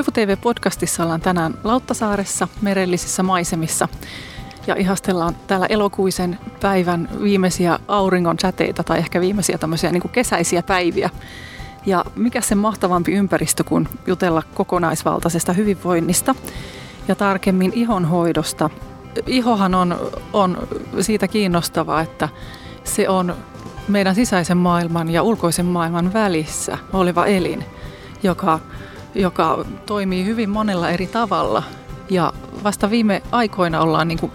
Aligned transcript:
Koivu 0.00 0.12
TV-podcastissa 0.12 1.02
ollaan 1.02 1.20
tänään 1.20 1.54
Lauttasaaressa 1.64 2.48
merellisissä 2.62 3.22
maisemissa 3.22 3.88
ja 4.66 4.74
ihastellaan 4.74 5.36
täällä 5.46 5.66
elokuisen 5.66 6.38
päivän 6.60 7.08
viimeisiä 7.22 7.78
auringon 7.88 8.36
säteitä 8.42 8.82
tai 8.82 8.98
ehkä 8.98 9.20
viimeisiä 9.20 9.58
tämmöisiä 9.58 9.92
niin 9.92 10.02
kesäisiä 10.12 10.62
päiviä. 10.62 11.10
Ja 11.86 12.04
mikä 12.16 12.40
se 12.40 12.54
mahtavampi 12.54 13.12
ympäristö 13.12 13.64
kuin 13.64 13.88
jutella 14.06 14.42
kokonaisvaltaisesta 14.54 15.52
hyvinvoinnista 15.52 16.34
ja 17.08 17.14
tarkemmin 17.14 17.72
ihonhoidosta. 17.74 18.70
Ihohan 19.26 19.74
on, 19.74 20.10
on 20.32 20.68
siitä 21.00 21.28
kiinnostavaa, 21.28 22.00
että 22.00 22.28
se 22.84 23.08
on 23.08 23.34
meidän 23.88 24.14
sisäisen 24.14 24.56
maailman 24.56 25.10
ja 25.10 25.22
ulkoisen 25.22 25.66
maailman 25.66 26.12
välissä 26.12 26.78
oleva 26.92 27.26
elin, 27.26 27.64
joka, 28.22 28.60
joka 29.14 29.64
toimii 29.86 30.24
hyvin 30.24 30.50
monella 30.50 30.90
eri 30.90 31.06
tavalla. 31.06 31.62
Ja 32.10 32.32
vasta 32.64 32.90
viime 32.90 33.22
aikoina 33.32 33.80
ollaan 33.80 34.08
niin 34.08 34.18
kuin 34.18 34.32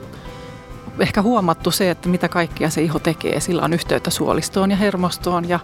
ehkä 1.00 1.22
huomattu 1.22 1.72
se, 1.72 1.90
että 1.90 2.10
mitä 2.10 2.30
kaikkia 2.30 2.70
se 2.70 2.82
iho 2.82 3.00
tekee. 3.00 3.40
Sillä 3.40 3.62
on 3.62 3.74
yhteyttä 3.74 4.10
suolistoon 4.10 4.72
ja 4.72 4.78
hermostoon 4.78 5.50
ja, 5.50 5.60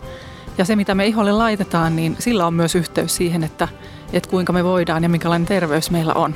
ja 0.57 0.65
se, 0.65 0.75
mitä 0.75 0.95
me 0.95 1.07
iholle 1.07 1.31
laitetaan, 1.31 1.95
niin 1.95 2.15
sillä 2.19 2.47
on 2.47 2.53
myös 2.53 2.75
yhteys 2.75 3.15
siihen, 3.15 3.43
että, 3.43 3.67
että 4.13 4.29
kuinka 4.29 4.53
me 4.53 4.63
voidaan 4.63 5.03
ja 5.03 5.09
minkälainen 5.09 5.45
terveys 5.45 5.91
meillä 5.91 6.13
on. 6.13 6.35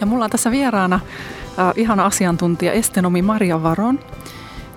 Ja 0.00 0.06
mulla 0.06 0.24
on 0.24 0.30
tässä 0.30 0.50
vieraana 0.50 1.00
äh, 1.58 1.72
ihana 1.76 2.06
asiantuntija 2.06 2.72
estenomi 2.72 3.22
Maria 3.22 3.62
Varon, 3.62 4.00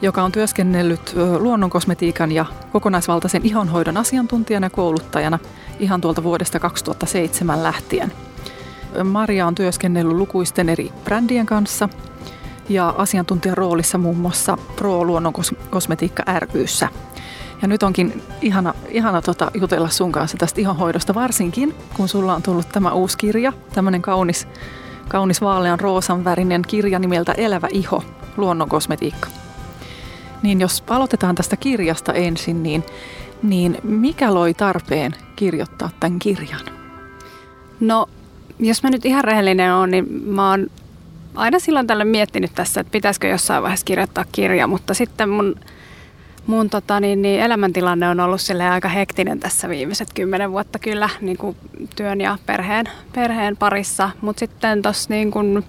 joka 0.02 0.23
on 0.23 0.31
työskennellyt 0.31 1.16
luonnonkosmetiikan 1.39 2.31
ja 2.31 2.45
kokonaisvaltaisen 2.71 3.45
ihonhoidon 3.45 3.97
asiantuntijana 3.97 4.66
ja 4.66 4.69
kouluttajana 4.69 5.39
ihan 5.80 6.02
tuolta 6.02 6.23
vuodesta 6.23 6.59
2007 6.59 7.63
lähtien. 7.63 8.11
Maria 9.03 9.47
on 9.47 9.55
työskennellyt 9.55 10.17
lukuisten 10.17 10.69
eri 10.69 10.91
brändien 11.03 11.45
kanssa 11.45 11.89
ja 12.69 12.93
asiantuntijan 12.97 13.58
roolissa 13.58 13.97
muun 13.97 14.17
muassa 14.17 14.58
Pro 14.75 15.05
Luonnonkosmetiikka 15.05 16.23
ryssä. 16.53 16.88
Ja 17.61 17.67
nyt 17.67 17.83
onkin 17.83 18.23
ihana, 18.41 18.73
ihana 18.89 19.21
tota, 19.21 19.52
jutella 19.53 19.89
sun 19.89 20.11
kanssa 20.11 20.38
tästä 20.38 20.61
ihonhoidosta, 20.61 21.13
varsinkin 21.13 21.75
kun 21.97 22.08
sulla 22.08 22.36
on 22.36 22.43
tullut 22.43 22.69
tämä 22.69 22.91
uusi 22.91 23.17
kirja, 23.17 23.53
tämmöinen 23.73 24.02
kaunis, 24.02 24.47
kaunis 25.08 25.41
vaalean 25.41 25.80
roosan 25.80 26.23
värinen 26.23 26.61
kirja 26.67 26.99
nimeltä 26.99 27.31
Elävä 27.31 27.67
iho, 27.71 28.03
luonnonkosmetiikka. 28.38 29.41
Niin 30.44 30.61
jos 30.61 30.84
aloitetaan 30.89 31.36
tästä 31.36 31.56
kirjasta 31.56 32.14
ensin, 32.14 32.64
niin, 32.64 32.84
niin 33.44 33.78
mikä 33.84 34.34
loi 34.34 34.53
tarpeen 34.53 35.16
kirjoittaa 35.36 35.89
tämän 36.00 36.20
kirjan? 36.20 36.61
No, 37.80 38.09
jos 38.59 38.83
mä 38.83 38.89
nyt 38.89 39.06
ihan 39.06 39.23
rehellinen 39.23 39.73
olen, 39.73 39.92
niin 39.92 40.23
mä 40.25 40.50
oon 40.50 40.67
aina 41.36 41.59
silloin 41.59 41.88
tällä 41.88 42.06
miettinyt 42.06 42.52
tässä, 42.56 42.81
että 42.81 42.92
pitäisikö 42.92 43.28
jossain 43.28 43.64
vaiheessa 43.64 43.86
kirjoittaa 43.86 44.25
kirja, 44.31 44.67
mutta 44.67 44.94
sitten 44.94 45.30
mun, 45.30 45.56
mun 46.48 46.70
tota, 46.70 47.00
niin, 47.00 47.22
niin 47.22 47.42
elämäntilanne 47.42 48.09
on 48.09 48.20
ollut 48.20 48.42
sille 48.42 48.70
aika 48.70 48.88
hektinen 48.88 49.39
tässä 49.39 49.70
viimeiset 49.70 50.14
kymmenen 50.14 50.52
vuotta 50.52 50.80
kyllä 50.80 51.09
niin 51.22 51.38
kuin 51.38 51.58
työn 51.95 52.22
ja 52.22 52.38
perheen, 52.45 52.86
perheen 53.14 53.58
parissa, 53.58 54.09
mutta 54.22 54.39
sitten 54.39 54.81
tuossa 54.81 55.14
niin 55.14 55.31
kuin, 55.31 55.64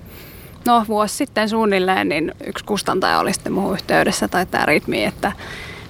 no 0.67 0.85
vuosi 0.89 1.17
sitten 1.17 1.49
suunnilleen, 1.49 2.09
niin 2.09 2.33
yksi 2.47 2.65
kustantaja 2.65 3.19
oli 3.19 3.33
sitten 3.33 3.53
muuhun 3.53 3.75
yhteydessä 3.75 4.29
tai 4.29 4.47
tämä 4.47 4.67
Ritmi, 4.67 5.05
että 5.05 5.33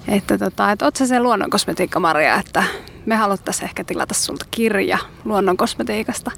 että, 0.09 0.39
tota, 0.39 0.71
että 0.71 0.85
oot 0.85 0.97
sä 0.97 1.07
se 1.07 1.21
luonnonkosmetiikka 1.21 2.01
Maria, 2.01 2.35
että 2.35 2.65
me 3.07 3.17
haluttaisiin 3.17 3.65
ehkä 3.65 3.85
tilata 3.85 4.15
sulta 4.15 4.45
kirja 4.51 4.99
luonnonkosmetiikasta. 5.25 6.31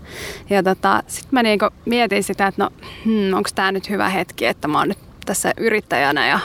Ja 0.50 0.62
tota, 0.62 1.02
sitten 1.06 1.28
mä 1.30 1.42
niinku 1.42 1.68
mietin 1.84 2.24
sitä, 2.24 2.46
että 2.46 2.64
no 2.64 2.70
hmm, 3.04 3.34
onko 3.34 3.50
tämä 3.54 3.72
nyt 3.72 3.90
hyvä 3.90 4.08
hetki, 4.08 4.46
että 4.46 4.68
mä 4.68 4.78
oon 4.78 4.88
nyt 4.88 4.98
tässä 5.26 5.52
yrittäjänä 5.56 6.26
ja, 6.26 6.38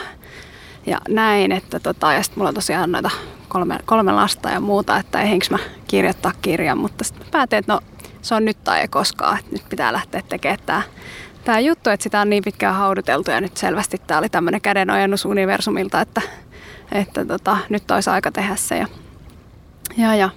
ja 0.86 0.98
näin. 1.08 1.52
Että 1.52 1.80
tota, 1.80 2.12
ja 2.12 2.22
sitten 2.22 2.38
mulla 2.38 2.48
on 2.48 2.54
tosiaan 2.54 2.92
noita 2.92 3.10
kolme, 3.48 3.78
kolme 3.84 4.12
lasta 4.12 4.50
ja 4.50 4.60
muuta, 4.60 4.96
että 4.96 5.22
eihinkö 5.22 5.46
mä 5.50 5.58
kirjoittaa 5.88 6.32
kirjan. 6.42 6.78
Mutta 6.78 7.04
sitten 7.04 7.26
päätin, 7.30 7.58
että 7.58 7.72
no 7.72 7.80
se 8.22 8.34
on 8.34 8.44
nyt 8.44 8.64
tai 8.64 8.80
ei 8.80 8.88
koskaan, 8.88 9.38
että 9.38 9.52
nyt 9.52 9.68
pitää 9.68 9.92
lähteä 9.92 10.22
tekemään 10.28 10.58
tämä 10.66 10.82
tämä 11.50 11.60
juttu, 11.60 11.90
että 11.90 12.04
sitä 12.04 12.20
on 12.20 12.30
niin 12.30 12.44
pitkään 12.44 12.74
hauduteltu 12.74 13.30
ja 13.30 13.40
nyt 13.40 13.56
selvästi 13.56 13.96
tämä 14.06 14.18
oli 14.18 14.28
tämmöinen 14.28 14.60
kädenojennus 14.60 15.24
universumilta, 15.24 16.00
että, 16.00 16.22
että 16.92 17.24
tota, 17.24 17.56
nyt 17.68 17.90
olisi 17.90 18.10
aika 18.10 18.32
tehdä 18.32 18.56
se. 18.56 18.78
Ja, 18.78 18.86
ja, 19.96 20.14
ja 20.14 20.30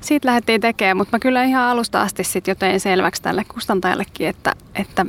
siitä 0.00 0.28
lähdettiin 0.28 0.60
tekemään, 0.60 0.96
mutta 0.96 1.16
mä 1.16 1.18
kyllä 1.18 1.44
ihan 1.44 1.64
alusta 1.64 2.02
asti 2.02 2.24
sitten 2.24 2.52
jo 2.52 2.54
tein 2.54 2.80
selväksi 2.80 3.22
tälle 3.22 3.44
kustantajallekin, 3.44 4.28
että, 4.28 4.52
että 4.74 5.06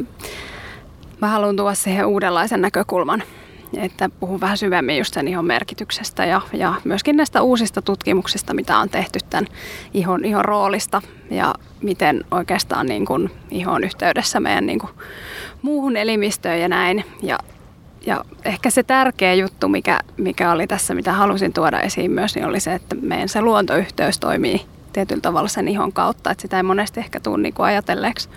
mä 1.21 1.27
haluan 1.27 1.55
tuoda 1.55 1.75
siihen 1.75 2.05
uudenlaisen 2.05 2.61
näkökulman. 2.61 3.23
Että 3.77 4.09
puhun 4.19 4.41
vähän 4.41 4.57
syvemmin 4.57 4.97
just 4.97 5.13
sen 5.13 5.27
ihon 5.27 5.45
merkityksestä 5.45 6.25
ja, 6.25 6.41
ja 6.53 6.73
myöskin 6.83 7.17
näistä 7.17 7.41
uusista 7.41 7.81
tutkimuksista, 7.81 8.53
mitä 8.53 8.77
on 8.77 8.89
tehty 8.89 9.19
tämän 9.29 9.47
ihon, 9.93 10.25
ihon 10.25 10.45
roolista 10.45 11.01
ja 11.31 11.53
miten 11.81 12.25
oikeastaan 12.31 12.85
niin 12.85 13.05
kuin 13.05 13.31
ihon 13.51 13.83
yhteydessä 13.83 14.39
meidän 14.39 14.65
niin 14.65 14.79
kuin 14.79 14.91
muuhun 15.61 15.97
elimistöön 15.97 16.59
ja 16.59 16.67
näin. 16.67 17.05
Ja, 17.21 17.39
ja 18.05 18.25
ehkä 18.45 18.69
se 18.69 18.83
tärkeä 18.83 19.33
juttu, 19.33 19.67
mikä, 19.67 19.99
mikä 20.17 20.51
oli 20.51 20.67
tässä, 20.67 20.93
mitä 20.93 21.13
halusin 21.13 21.53
tuoda 21.53 21.79
esiin 21.79 22.11
myös, 22.11 22.35
niin 22.35 22.45
oli 22.45 22.59
se, 22.59 22.73
että 22.73 22.95
meidän 23.01 23.29
se 23.29 23.41
luontoyhteys 23.41 24.19
toimii 24.19 24.61
tietyllä 24.93 25.21
tavalla 25.21 25.47
sen 25.47 25.67
ihon 25.67 25.93
kautta, 25.93 26.31
että 26.31 26.41
sitä 26.41 26.57
ei 26.57 26.63
monesti 26.63 26.99
ehkä 26.99 27.19
tule 27.19 27.37
niin 27.37 27.53
kuin 27.53 27.65
ajatelleeksi. 27.65 28.29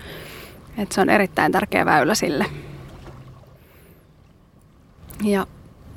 Että 0.77 0.95
se 0.95 1.01
on 1.01 1.09
erittäin 1.09 1.51
tärkeä 1.51 1.85
väylä 1.85 2.15
sille. 2.15 2.45
Ja 5.23 5.47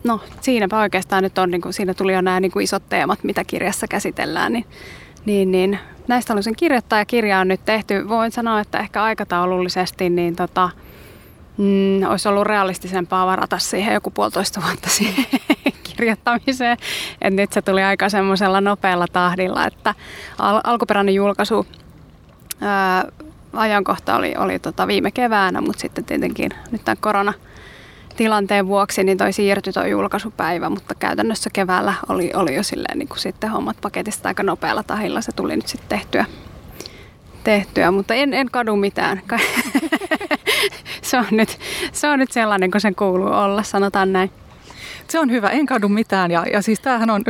no 0.04 0.20
siinäpä 0.40 0.78
oikeastaan 0.80 1.22
nyt 1.22 1.38
on, 1.38 1.50
niin 1.50 1.60
kuin, 1.60 1.72
siinä 1.72 1.94
tuli 1.94 2.12
jo 2.12 2.20
nämä 2.20 2.40
niin 2.40 2.52
kuin 2.52 2.64
isot 2.64 2.82
teemat, 2.88 3.24
mitä 3.24 3.44
kirjassa 3.44 3.88
käsitellään, 3.88 4.52
niin, 4.52 4.66
niin, 5.24 5.52
niin 5.52 5.78
näistä 6.08 6.32
haluaisin 6.32 6.56
kirjoittaa 6.56 6.98
ja 6.98 7.04
kirja 7.04 7.38
on 7.38 7.48
nyt 7.48 7.64
tehty. 7.64 8.08
Voin 8.08 8.32
sanoa, 8.32 8.60
että 8.60 8.78
ehkä 8.78 9.02
aikataulullisesti 9.02 10.10
niin 10.10 10.36
tota, 10.36 10.70
mm, 11.58 12.02
olisi 12.10 12.28
ollut 12.28 12.46
realistisempaa 12.46 13.26
varata 13.26 13.58
siihen 13.58 13.94
joku 13.94 14.10
puolitoista 14.10 14.62
vuotta 14.66 14.88
siihen 14.90 15.26
kirjoittamiseen. 15.96 16.76
Et 17.20 17.34
nyt 17.34 17.52
se 17.52 17.62
tuli 17.62 17.82
aika 17.82 18.08
semmoisella 18.08 18.60
nopealla 18.60 19.06
tahdilla, 19.12 19.66
että 19.66 19.94
al- 20.38 20.60
alkuperäinen 20.64 21.14
julkaisu 21.14 21.66
ää, 22.60 23.04
ajankohta 23.52 24.16
oli, 24.16 24.34
oli 24.38 24.58
tota 24.58 24.86
viime 24.86 25.10
keväänä, 25.10 25.60
mutta 25.60 25.80
sitten 25.80 26.04
tietenkin 26.04 26.50
nyt 26.70 26.84
tämän 26.84 26.98
korona 27.00 27.32
tilanteen 28.16 28.66
vuoksi 28.66 29.04
niin 29.04 29.18
toi 29.18 29.32
siirtyi 29.32 29.72
toi 29.72 29.90
julkaisupäivä, 29.90 30.68
mutta 30.68 30.94
käytännössä 30.94 31.50
keväällä 31.52 31.94
oli, 32.08 32.30
oli 32.34 32.54
jo 32.54 32.62
silleen 32.62 32.98
niin 32.98 33.08
kuin 33.08 33.18
sitten 33.18 33.50
hommat 33.50 33.76
paketista 33.80 34.28
aika 34.28 34.42
nopealla 34.42 34.82
tahilla. 34.82 35.20
Se 35.20 35.32
tuli 35.32 35.56
nyt 35.56 35.68
sitten 35.68 35.88
tehtyä, 35.88 36.24
tehtyä 37.44 37.90
mutta 37.90 38.14
en, 38.14 38.34
en 38.34 38.50
kadu 38.50 38.76
mitään. 38.76 39.22
se, 41.02 41.18
on 41.18 41.26
nyt, 41.30 41.58
se 41.92 42.08
on 42.08 42.18
nyt 42.18 42.32
sellainen 42.32 42.70
kuin 42.70 42.80
sen 42.80 42.94
kuuluu 42.94 43.32
olla, 43.32 43.62
sanotaan 43.62 44.12
näin. 44.12 44.30
Se 45.08 45.20
on 45.20 45.30
hyvä, 45.30 45.48
en 45.48 45.66
kadu 45.66 45.88
mitään. 45.88 46.30
Ja, 46.30 46.44
ja 46.52 46.62
siis 46.62 46.80
tämähän 46.80 47.10
on, 47.10 47.22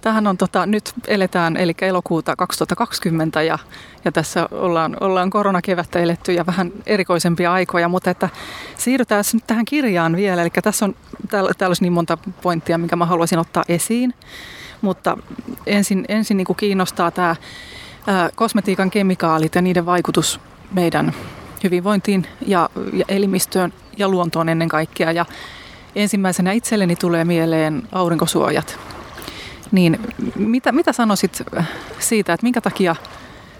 tämähän 0.00 0.26
on 0.26 0.36
tota, 0.36 0.66
nyt 0.66 0.92
eletään, 1.06 1.56
eli 1.56 1.72
elokuuta 1.80 2.36
2020 2.36 3.42
ja, 3.42 3.58
ja 4.04 4.12
tässä 4.12 4.48
ollaan, 4.50 4.96
ollaan 5.00 5.30
koronakevättä 5.30 5.98
eletty 5.98 6.32
ja 6.32 6.46
vähän 6.46 6.72
erikoisempia 6.86 7.52
aikoja, 7.52 7.88
mutta 7.88 8.10
että 8.10 8.28
siirrytään 8.76 9.24
nyt 9.32 9.46
tähän 9.46 9.64
kirjaan 9.64 10.16
vielä. 10.16 10.42
Eli 10.42 10.50
tässä 10.62 10.84
on, 10.84 10.96
täällä, 11.30 11.50
täällä 11.58 11.70
olisi 11.70 11.82
niin 11.82 11.92
monta 11.92 12.18
pointtia, 12.42 12.78
minkä 12.78 12.96
mä 12.96 13.06
haluaisin 13.06 13.38
ottaa 13.38 13.64
esiin. 13.68 14.14
Mutta 14.80 15.16
ensin, 15.66 16.04
ensin 16.08 16.36
niin 16.36 16.46
kuin 16.46 16.56
kiinnostaa 16.56 17.10
tämä 17.10 17.36
ää, 18.06 18.30
kosmetiikan 18.34 18.90
kemikaalit 18.90 19.54
ja 19.54 19.62
niiden 19.62 19.86
vaikutus 19.86 20.40
meidän 20.72 21.14
hyvinvointiin 21.64 22.26
ja, 22.46 22.70
ja 22.92 23.04
elimistöön 23.08 23.72
ja 23.96 24.08
luontoon 24.08 24.48
ennen 24.48 24.68
kaikkea. 24.68 25.12
Ja 25.12 25.26
ensimmäisenä 25.94 26.52
itselleni 26.52 26.96
tulee 26.96 27.24
mieleen 27.24 27.82
aurinkosuojat. 27.92 28.78
Niin 29.72 30.00
mitä, 30.36 30.72
mitä 30.72 30.92
sanoisit 30.92 31.42
siitä, 31.98 32.32
että 32.32 32.44
minkä 32.44 32.60
takia 32.60 32.96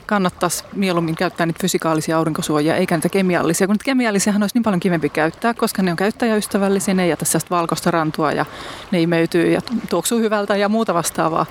kannattaisi 0.07 0.65
mieluummin 0.73 1.15
käyttää 1.15 1.47
niitä 1.47 1.59
fysikaalisia 1.61 2.19
aurinkosuojia 2.19 2.77
eikä 2.77 2.97
niitä 2.97 3.09
kemiallisia, 3.09 3.67
kun 3.67 3.75
niitä 3.75 3.85
kemiallisia 3.85 4.33
olisi 4.41 4.57
niin 4.57 4.63
paljon 4.63 4.81
kivempi 4.81 5.09
käyttää, 5.09 5.55
koska 5.55 5.83
ne 5.83 5.91
on 5.91 5.97
käyttäjäystävällisiä, 5.97 6.95
ne 6.95 7.03
ei 7.03 7.11
jätä 7.11 7.25
sellaista 7.25 7.55
valkoista 7.55 7.91
rantua 7.91 8.33
ja 8.33 8.47
ne 8.91 9.01
imeytyy 9.01 9.53
ja 9.53 9.61
tuoksuu 9.91 10.19
hyvältä 10.19 10.57
ja 10.57 10.69
muuta 10.69 10.95
vastaavaa. 10.95 11.47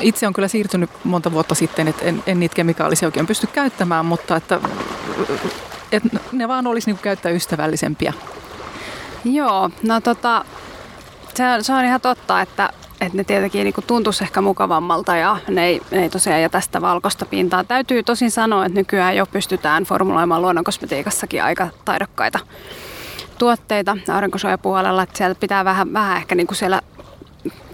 Itse 0.00 0.26
on 0.26 0.32
kyllä 0.32 0.48
siirtynyt 0.48 0.90
monta 1.04 1.32
vuotta 1.32 1.54
sitten, 1.54 1.88
että 1.88 2.04
en, 2.04 2.22
en 2.26 2.40
niitä 2.40 2.54
kemikaalisia 2.54 3.08
oikein 3.08 3.26
pysty 3.26 3.46
käyttämään, 3.46 4.06
mutta 4.06 4.36
että, 4.36 4.60
että 5.92 6.18
ne 6.32 6.48
vaan 6.48 6.66
olisi 6.66 6.90
niin 6.90 7.02
käyttäjäystävällisempiä. 7.02 8.12
Joo, 9.24 9.70
no 9.82 10.00
tota, 10.00 10.44
se, 11.34 11.44
se 11.60 11.72
on 11.72 11.84
ihan 11.84 12.00
totta, 12.00 12.40
että, 12.40 12.70
että 13.00 13.16
ne 13.18 13.24
tietenkin 13.24 13.64
niin 13.64 13.74
tuntuisi 13.86 14.24
ehkä 14.24 14.40
mukavammalta 14.40 15.16
ja 15.16 15.36
ne 15.48 15.66
ei, 15.66 15.80
ne 15.90 16.02
ei 16.02 16.10
tosiaan 16.10 16.42
jätä 16.42 16.60
sitä 16.60 16.80
valkoista 16.80 17.26
pintaa. 17.26 17.64
Täytyy 17.64 18.02
tosin 18.02 18.30
sanoa, 18.30 18.66
että 18.66 18.78
nykyään 18.78 19.16
jo 19.16 19.26
pystytään 19.26 19.84
formuloimaan 19.84 20.42
luonnonkosmetiikassakin 20.42 21.42
aika 21.42 21.68
taidokkaita 21.84 22.38
tuotteita 23.38 23.96
aurinkosuojapuolella, 24.14 25.02
että 25.02 25.18
sieltä 25.18 25.40
pitää 25.40 25.64
vähän, 25.64 25.92
vähän 25.92 26.16
ehkä 26.16 26.34
niin 26.34 26.46
kuin 26.46 26.56
siellä 26.56 26.80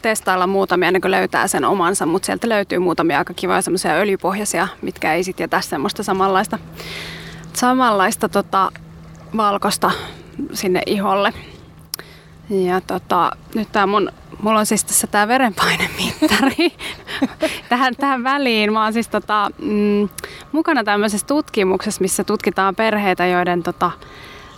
testailla 0.03 0.47
muutamia 0.47 0.87
ennen 0.87 1.03
kuin 1.03 1.11
löytää 1.11 1.49
sen 1.49 1.65
omansa, 1.65 2.07
mutta 2.07 2.27
sieltä 2.27 2.49
löytyy 2.49 2.79
muutamia 2.79 3.19
aika 3.19 3.35
kivoja 3.35 3.63
semmoisia 3.63 3.93
öljypohjaisia, 3.93 4.69
mitkä 4.83 5.15
ei 5.15 5.25
sitten 5.25 5.45
jätä 5.45 5.61
semmoista 5.61 6.03
samanlaista, 6.03 6.59
samanlaista 7.53 8.29
tota, 8.29 8.73
valkosta 9.37 9.91
sinne 10.53 10.83
iholle. 10.87 11.33
Ja 12.51 12.81
tota, 12.81 13.31
nyt 13.55 13.73
tää 13.73 13.87
mun, 13.87 14.13
mulla 14.43 14.59
on 14.59 14.67
siis 14.67 14.85
tässä 14.85 15.07
tää 15.07 15.29
verenpainemittari 15.29 16.73
tähän, 17.69 17.97
tähän 17.97 18.25
väliin. 18.25 18.73
Mä 18.73 18.85
oon 18.85 18.93
siis 18.93 19.09
tota, 19.09 19.51
mm, 19.59 20.09
mukana 20.53 20.85
tämmöisessä 20.85 21.27
tutkimuksessa, 21.27 22.01
missä 22.01 22.25
tutkitaan 22.25 22.77
perheitä, 22.77 23.27
joiden 23.27 23.63
tota, 23.63 23.91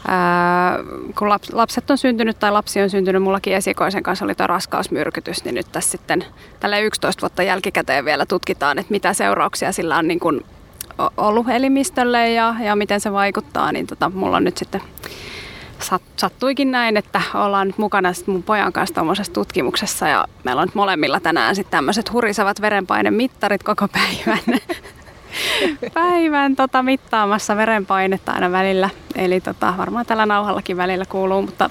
ää, 0.09 0.79
kun 1.19 1.29
laps, 1.29 1.53
lapset 1.53 1.91
on 1.91 1.99
syntynyt 1.99 2.39
tai 2.39 2.53
lapsi 2.53 2.83
on 2.83 2.91
syntynyt, 2.91 3.23
mullakin 3.23 3.55
esikoisen 3.55 4.03
kanssa 4.03 4.25
oli 4.25 4.35
tuo 4.35 4.47
raskausmyrkytys, 4.47 5.45
niin 5.45 5.55
nyt 5.55 5.73
tässä 5.73 5.91
sitten 5.91 6.25
tälle 6.61 6.81
11 6.81 7.21
vuotta 7.21 7.43
jälkikäteen 7.43 8.05
vielä 8.05 8.27
tutkitaan, 8.27 8.79
että 8.79 8.93
mitä 8.93 9.13
seurauksia 9.13 9.73
sillä 9.73 9.97
on 9.97 10.09
niin 10.09 10.21
kuin 10.21 10.45
ollut 11.17 11.49
elimistölle 11.49 12.33
ja, 12.33 12.55
ja 12.61 12.77
miten 12.77 13.01
se 13.01 13.13
vaikuttaa, 13.13 13.73
niin 13.73 13.87
tota, 13.87 14.11
mulla 14.15 14.37
on 14.37 14.45
nyt 14.45 14.59
sitten 14.59 14.81
sattuikin 16.17 16.71
näin, 16.71 16.97
että 16.97 17.23
ollaan 17.35 17.67
nyt 17.67 17.79
mukana 17.79 18.13
mun 18.27 18.43
pojan 18.43 18.73
kanssa 18.73 18.95
tuommoisessa 18.95 19.33
tutkimuksessa 19.33 20.09
ja 20.09 20.25
meillä 20.45 20.63
on 20.63 20.69
nyt 20.69 20.75
molemmilla 20.75 21.21
tänään 21.21 21.57
sitten 21.57 21.71
tämmöiset 21.71 22.13
hurisavat 22.13 22.61
verenpainemittarit 22.61 23.63
koko 23.63 23.89
päivän. 23.89 24.61
päivän 25.95 26.57
tota, 26.57 26.83
mittaamassa 26.83 27.57
verenpainetta 27.57 28.33
aina 28.33 28.53
välillä. 28.53 28.91
Eli 29.15 29.41
tota, 29.41 29.75
varmaan 29.79 30.07
tällä 30.07 30.27
nauhallakin 30.27 30.77
välillä 30.77 31.05
kuuluu, 31.05 31.43
mutta 31.43 31.71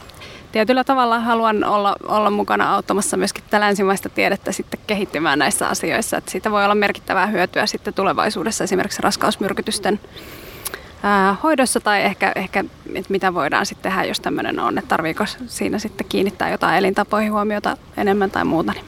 tietyllä 0.51 0.83
tavalla 0.83 1.19
haluan 1.19 1.63
olla, 1.63 1.95
olla 2.07 2.29
mukana 2.29 2.73
auttamassa 2.73 3.17
myöskin 3.17 3.43
tätä 3.43 3.59
länsimaista 3.59 4.09
tiedettä 4.09 4.51
sitten 4.51 4.79
kehittymään 4.87 5.39
näissä 5.39 5.67
asioissa. 5.67 6.17
Että 6.17 6.31
siitä 6.31 6.51
voi 6.51 6.63
olla 6.63 6.75
merkittävää 6.75 7.27
hyötyä 7.27 7.65
sitten 7.65 7.93
tulevaisuudessa 7.93 8.63
esimerkiksi 8.63 9.01
raskausmyrkytysten 9.01 9.99
hoidossa 11.43 11.79
tai 11.79 12.01
ehkä, 12.01 12.31
ehkä 12.35 12.63
mitä 13.09 13.33
voidaan 13.33 13.65
sitten 13.65 13.91
tehdä, 13.91 14.05
jos 14.05 14.19
tämmöinen 14.19 14.59
on, 14.59 14.77
että 14.77 14.89
tarviiko 14.89 15.25
siinä 15.45 15.79
sitten 15.79 16.07
kiinnittää 16.09 16.49
jotain 16.49 16.77
elintapoihin 16.77 17.31
huomiota 17.31 17.77
enemmän 17.97 18.31
tai 18.31 18.45
muuta. 18.45 18.71
Niin 18.71 18.85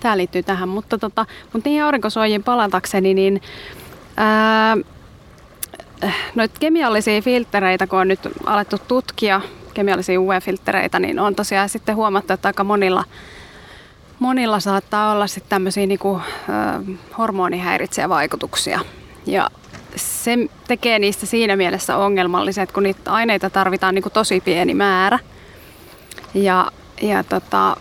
tämä 0.00 0.16
liittyy 0.16 0.42
tähän, 0.42 0.68
mutta, 0.68 0.98
tota, 0.98 1.26
mutta 1.52 1.68
niihin 1.68 1.84
aurinkosuojiin 1.84 2.42
palatakseni, 2.42 3.14
niin 3.14 3.42
ää, 4.16 4.76
noita 6.34 6.60
kemiallisia 6.60 7.22
filtreitä, 7.22 7.86
kun 7.86 7.98
on 7.98 8.08
nyt 8.08 8.20
alettu 8.46 8.76
tutkia 8.88 9.40
kemiallisia 9.74 10.20
UV-filtreitä, 10.20 10.98
niin 10.98 11.18
on 11.18 11.34
tosiaan 11.34 11.68
sitten 11.68 11.96
huomattu, 11.96 12.32
että 12.32 12.48
aika 12.48 12.64
monilla 12.64 13.04
monilla 14.20 14.60
saattaa 14.60 15.12
olla 15.12 15.26
sitten 15.26 15.50
tämmöisiä 15.50 15.86
niinku, 15.86 16.20
hormonihäiritsejä 17.18 18.08
vaikutuksia. 18.08 18.80
Ja 19.26 19.50
se 19.96 20.38
tekee 20.68 20.98
niistä 20.98 21.26
siinä 21.26 21.56
mielessä 21.56 21.96
ongelmalliset, 21.96 22.72
kun 22.72 22.82
niitä 22.82 23.12
aineita 23.12 23.50
tarvitaan 23.50 23.94
niin 23.94 24.02
kuin 24.02 24.12
tosi 24.12 24.40
pieni 24.40 24.74
määrä. 24.74 25.18
Ja, 26.34 26.72
ja 27.02 27.24
tota, 27.24 27.76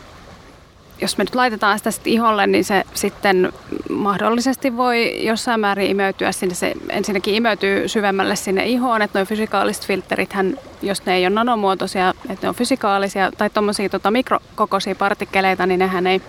jos 1.01 1.17
me 1.17 1.23
nyt 1.23 1.35
laitetaan 1.35 1.77
sitä 1.77 1.91
sit 1.91 2.07
iholle, 2.07 2.47
niin 2.47 2.65
se 2.65 2.83
sitten 2.93 3.53
mahdollisesti 3.89 4.77
voi 4.77 5.25
jossain 5.25 5.59
määrin 5.59 5.91
imeytyä 5.91 6.31
sinne. 6.31 6.55
Se 6.55 6.73
ensinnäkin 6.89 7.35
imeytyy 7.35 7.87
syvemmälle 7.87 8.35
sinne 8.35 8.65
ihoon, 8.65 9.01
että 9.01 9.19
nuo 9.19 9.25
fysikaaliset 9.25 9.85
filterithän, 9.85 10.57
jos 10.81 11.05
ne 11.05 11.15
ei 11.15 11.25
ole 11.25 11.35
nanomuotoisia, 11.35 12.13
että 12.29 12.45
ne 12.45 12.49
on 12.49 12.55
fysikaalisia 12.55 13.31
tai 13.37 13.49
tuommoisia 13.49 13.89
tota, 13.89 14.11
mikrokokoisia 14.11 14.95
partikkeleita, 14.95 15.65
niin 15.65 15.79
nehän 15.79 16.07
ei 16.07 16.21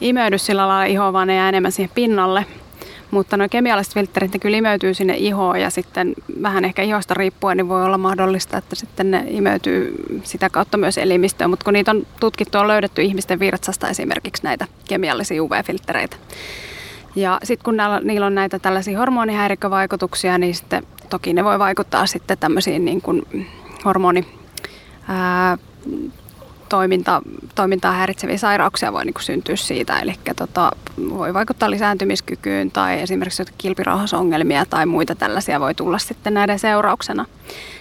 imeydy 0.00 0.38
sillä 0.38 0.68
lailla 0.68 0.84
ihoon, 0.84 1.12
vaan 1.12 1.28
ne 1.28 1.36
jää 1.36 1.48
enemmän 1.48 1.72
siihen 1.72 1.90
pinnalle. 1.94 2.46
Mutta 3.14 3.36
nuo 3.36 3.48
kemialliset 3.48 3.94
filterit 3.94 4.32
ne 4.32 4.38
kyllä 4.38 4.56
imeytyy 4.56 4.94
sinne 4.94 5.16
ihoon 5.16 5.60
ja 5.60 5.70
sitten 5.70 6.14
vähän 6.42 6.64
ehkä 6.64 6.82
ihosta 6.82 7.14
riippuen 7.14 7.56
niin 7.56 7.68
voi 7.68 7.84
olla 7.84 7.98
mahdollista, 7.98 8.58
että 8.58 8.76
sitten 8.76 9.10
ne 9.10 9.24
imeytyy 9.28 9.94
sitä 10.22 10.50
kautta 10.50 10.78
myös 10.78 10.98
elimistöön. 10.98 11.50
Mutta 11.50 11.64
kun 11.64 11.72
niitä 11.72 11.90
on 11.90 12.06
tutkittu, 12.20 12.58
on 12.58 12.68
löydetty 12.68 13.02
ihmisten 13.02 13.38
virtsasta 13.38 13.88
esimerkiksi 13.88 14.42
näitä 14.42 14.66
kemiallisia 14.88 15.42
UV-filtreitä. 15.42 16.16
Ja 17.16 17.38
sitten 17.42 17.64
kun 17.64 17.76
näillä, 17.76 18.00
niillä 18.00 18.26
on 18.26 18.34
näitä 18.34 18.58
tällaisia 18.58 18.98
hormonihäirikkövaikutuksia, 18.98 20.38
niin 20.38 20.54
sitten 20.54 20.86
toki 21.10 21.32
ne 21.32 21.44
voi 21.44 21.58
vaikuttaa 21.58 22.06
sitten 22.06 22.38
tämmöisiin 22.38 22.84
niin 22.84 23.02
kuin 23.02 23.22
hormoni, 23.84 24.26
ää, 25.08 25.58
toiminta, 26.68 27.22
toimintaa 27.54 27.92
häiritseviä 27.92 28.38
sairauksia 28.38 28.92
voi 28.92 29.04
niin 29.04 29.14
kuin 29.14 29.24
syntyä 29.24 29.56
siitä. 29.56 29.98
Eli 29.98 30.14
tota, 30.36 30.70
voi 31.10 31.34
vaikuttaa 31.34 31.70
lisääntymiskykyyn 31.70 32.70
tai 32.70 33.00
esimerkiksi 33.00 33.42
kilpirauhasongelmia 33.58 34.66
tai 34.66 34.86
muita 34.86 35.14
tällaisia 35.14 35.60
voi 35.60 35.74
tulla 35.74 35.98
sitten 35.98 36.34
näiden 36.34 36.58
seurauksena. 36.58 37.26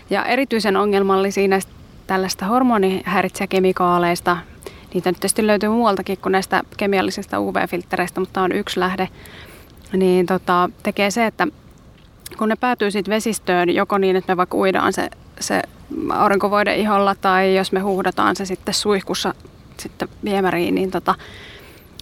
Ja 0.10 0.26
erityisen 0.26 0.78
ongelmallisia 0.78 1.48
näistä 1.48 1.72
tällaista 2.08 2.46
hormonihäiritsejäkemikaaleista, 2.46 4.38
niitä 4.94 5.10
nyt 5.10 5.20
tietysti 5.20 5.48
löytyy 5.48 5.70
muualtakin 5.70 6.18
kuin 6.18 6.32
näistä 6.32 6.64
kemiallisista 6.78 7.40
UV-filtreistä, 7.40 8.20
mutta 8.20 8.42
on 8.42 8.52
yksi 8.52 8.80
lähde, 8.80 9.10
niin 9.94 10.26
tota, 10.26 10.70
tekee 10.84 11.12
se, 11.12 11.26
että 11.26 11.48
kun 12.38 12.50
ne 12.50 12.56
päätyy 12.56 12.92
sitten 12.92 13.14
vesistöön, 13.14 13.70
joko 13.70 13.98
niin, 13.98 14.16
että 14.16 14.34
me 14.34 14.38
vaikka 14.38 14.58
uidaan 14.58 14.94
se, 14.94 15.10
se 15.40 15.62
aurinkovoide 16.14 16.76
iholla 16.76 17.16
tai 17.16 17.56
jos 17.56 17.72
me 17.72 17.80
huuhdataan 17.80 18.36
se 18.36 18.46
sitten 18.46 18.74
suihkussa 18.74 19.34
sitten 19.80 20.10
viemäriin, 20.24 20.76
niin 20.76 20.92
tota, 20.92 21.16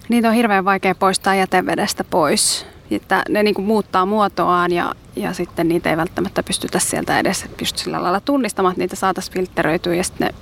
niitä 0.08 0.28
on 0.28 0.34
hirveän 0.34 0.64
vaikea 0.64 0.94
poistaa 0.94 1.34
jätevedestä 1.34 2.04
pois. 2.04 2.66
Että 2.90 3.22
ne 3.28 3.42
niin 3.42 3.54
kuin 3.54 3.64
muuttaa 3.64 4.06
muotoaan 4.06 4.72
ja, 4.72 4.94
ja 5.16 5.32
sitten 5.32 5.68
niitä 5.68 5.90
ei 5.90 5.96
välttämättä 5.96 6.42
pystytä 6.42 6.78
sieltä 6.78 7.18
edes 7.18 7.46
pysty 7.56 7.78
sillä 7.78 8.02
lailla 8.02 8.20
tunnistamaan, 8.20 8.72
että 8.72 8.82
niitä 8.82 8.96
saataisiin 8.96 9.34
filtteröityä 9.34 9.94
ja 9.94 10.04
sitten 10.04 10.28
ne 10.28 10.34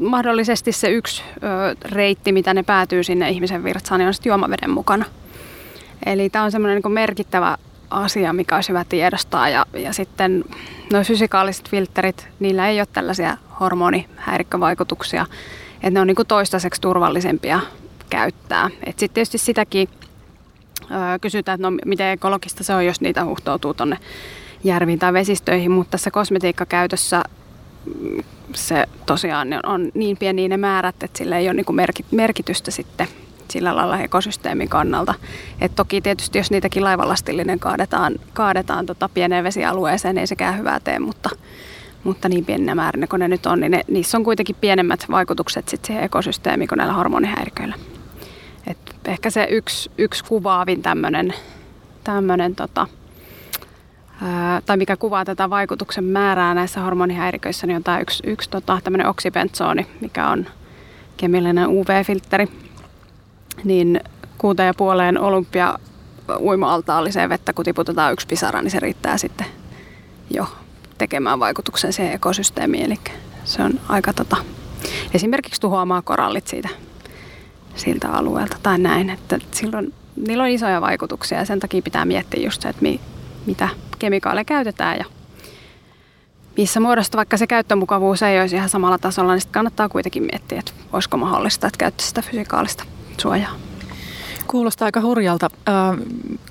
mahdollisesti 0.00 0.72
se 0.72 0.90
yksi 0.90 1.22
ö, 1.36 1.76
reitti, 1.84 2.32
mitä 2.32 2.54
ne 2.54 2.62
päätyy 2.62 3.04
sinne 3.04 3.30
ihmisen 3.30 3.64
virtsaan, 3.64 3.98
niin 3.98 4.06
on 4.06 4.14
sitten 4.14 4.30
juomaveden 4.30 4.70
mukana. 4.70 5.04
Eli 6.06 6.30
tämä 6.30 6.44
on 6.44 6.50
semmoinen 6.50 6.80
niin 6.84 6.92
merkittävä 6.92 7.58
asia, 7.90 8.32
mikä 8.32 8.54
olisi 8.54 8.68
hyvä 8.68 8.84
tiedostaa. 8.88 9.48
Ja, 9.48 9.66
ja 9.72 9.92
sitten 9.92 10.44
nuo 10.92 11.02
fysikaaliset 11.04 11.68
filterit, 11.68 12.28
niillä 12.40 12.68
ei 12.68 12.80
ole 12.80 12.88
tällaisia 12.92 13.36
hormonihäirikkövaikutuksia. 13.60 15.26
Että 15.74 15.90
ne 15.90 16.00
on 16.00 16.06
niin 16.06 16.14
kuin 16.14 16.28
toistaiseksi 16.28 16.80
turvallisempia 16.80 17.60
käyttää. 18.10 18.70
Sitten 18.86 19.10
tietysti 19.10 19.38
sitäkin 19.38 19.88
öö, 20.90 21.18
kysytään, 21.20 21.54
että 21.56 21.70
no 21.70 21.76
miten 21.84 22.12
ekologista 22.12 22.64
se 22.64 22.74
on, 22.74 22.86
jos 22.86 23.00
niitä 23.00 23.24
huhtoutuu 23.24 23.74
tuonne 23.74 23.98
järviin 24.64 24.98
tai 24.98 25.12
vesistöihin, 25.12 25.70
mutta 25.70 25.90
tässä 25.90 26.10
kosmetiikkakäytössä 26.10 27.22
mm, 28.00 28.22
se 28.54 28.86
tosiaan 29.06 29.48
on 29.66 29.90
niin 29.94 30.16
pieni 30.16 30.48
ne 30.48 30.56
määrät, 30.56 31.02
että 31.02 31.18
sillä 31.18 31.38
ei 31.38 31.48
ole 31.48 31.54
niin 31.54 32.02
merkitystä 32.10 32.70
sitten 32.70 33.08
sillä 33.50 33.76
lailla 33.76 33.98
ekosysteemin 33.98 34.68
kannalta. 34.68 35.14
Et 35.60 35.74
toki 35.76 36.00
tietysti 36.00 36.38
jos 36.38 36.50
niitäkin 36.50 36.84
laivalastillinen 36.84 37.58
kaadetaan, 37.58 38.14
kaadetaan 38.34 38.86
tota 38.86 39.08
pieneen 39.08 39.44
vesialueeseen, 39.44 40.14
niin 40.14 40.20
ei 40.20 40.26
sekään 40.26 40.58
hyvää 40.58 40.80
tee, 40.80 40.98
mutta, 40.98 41.30
mutta 42.04 42.28
niin 42.28 42.44
pieninä 42.44 42.74
määrinä 42.74 43.06
kuin 43.06 43.20
ne 43.20 43.28
nyt 43.28 43.46
on, 43.46 43.60
niin 43.60 43.72
ne, 43.72 43.80
niissä 43.88 44.18
on 44.18 44.24
kuitenkin 44.24 44.56
pienemmät 44.60 45.06
vaikutukset 45.10 45.68
sit 45.68 45.84
siihen 45.84 46.04
ekosysteemiin 46.04 46.68
kuin 46.68 46.76
näillä 46.76 46.94
hormonihäiriköillä. 46.94 47.74
Et 48.66 48.78
ehkä 49.04 49.30
se 49.30 49.46
yksi, 49.50 49.90
yksi 49.98 50.24
kuvaavin 50.24 50.82
tämmöinen 50.82 51.34
tämmönen 52.04 52.54
tota, 52.54 52.86
tai 54.66 54.76
mikä 54.76 54.96
kuvaa 54.96 55.24
tätä 55.24 55.50
vaikutuksen 55.50 56.04
määrää 56.04 56.54
näissä 56.54 56.80
hormonihäiriköissä, 56.80 57.66
niin 57.66 57.76
on 57.76 57.84
tämä 57.84 58.00
yksi, 58.00 58.22
yksi 58.26 58.50
tota, 58.50 58.80
tämmöinen 58.84 59.06
oksibentsooni, 59.06 59.86
mikä 60.00 60.28
on 60.28 60.46
kemiallinen 61.16 61.68
UV-filtteri 61.68 62.48
niin 63.64 64.00
kuuteen 64.38 64.66
ja 64.66 64.74
puoleen 64.74 65.20
olympia 65.20 65.78
uima-altaalliseen 66.40 67.28
vettä, 67.28 67.52
kun 67.52 67.64
tiputetaan 67.64 68.12
yksi 68.12 68.26
pisara, 68.26 68.62
niin 68.62 68.70
se 68.70 68.80
riittää 68.80 69.18
sitten 69.18 69.46
jo 70.30 70.46
tekemään 70.98 71.40
vaikutuksen 71.40 71.92
siihen 71.92 72.14
ekosysteemiin. 72.14 72.84
Eli 72.84 72.98
se 73.44 73.62
on 73.62 73.80
aika 73.88 74.12
tota, 74.12 74.36
esimerkiksi 75.14 75.60
tuhoamaan 75.60 76.02
korallit 76.02 76.46
siitä, 76.46 76.68
siltä 77.74 78.08
alueelta 78.08 78.56
tai 78.62 78.78
näin. 78.78 79.10
Että 79.10 79.38
silloin 79.50 79.94
niillä 80.26 80.44
on 80.44 80.50
isoja 80.50 80.80
vaikutuksia 80.80 81.38
ja 81.38 81.44
sen 81.44 81.60
takia 81.60 81.82
pitää 81.82 82.04
miettiä 82.04 82.44
just 82.44 82.62
se, 82.62 82.68
että 82.68 82.82
mi, 82.82 83.00
mitä 83.46 83.68
kemikaaleja 83.98 84.44
käytetään 84.44 84.98
ja 84.98 85.04
missä 86.56 86.80
muodosta 86.80 87.16
vaikka 87.16 87.36
se 87.36 87.46
käyttömukavuus 87.46 88.22
ei 88.22 88.40
olisi 88.40 88.56
ihan 88.56 88.68
samalla 88.68 88.98
tasolla, 88.98 89.32
niin 89.32 89.40
sitten 89.40 89.52
kannattaa 89.52 89.88
kuitenkin 89.88 90.22
miettiä, 90.22 90.58
että 90.58 90.72
olisiko 90.92 91.16
mahdollista, 91.16 91.66
että 91.66 91.78
käyttäisi 91.78 92.08
sitä 92.08 92.22
fysikaalista 92.22 92.84
suojaa. 93.20 93.54
Kuulostaa 94.46 94.86
aika 94.86 95.00
hurjalta. 95.00 95.50
Äh, 95.68 95.74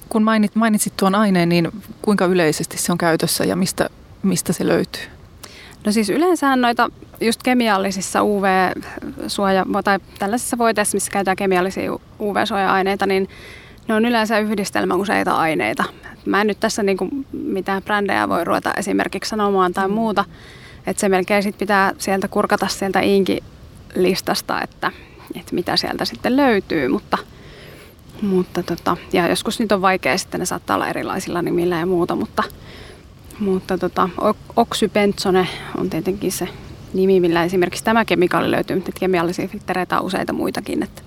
kun 0.09 0.23
mainit, 0.23 0.55
mainitsit 0.55 0.93
tuon 0.97 1.15
aineen, 1.15 1.49
niin 1.49 1.71
kuinka 2.01 2.25
yleisesti 2.25 2.77
se 2.77 2.91
on 2.91 2.97
käytössä 2.97 3.45
ja 3.45 3.55
mistä, 3.55 3.89
mistä 4.23 4.53
se 4.53 4.67
löytyy? 4.67 5.03
No 5.85 5.91
siis 5.91 6.09
yleensä 6.09 6.55
noita 6.55 6.89
just 7.21 7.43
kemiallisissa 7.43 8.23
UV-suoja, 8.23 9.65
tai 9.83 9.99
tällaisissa 10.19 10.57
voiteissa, 10.57 10.95
missä 10.95 11.11
käytetään 11.11 11.37
kemiallisia 11.37 11.93
UV-suoja-aineita, 12.19 13.05
niin 13.05 13.29
ne 13.87 13.95
on 13.95 14.05
yleensä 14.05 14.39
yhdistelmä 14.39 14.95
useita 14.95 15.37
aineita. 15.37 15.83
Mä 16.25 16.41
en 16.41 16.47
nyt 16.47 16.59
tässä 16.59 16.83
niinku 16.83 17.09
mitään 17.31 17.83
brändejä 17.83 18.29
voi 18.29 18.43
ruveta 18.43 18.73
esimerkiksi 18.77 19.29
sanomaan 19.29 19.73
tai 19.73 19.87
muuta, 19.87 20.25
että 20.87 21.01
se 21.01 21.09
melkein 21.09 21.43
sit 21.43 21.57
pitää 21.57 21.93
sieltä 21.97 22.27
kurkata 22.27 22.67
sieltä 22.67 22.99
Inki-listasta, 22.99 24.61
että, 24.63 24.91
että 25.35 25.55
mitä 25.55 25.77
sieltä 25.77 26.05
sitten 26.05 26.37
löytyy, 26.37 26.87
mutta, 26.87 27.17
mutta 28.21 28.63
tota, 28.63 28.97
ja 29.13 29.27
joskus 29.27 29.59
niitä 29.59 29.75
on 29.75 29.81
vaikea 29.81 30.17
sitten, 30.17 30.39
ne 30.39 30.45
saattaa 30.45 30.75
olla 30.75 30.87
erilaisilla 30.87 31.41
nimillä 31.41 31.79
ja 31.79 31.85
muuta, 31.85 32.15
mutta, 32.15 32.43
mutta 33.39 33.77
tota, 33.77 34.09
oksypentsone 34.55 35.47
on 35.77 35.89
tietenkin 35.89 36.31
se 36.31 36.47
nimi, 36.93 37.19
millä 37.19 37.43
esimerkiksi 37.43 37.83
tämä 37.83 38.05
kemikaali 38.05 38.51
löytyy, 38.51 38.75
mutta 38.75 38.91
kemiallisia 38.99 39.47
filtreitä 39.47 39.99
on 39.99 40.05
useita 40.05 40.33
muitakin. 40.33 40.83
Että, 40.83 41.01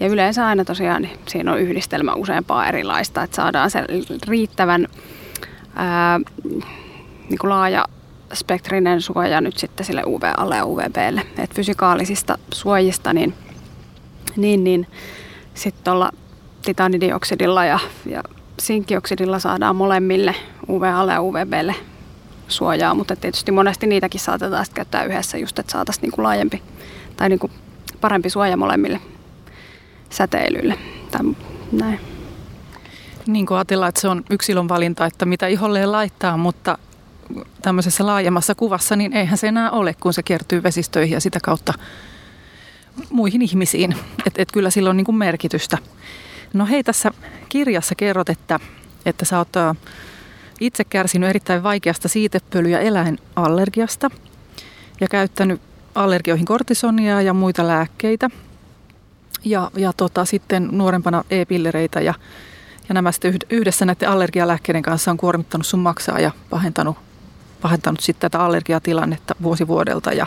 ja 0.00 0.06
yleensä 0.06 0.46
aina 0.46 0.64
tosiaan 0.64 1.02
niin 1.02 1.18
siinä 1.28 1.52
on 1.52 1.60
yhdistelmä 1.60 2.14
useampaa 2.14 2.68
erilaista, 2.68 3.22
että 3.22 3.36
saadaan 3.36 3.70
se 3.70 3.84
riittävän 4.28 4.88
ää, 5.74 6.20
niin 7.28 7.38
kuin 7.40 7.50
laaja 7.50 7.84
spektrinen 8.34 9.02
suoja 9.02 9.40
nyt 9.40 9.58
sitten 9.58 9.86
sille 9.86 10.02
UVAlle 10.06 10.56
ja 10.56 10.66
UVBlle. 10.66 11.22
Et 11.38 11.54
fysikaalisista 11.54 12.38
suojista 12.52 13.12
niin, 13.12 13.34
niin, 14.36 14.64
niin 14.64 14.86
sitten 15.54 15.84
tuolla 15.84 16.10
titanidioksidilla 16.64 17.64
ja, 17.64 17.78
ja 18.06 18.22
sinkkioksidilla 18.60 19.38
saadaan 19.38 19.76
molemmille 19.76 20.34
UVAlle 20.68 21.12
ja 21.12 21.22
UVBlle 21.22 21.74
suojaa, 22.48 22.94
mutta 22.94 23.16
tietysti 23.16 23.52
monesti 23.52 23.86
niitäkin 23.86 24.20
saatetaan 24.20 24.66
käyttää 24.74 25.04
yhdessä 25.04 25.38
just, 25.38 25.58
että 25.58 25.72
saataisiin 25.72 26.02
niinku 26.02 26.22
laajempi 26.22 26.62
tai 27.16 27.28
niinku 27.28 27.50
parempi 28.00 28.30
suoja 28.30 28.56
molemmille 28.56 29.00
säteilyille 30.10 30.78
tai 31.10 31.20
näin. 31.72 32.00
Niin 33.26 33.46
kuin 33.46 33.58
ajatellaan, 33.58 33.88
että 33.88 34.00
se 34.00 34.08
on 34.08 34.24
yksilön 34.30 34.68
valinta, 34.68 35.06
että 35.06 35.24
mitä 35.24 35.46
iholleen 35.46 35.92
laittaa, 35.92 36.36
mutta 36.36 36.78
tämmöisessä 37.62 38.06
laajemmassa 38.06 38.54
kuvassa, 38.54 38.96
niin 38.96 39.12
eihän 39.12 39.38
se 39.38 39.48
enää 39.48 39.70
ole, 39.70 39.94
kun 39.94 40.14
se 40.14 40.22
kertyy 40.22 40.62
vesistöihin 40.62 41.14
ja 41.14 41.20
sitä 41.20 41.38
kautta 41.42 41.72
muihin 43.10 43.42
ihmisiin. 43.42 43.96
Että 44.26 44.42
et 44.42 44.52
kyllä 44.52 44.70
sillä 44.70 44.90
on 44.90 44.96
niin 44.96 45.04
kuin 45.04 45.16
merkitystä. 45.16 45.78
No 46.52 46.66
hei, 46.66 46.84
tässä 46.84 47.10
kirjassa 47.48 47.94
kerrot, 47.94 48.28
että, 48.28 48.60
että 49.06 49.24
sä 49.24 49.38
oot 49.38 49.48
itse 50.60 50.84
kärsinyt 50.84 51.30
erittäin 51.30 51.62
vaikeasta 51.62 52.08
siitepöly- 52.08 52.68
ja 52.68 52.80
eläinallergiasta 52.80 54.10
ja 55.00 55.08
käyttänyt 55.08 55.60
allergioihin 55.94 56.46
kortisonia 56.46 57.22
ja 57.22 57.34
muita 57.34 57.66
lääkkeitä. 57.66 58.30
Ja, 59.44 59.70
ja 59.76 59.92
tota, 59.92 60.24
sitten 60.24 60.68
nuorempana 60.72 61.24
e-pillereitä 61.30 62.00
ja, 62.00 62.14
ja 62.88 62.94
nämä 62.94 63.12
sitten 63.12 63.38
yhdessä 63.50 63.84
näiden 63.84 64.08
allergialääkkeiden 64.08 64.82
kanssa 64.82 65.10
on 65.10 65.16
kuormittanut 65.16 65.66
sun 65.66 65.80
maksaa 65.80 66.20
ja 66.20 66.30
pahentanut, 66.50 66.96
pahentanut 67.62 68.00
sitten 68.00 68.30
tätä 68.30 68.44
allergiatilannetta 68.44 69.34
vuosi 69.42 69.68
vuodelta. 69.68 70.12
Ja, 70.12 70.26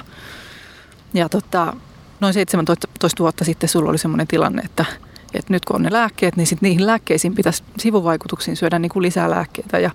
ja 1.13 1.29
tota, 1.29 1.73
noin 2.19 2.33
17 2.33 3.23
vuotta 3.23 3.45
sitten 3.45 3.69
sulla 3.69 3.89
oli 3.89 3.97
sellainen 3.97 4.27
tilanne, 4.27 4.61
että 4.61 4.85
että 5.33 5.53
nyt 5.53 5.65
kun 5.65 5.75
on 5.75 5.81
ne 5.81 5.91
lääkkeet, 5.91 6.35
niin 6.35 6.47
sitten 6.47 6.69
niihin 6.69 6.87
lääkkeisiin 6.87 7.35
pitäisi 7.35 7.63
sivuvaikutuksiin 7.77 8.57
syödä 8.57 8.79
niin 8.79 8.89
kuin 8.89 9.03
lisää 9.03 9.29
lääkkeitä. 9.29 9.79
Ja 9.79 9.91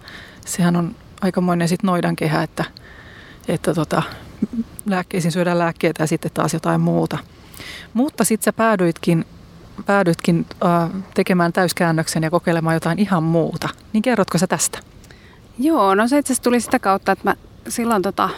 sehän 0.47 0.77
on 0.77 0.95
aikamoinen 1.21 1.69
sitten 1.69 1.89
noidan 1.89 2.17
kehä, 2.17 2.43
että, 2.43 2.65
että 3.49 3.75
tota, 3.75 4.03
lääkkeisiin 4.87 5.33
syödään 5.33 5.59
lääkkeitä 5.59 6.03
ja 6.03 6.07
sitten 6.07 6.31
taas 6.35 6.55
jotain 6.55 6.81
muuta. 6.81 7.19
Mutta 7.95 8.25
sitten 8.25 8.45
sä 8.45 8.53
päädyitkin, 8.53 9.25
päädyitkin 9.87 10.47
äh, 10.65 10.91
tekemään 11.15 11.53
täyskäännöksen 11.53 12.23
ja 12.23 12.31
kokeilemaan 12.31 12.77
jotain 12.77 12.99
ihan 12.99 13.23
muuta. 13.23 13.69
Niin 13.93 14.03
kerrotko 14.03 14.39
sä 14.39 14.47
tästä? 14.47 14.79
Joo, 15.59 15.95
no 15.95 16.09
se 16.09 16.19
itse 16.19 16.35
tuli 16.43 16.61
sitä 16.61 16.79
kautta, 16.79 17.13
että 17.13 17.29
mä 17.29 17.35
silloin 17.69 18.03
tota, 18.03 18.29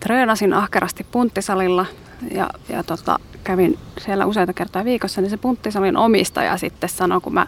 treenasin 0.00 0.54
ahkerasti 0.54 1.06
punttisalilla 1.12 1.86
ja, 2.30 2.50
ja 2.68 2.82
tota, 2.82 3.18
kävin 3.44 3.78
siellä 4.00 4.26
useita 4.26 4.52
kertaa 4.52 4.84
viikossa, 4.84 5.20
niin 5.20 5.30
se 5.30 5.36
punttisalin 5.36 5.96
omistaja 5.96 6.56
sitten 6.56 6.88
sanoi, 6.88 7.20
kun 7.20 7.34
mä 7.34 7.46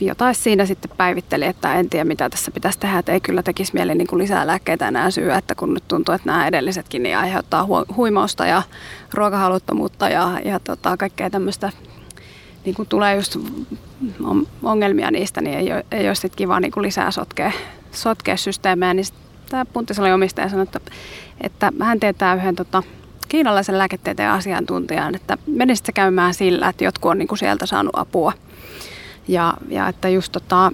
jotain 0.00 0.34
siinä 0.34 0.66
sitten 0.66 0.90
päivitteli, 0.96 1.44
että 1.44 1.74
en 1.74 1.90
tiedä 1.90 2.04
mitä 2.04 2.30
tässä 2.30 2.50
pitäisi 2.50 2.78
tehdä, 2.78 2.98
että 2.98 3.12
ei 3.12 3.20
kyllä 3.20 3.42
tekisi 3.42 3.74
mieli 3.74 3.94
niin 3.94 4.06
kuin 4.06 4.18
lisää 4.18 4.46
lääkkeitä 4.46 4.88
enää 4.88 5.10
syö, 5.10 5.36
että 5.36 5.54
kun 5.54 5.74
nyt 5.74 5.88
tuntuu, 5.88 6.14
että 6.14 6.26
nämä 6.26 6.46
edellisetkin 6.46 7.02
niin 7.02 7.18
aiheuttaa 7.18 7.68
huimausta 7.96 8.46
ja 8.46 8.62
ruokahaluttomuutta 9.14 10.08
ja, 10.08 10.40
ja 10.44 10.60
tota, 10.60 10.96
kaikkea 10.96 11.30
tämmöistä, 11.30 11.72
niin 12.64 12.74
kuin 12.74 12.88
tulee 12.88 13.16
just 13.16 13.36
ongelmia 14.62 15.10
niistä, 15.10 15.40
niin 15.40 15.58
ei, 15.58 15.68
ei 15.90 16.06
ole 16.06 16.14
sitten 16.14 16.36
kiva 16.36 16.60
niin 16.60 16.72
kuin 16.72 16.82
lisää 16.82 17.10
sotkea, 17.10 17.52
sotkea 17.92 18.36
systeemejä, 18.36 18.94
niin 18.94 19.06
tämä 19.48 19.64
punttisalin 19.64 20.14
omistaja 20.14 20.48
sanoi, 20.48 20.62
että, 20.62 20.80
että 21.40 21.72
hän 21.80 22.00
tietää 22.00 22.34
yhden 22.34 22.56
tota, 22.56 22.82
kiinalaisen 23.28 23.78
lääketieteen 23.78 24.30
asiantuntijan, 24.30 25.14
että 25.14 25.38
menisit 25.46 25.90
käymään 25.94 26.34
sillä, 26.34 26.68
että 26.68 26.84
jotkut 26.84 27.10
on 27.10 27.18
niin 27.18 27.28
kuin 27.28 27.38
sieltä 27.38 27.66
saanut 27.66 27.98
apua. 27.98 28.32
Ja, 29.28 29.54
ja 29.68 29.88
että 29.88 30.08
just 30.08 30.32
tota, 30.32 30.72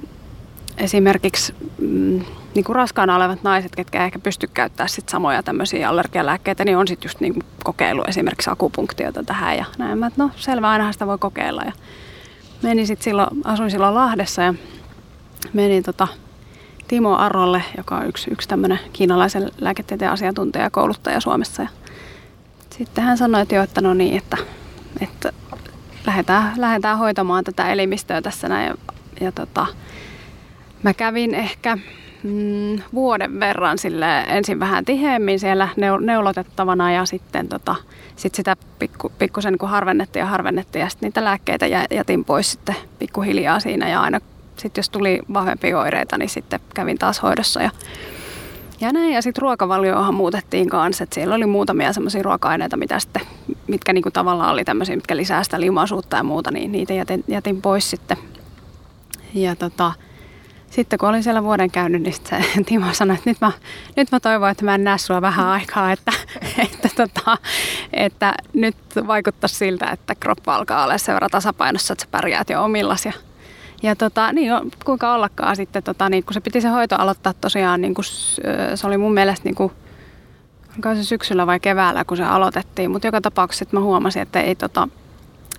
esimerkiksi 0.78 1.54
mm, 1.78 2.20
niin 2.54 2.64
kuin 2.64 2.76
raskaana 2.76 3.16
olevat 3.16 3.42
naiset, 3.42 3.76
ketkä 3.76 4.04
ehkä 4.04 4.18
pysty 4.18 4.46
käyttämään 4.54 4.88
sit 4.88 5.08
samoja 5.08 5.42
tämmöisiä 5.42 5.88
allergialääkkeitä, 5.88 6.64
niin 6.64 6.76
on 6.76 6.88
sitten 6.88 7.08
just 7.08 7.20
niin 7.20 7.34
kokeilu 7.64 8.02
esimerkiksi 8.08 8.50
akupunktiota 8.50 9.24
tähän 9.24 9.56
ja 9.56 9.64
näin. 9.78 9.98
Mä, 9.98 10.06
että 10.06 10.22
no 10.22 10.30
selvä, 10.36 10.70
ainahan 10.70 10.92
sitä 10.92 11.06
voi 11.06 11.18
kokeilla. 11.18 11.62
Ja 11.62 11.72
menin 12.62 12.86
sitten 12.86 13.04
silloin, 13.04 13.28
asuin 13.44 13.70
silloin 13.70 13.94
Lahdessa 13.94 14.42
ja 14.42 14.54
menin 15.52 15.82
tota 15.82 16.08
Timo 16.88 17.16
Arrolle, 17.16 17.62
joka 17.76 17.96
on 17.96 18.06
yksi, 18.06 18.30
yksi 18.30 18.48
tämmöinen 18.48 18.78
kiinalaisen 18.92 19.50
lääketieteen 19.58 20.10
asiantuntija 20.10 20.64
ja 20.64 20.70
kouluttaja 20.70 21.20
Suomessa. 21.20 21.62
Ja 21.62 21.68
sitten 22.78 23.04
hän 23.04 23.18
sanoi, 23.18 23.42
että 23.42 23.54
joo, 23.54 23.64
että 23.64 23.80
no 23.80 23.94
niin, 23.94 24.16
että, 24.16 24.36
että 25.00 25.32
lähdetään, 26.06 26.52
lähdetään 26.56 26.98
hoitamaan 26.98 27.44
tätä 27.44 27.72
elimistöä 27.72 28.22
tässä 28.22 28.48
näin. 28.48 28.66
Ja, 28.66 28.74
ja 29.20 29.32
tota, 29.32 29.66
mä 30.82 30.94
kävin 30.94 31.34
ehkä 31.34 31.78
mm, 32.22 32.78
vuoden 32.94 33.40
verran 33.40 33.78
sille 33.78 34.20
ensin 34.20 34.60
vähän 34.60 34.84
tiheemmin 34.84 35.40
siellä 35.40 35.68
neulotettavana 36.00 36.92
ja 36.92 37.06
sitten 37.06 37.48
tota, 37.48 37.74
sit 38.16 38.34
sitä 38.34 38.56
pikku, 38.78 39.12
pikkusen 39.18 39.52
niin 39.60 39.70
harvennettiin 39.70 40.20
ja 40.20 40.26
harvennettiin 40.26 40.80
ja 40.80 40.88
sitten 40.88 41.06
niitä 41.06 41.24
lääkkeitä 41.24 41.66
jätin 41.90 42.24
pois 42.24 42.52
sitten 42.52 42.76
pikkuhiljaa 42.98 43.60
siinä 43.60 43.88
ja 43.88 44.00
aina 44.00 44.20
sitten 44.56 44.78
jos 44.78 44.90
tuli 44.90 45.20
vahvempia 45.34 45.78
oireita, 45.78 46.18
niin 46.18 46.28
sitten 46.28 46.60
kävin 46.74 46.98
taas 46.98 47.22
hoidossa 47.22 47.62
ja 47.62 47.70
ja 48.82 48.92
näin, 48.92 49.12
ja 49.12 49.22
sitten 49.22 49.42
ruokavalioahan 49.42 50.14
muutettiin 50.14 50.68
kanssa, 50.68 51.04
että 51.04 51.14
siellä 51.14 51.34
oli 51.34 51.46
muutamia 51.46 51.92
semmoisia 51.92 52.22
ruoka-aineita, 52.22 52.76
mitä 52.76 52.98
sitten, 52.98 53.22
mitkä 53.66 53.92
niinku 53.92 54.10
tavallaan 54.10 54.52
oli 54.52 54.64
tämmöisiä, 54.64 54.96
mitkä 54.96 55.16
lisää 55.16 55.44
sitä 55.44 55.60
limaisuutta 55.60 56.16
ja 56.16 56.22
muuta, 56.22 56.50
niin 56.50 56.72
niitä 56.72 56.92
jätin, 56.92 57.24
jätin 57.28 57.62
pois 57.62 57.90
sitten. 57.90 58.16
Ja 59.34 59.56
tota, 59.56 59.92
sitten 60.70 60.98
kun 60.98 61.08
olin 61.08 61.22
siellä 61.22 61.42
vuoden 61.42 61.70
käynyt, 61.70 62.02
niin 62.02 62.14
se 62.24 62.44
Timo 62.66 62.86
sanoi, 62.92 63.16
että 63.16 63.30
nyt 63.30 63.40
mä, 63.40 63.52
nyt 63.96 64.12
mä 64.12 64.20
toivon, 64.20 64.50
että 64.50 64.64
mä 64.64 64.74
en 64.74 64.84
näe 64.84 64.98
sua 64.98 65.22
vähän 65.22 65.46
aikaa, 65.46 65.92
että, 65.92 66.12
että, 66.72 66.88
tota, 66.96 67.38
että 67.92 68.34
nyt 68.52 68.76
vaikuttaa 69.06 69.48
siltä, 69.48 69.90
että 69.90 70.14
kroppa 70.14 70.54
alkaa 70.54 70.84
olla 70.84 70.98
sen 70.98 71.14
verran 71.14 71.30
tasapainossa, 71.30 71.92
että 71.92 72.04
sä 72.04 72.08
pärjäät 72.10 72.50
jo 72.50 72.64
omillas. 72.64 73.06
Ja 73.06 73.12
ja 73.82 73.96
tota, 73.96 74.32
niin, 74.32 74.52
kuinka 74.84 75.14
ollakaan 75.14 75.56
sitten, 75.56 75.82
tota, 75.82 76.08
niin, 76.08 76.24
kun 76.24 76.34
se 76.34 76.40
piti 76.40 76.60
se 76.60 76.68
hoito 76.68 76.96
aloittaa 76.96 77.34
tosiaan, 77.34 77.80
niin 77.80 77.94
kun, 77.94 78.04
se 78.74 78.86
oli 78.86 78.98
mun 78.98 79.14
mielestä 79.14 79.44
niin 79.44 79.54
kuin, 79.54 79.72
onko 80.74 80.94
se 80.94 81.04
syksyllä 81.04 81.46
vai 81.46 81.60
keväällä, 81.60 82.04
kun 82.04 82.16
se 82.16 82.24
aloitettiin. 82.24 82.90
Mutta 82.90 83.08
joka 83.08 83.20
tapauksessa 83.20 83.66
mä 83.72 83.80
huomasin, 83.80 84.22
että 84.22 84.40
ei, 84.40 84.54
tota, 84.54 84.88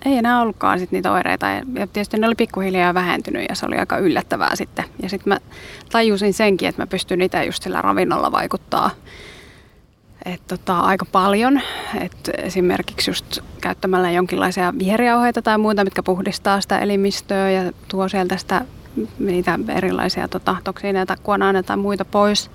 ei 0.04 0.16
enää 0.16 0.40
ollutkaan 0.40 0.78
sit 0.78 0.92
niitä 0.92 1.12
oireita. 1.12 1.46
Ja, 1.46 1.62
ja 1.74 1.86
tietysti 1.86 2.18
ne 2.18 2.26
oli 2.26 2.34
pikkuhiljaa 2.34 2.94
vähentynyt 2.94 3.46
ja 3.48 3.54
se 3.54 3.66
oli 3.66 3.76
aika 3.76 3.98
yllättävää 3.98 4.56
sitten. 4.56 4.84
Ja 5.02 5.08
sitten 5.08 5.32
mä 5.32 5.38
tajusin 5.92 6.34
senkin, 6.34 6.68
että 6.68 6.82
mä 6.82 6.86
pystyn 6.86 7.18
niitä 7.18 7.44
just 7.44 7.62
sillä 7.62 7.82
ravinnolla 7.82 8.32
vaikuttaa 8.32 8.90
et 10.24 10.42
tota, 10.48 10.80
aika 10.80 11.04
paljon. 11.12 11.60
Et 12.00 12.30
esimerkiksi 12.38 13.10
just 13.10 13.38
käyttämällä 13.60 14.10
jonkinlaisia 14.10 14.74
viherjauheita 14.78 15.42
tai 15.42 15.58
muita, 15.58 15.84
mitkä 15.84 16.02
puhdistaa 16.02 16.60
sitä 16.60 16.78
elimistöä 16.78 17.50
ja 17.50 17.72
tuo 17.88 18.08
sieltä 18.08 18.36
sitä, 18.36 18.64
niitä 19.18 19.58
erilaisia 19.68 20.28
tota, 20.28 20.56
toksiineja 20.64 21.06
tai 21.06 21.16
kuonaineita 21.22 21.66
tai 21.66 21.76
muita 21.76 22.04
pois. 22.04 22.50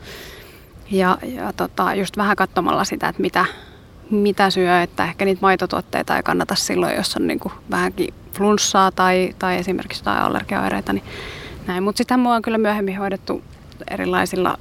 Ja, 0.91 1.17
ja 1.23 1.53
tota, 1.53 1.95
just 1.95 2.17
vähän 2.17 2.35
katsomalla 2.35 2.83
sitä, 2.83 3.07
että 3.07 3.21
mitä, 3.21 3.45
mitä 4.11 4.49
syö, 4.49 4.81
että 4.81 5.03
ehkä 5.03 5.25
niitä 5.25 5.41
maitotuotteita 5.41 6.17
ei 6.17 6.23
kannata 6.23 6.55
silloin, 6.55 6.95
jos 6.95 7.15
on 7.15 7.27
niin 7.27 7.39
vähänkin 7.71 8.13
flunssaa 8.33 8.91
tai, 8.91 9.35
tai 9.39 9.57
esimerkiksi 9.57 10.01
jotain 10.01 10.21
allergiaoireita. 10.21 10.93
Niin 10.93 11.03
näin. 11.67 11.83
Mutta 11.83 11.97
sitten 11.97 12.19
mua 12.19 12.35
on 12.35 12.41
kyllä 12.41 12.57
myöhemmin 12.57 12.97
hoidettu 12.97 13.43
erilaisilla, 13.91 14.57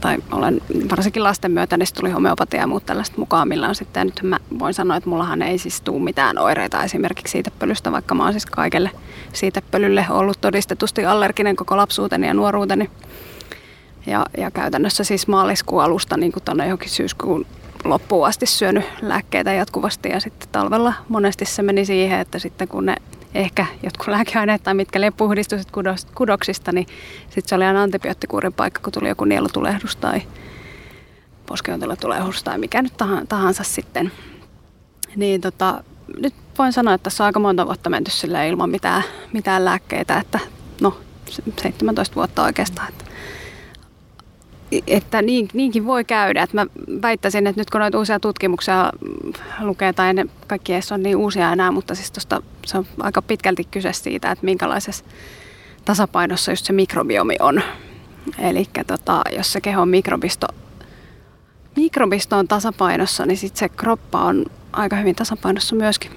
tai 0.00 0.18
olen 0.32 0.60
varsinkin 0.90 1.22
lasten 1.22 1.52
myötä, 1.52 1.76
niin 1.76 1.88
tuli 1.94 2.10
homeopatia 2.10 2.60
ja 2.60 2.66
muut 2.66 2.86
tällaista 2.86 3.18
mukaan, 3.18 3.48
millä 3.48 3.68
on 3.68 3.74
sitten, 3.74 4.06
nyt 4.06 4.20
mä 4.22 4.38
voin 4.58 4.74
sanoa, 4.74 4.96
että 4.96 5.08
mullahan 5.08 5.42
ei 5.42 5.58
siis 5.58 5.80
tule 5.80 6.02
mitään 6.02 6.38
oireita 6.38 6.84
esimerkiksi 6.84 7.32
siitepölystä, 7.32 7.92
vaikka 7.92 8.14
mä 8.14 8.22
oon 8.24 8.32
siis 8.32 8.46
kaikelle 8.46 8.90
siitepölylle 9.32 10.06
ollut 10.10 10.40
todistetusti 10.40 11.06
allerginen 11.06 11.56
koko 11.56 11.76
lapsuuteni 11.76 12.26
ja 12.26 12.34
nuoruuteni. 12.34 12.90
Ja, 14.06 14.26
ja 14.38 14.50
käytännössä 14.50 15.04
siis 15.04 15.28
maaliskuun 15.28 15.82
alusta 15.82 16.16
niin 16.16 16.32
kuin 16.32 16.42
tuonne 16.42 16.64
johonkin 16.64 16.90
syyskuun 16.90 17.46
loppuun 17.84 18.26
asti 18.26 18.46
syönyt 18.46 18.84
lääkkeitä 19.02 19.52
jatkuvasti 19.52 20.08
ja 20.08 20.20
sitten 20.20 20.48
talvella 20.52 20.94
monesti 21.08 21.44
se 21.44 21.62
meni 21.62 21.84
siihen, 21.84 22.20
että 22.20 22.38
sitten 22.38 22.68
kun 22.68 22.86
ne 22.86 22.96
ehkä 23.34 23.66
jotkut 23.82 24.08
lääkeaineet 24.08 24.62
tai 24.62 24.74
mitkä 24.74 25.12
puhdistukset 25.16 25.68
kudoksista, 26.14 26.72
niin 26.72 26.86
sitten 27.24 27.48
se 27.48 27.54
oli 27.54 27.64
aina 27.64 27.82
antibioottikuurin 27.82 28.52
paikka, 28.52 28.80
kun 28.80 28.92
tuli 28.92 29.08
joku 29.08 29.24
nielutulehdus 29.24 29.96
tai 29.96 30.22
poskeontelutulehdus 31.46 32.42
tai 32.42 32.58
mikä 32.58 32.82
nyt 32.82 32.92
tahansa 33.28 33.64
sitten. 33.64 34.12
Niin 35.16 35.40
tota, 35.40 35.84
nyt 36.18 36.34
voin 36.58 36.72
sanoa, 36.72 36.94
että 36.94 37.02
tässä 37.04 37.24
on 37.24 37.26
aika 37.26 37.40
monta 37.40 37.66
vuotta 37.66 37.90
menty 37.90 38.10
ilman 38.48 38.70
mitään, 38.70 39.02
mitään 39.32 39.64
lääkkeitä, 39.64 40.18
että 40.18 40.38
no 40.80 41.00
17 41.62 42.14
vuotta 42.14 42.42
oikeastaan. 42.42 42.92
Että 44.86 45.22
niin, 45.22 45.48
niinkin 45.52 45.86
voi 45.86 46.04
käydä. 46.04 46.42
Että 46.42 46.56
mä 46.56 46.66
väittäisin, 47.02 47.46
että 47.46 47.60
nyt 47.60 47.70
kun 47.70 47.80
noita 47.80 47.98
uusia 47.98 48.20
tutkimuksia 48.20 48.92
lukee, 49.60 49.92
tai 49.92 50.14
ne 50.14 50.26
kaikki 50.46 50.72
edes 50.72 50.92
on 50.92 51.02
niin 51.02 51.16
uusia 51.16 51.52
enää, 51.52 51.70
mutta 51.70 51.94
siis 51.94 52.10
tosta, 52.10 52.42
se 52.66 52.78
on 52.78 52.86
aika 53.00 53.22
pitkälti 53.22 53.64
kyse 53.64 53.92
siitä, 53.92 54.30
että 54.30 54.44
minkälaisessa 54.44 55.04
tasapainossa 55.84 56.52
just 56.52 56.66
se 56.66 56.72
mikrobiomi 56.72 57.36
on. 57.40 57.62
Eli 58.38 58.66
tota, 58.86 59.22
jos 59.36 59.52
se 59.52 59.60
kehon 59.60 59.88
mikrobisto, 59.88 60.46
mikrobisto 61.76 62.36
on 62.36 62.48
tasapainossa, 62.48 63.26
niin 63.26 63.36
sitten 63.36 63.58
se 63.58 63.68
kroppa 63.68 64.24
on 64.24 64.46
aika 64.72 64.96
hyvin 64.96 65.14
tasapainossa 65.14 65.76
myöskin. 65.76 66.10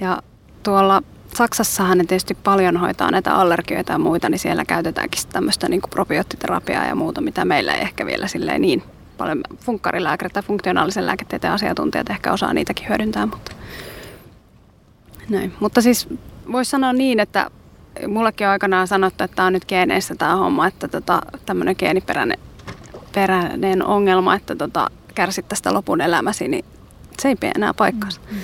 Ja 0.00 0.22
tuolla 0.62 1.02
Saksassahan 1.34 1.98
ne 1.98 2.04
tietysti 2.04 2.34
paljon 2.34 2.76
hoitaa 2.76 3.10
näitä 3.10 3.34
allergioita 3.34 3.92
ja 3.92 3.98
muita, 3.98 4.28
niin 4.28 4.38
siellä 4.38 4.64
käytetäänkin 4.64 5.22
tämmöistä 5.32 5.68
niin 5.68 5.80
probioottiterapiaa 5.90 6.84
ja 6.84 6.94
muuta, 6.94 7.20
mitä 7.20 7.44
meillä 7.44 7.74
ei 7.74 7.82
ehkä 7.82 8.06
vielä 8.06 8.28
silleen 8.28 8.60
niin 8.60 8.82
paljon 9.18 9.40
funkkarilääkärit 9.60 10.32
tai 10.32 10.42
funktionaalisen 10.42 11.06
lääketieteen 11.06 11.52
asiantuntijat 11.52 12.10
ehkä 12.10 12.32
osaa 12.32 12.54
niitäkin 12.54 12.88
hyödyntää. 12.88 13.26
Mutta, 13.26 13.52
näin. 15.28 15.52
mutta 15.60 15.80
siis 15.82 16.08
voisi 16.52 16.70
sanoa 16.70 16.92
niin, 16.92 17.20
että 17.20 17.50
mullekin 18.08 18.46
on 18.46 18.50
aikanaan 18.50 18.88
sanottu, 18.88 19.24
että 19.24 19.34
tämä 19.34 19.46
on 19.46 19.52
nyt 19.52 19.64
geeneissä 19.64 20.14
tämä 20.14 20.36
homma, 20.36 20.66
että 20.66 20.88
tota, 20.88 21.22
tämmöinen 21.46 21.76
geeniperäinen 21.78 22.38
peräinen 23.14 23.86
ongelma, 23.86 24.34
että 24.34 24.56
tota, 24.56 24.90
kärsit 25.14 25.48
tästä 25.48 25.74
lopun 25.74 26.00
elämäsi, 26.00 26.48
niin 26.48 26.64
se 27.22 27.28
ei 27.28 27.36
pidä 27.36 27.52
enää 27.56 27.74
paikkaansa. 27.74 28.20
Mm. 28.30 28.38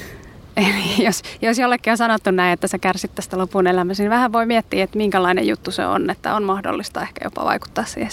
Eli 0.57 1.05
jos, 1.05 1.23
jos 1.43 1.59
jollekin 1.59 1.91
on 1.91 1.97
sanottu 1.97 2.31
näin, 2.31 2.53
että 2.53 2.69
sä 2.69 2.79
kärsit 2.79 3.15
tästä 3.15 3.39
lopun 3.39 3.67
elämässä, 3.67 4.03
niin 4.03 4.11
vähän 4.11 4.33
voi 4.33 4.47
miettiä, 4.47 4.85
että 4.85 4.99
minkälainen 4.99 5.49
juttu 5.49 5.71
se 5.71 5.87
on, 5.87 6.11
että 6.11 6.35
on 6.35 6.43
mahdollista 6.43 7.03
ehkä 7.03 7.21
jopa 7.25 7.45
vaikuttaa 7.45 7.85
siihen, 7.85 8.11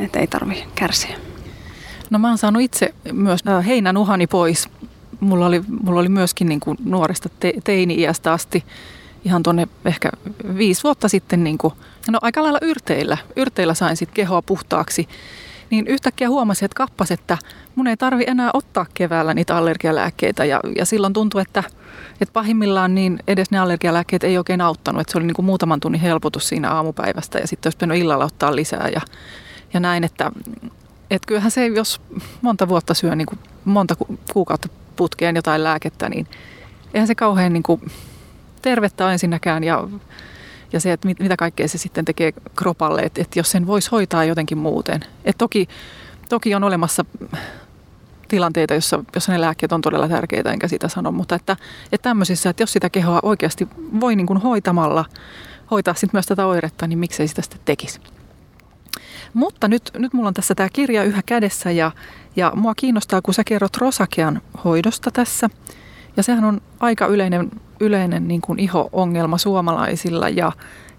että 0.00 0.20
ei 0.20 0.26
tarvi 0.26 0.64
kärsiä. 0.74 1.16
No 2.10 2.18
mä 2.18 2.28
oon 2.28 2.38
saanut 2.38 2.62
itse 2.62 2.94
myös 3.12 3.40
heinän 3.66 3.96
uhani 3.96 4.26
pois. 4.26 4.68
Mulla 5.20 5.46
oli, 5.46 5.62
mulla 5.82 6.00
oli 6.00 6.08
myöskin 6.08 6.48
niin 6.48 6.60
kuin 6.60 6.78
nuoresta 6.84 7.28
te, 7.40 7.52
teini-iästä 7.64 8.32
asti 8.32 8.64
ihan 9.24 9.42
tuonne 9.42 9.68
ehkä 9.84 10.10
viisi 10.56 10.82
vuotta 10.82 11.08
sitten, 11.08 11.44
niin 11.44 11.58
kuin, 11.58 11.74
no 12.10 12.18
aika 12.22 12.42
lailla 12.42 12.58
yrteillä. 12.62 13.18
Yrteillä 13.36 13.74
sain 13.74 13.96
sitten 13.96 14.14
kehoa 14.14 14.42
puhtaaksi 14.42 15.08
niin 15.72 15.86
yhtäkkiä 15.86 16.28
huomasin, 16.28 16.64
että 16.64 16.76
kappas, 16.76 17.10
että 17.10 17.38
mun 17.74 17.86
ei 17.86 17.96
tarvi 17.96 18.24
enää 18.26 18.50
ottaa 18.54 18.86
keväällä 18.94 19.34
niitä 19.34 19.56
allergialääkkeitä. 19.56 20.44
Ja, 20.44 20.60
ja 20.76 20.86
silloin 20.86 21.12
tuntui, 21.12 21.42
että, 21.42 21.64
että 22.20 22.32
pahimmillaan 22.32 22.94
niin 22.94 23.18
edes 23.28 23.50
ne 23.50 23.58
allergialääkkeet 23.58 24.24
ei 24.24 24.38
oikein 24.38 24.60
auttanut. 24.60 25.00
Että 25.00 25.12
se 25.12 25.18
oli 25.18 25.26
niin 25.26 25.34
kuin 25.34 25.46
muutaman 25.46 25.80
tunnin 25.80 26.00
helpotus 26.00 26.48
siinä 26.48 26.70
aamupäivästä 26.70 27.38
ja 27.38 27.46
sitten 27.46 27.68
olisi 27.68 27.76
pitänyt 27.76 27.98
illalla 27.98 28.24
ottaa 28.24 28.56
lisää 28.56 28.88
ja, 28.88 29.00
ja 29.74 29.80
näin. 29.80 30.04
Että, 30.04 30.32
että 31.10 31.26
kyllähän 31.26 31.50
se, 31.50 31.66
jos 31.66 32.00
monta 32.42 32.68
vuotta 32.68 32.94
syö 32.94 33.14
niin 33.14 33.26
kuin 33.26 33.38
monta 33.64 33.94
kuukautta 34.32 34.68
putkeen 34.96 35.36
jotain 35.36 35.64
lääkettä, 35.64 36.08
niin 36.08 36.26
eihän 36.94 37.06
se 37.06 37.14
kauhean 37.14 37.52
niin 37.52 37.62
kuin 37.62 37.80
tervettä 38.62 39.12
ensinnäkään 39.12 39.64
ja 39.64 39.88
ja 40.72 40.80
se, 40.80 40.92
että 40.92 41.08
mit, 41.08 41.18
mitä 41.20 41.36
kaikkea 41.36 41.68
se 41.68 41.78
sitten 41.78 42.04
tekee 42.04 42.32
kropalle, 42.56 43.00
että, 43.00 43.22
että 43.22 43.38
jos 43.38 43.50
sen 43.50 43.66
voisi 43.66 43.90
hoitaa 43.90 44.24
jotenkin 44.24 44.58
muuten. 44.58 45.00
Et 45.24 45.38
toki, 45.38 45.68
toki 46.28 46.54
on 46.54 46.64
olemassa 46.64 47.04
tilanteita, 48.28 48.74
jossa, 48.74 49.04
jossa 49.14 49.32
ne 49.32 49.40
lääkkeet 49.40 49.72
on 49.72 49.80
todella 49.80 50.08
tärkeitä, 50.08 50.52
enkä 50.52 50.68
sitä 50.68 50.88
sano, 50.88 51.12
mutta 51.12 51.34
että, 51.34 51.56
että 51.92 52.08
tämmöisissä, 52.08 52.50
että 52.50 52.62
jos 52.62 52.72
sitä 52.72 52.90
kehoa 52.90 53.20
oikeasti 53.22 53.68
voi 54.00 54.16
niin 54.16 54.26
kuin 54.26 54.40
hoitamalla 54.40 55.04
hoitaa 55.70 55.94
sitten 55.94 56.10
myös 56.12 56.26
tätä 56.26 56.46
oiretta, 56.46 56.86
niin 56.86 56.98
miksei 56.98 57.28
sitä 57.28 57.42
sitten 57.42 57.60
tekisi. 57.64 58.00
Mutta 59.34 59.68
nyt, 59.68 59.90
nyt 59.98 60.12
mulla 60.12 60.28
on 60.28 60.34
tässä 60.34 60.54
tämä 60.54 60.68
kirja 60.72 61.04
yhä 61.04 61.22
kädessä 61.26 61.70
ja, 61.70 61.90
ja 62.36 62.52
mua 62.54 62.74
kiinnostaa, 62.74 63.22
kun 63.22 63.34
sä 63.34 63.44
kerrot 63.44 63.76
Rosakean 63.76 64.42
hoidosta 64.64 65.10
tässä. 65.10 65.50
Ja 66.16 66.22
sehän 66.22 66.44
on 66.44 66.60
aika 66.80 67.06
yleinen 67.06 67.50
yleinen 67.82 68.28
niin 68.28 68.40
kuin 68.40 68.58
iho-ongelma 68.58 69.38
suomalaisilla 69.38 70.28
ja, 70.28 70.52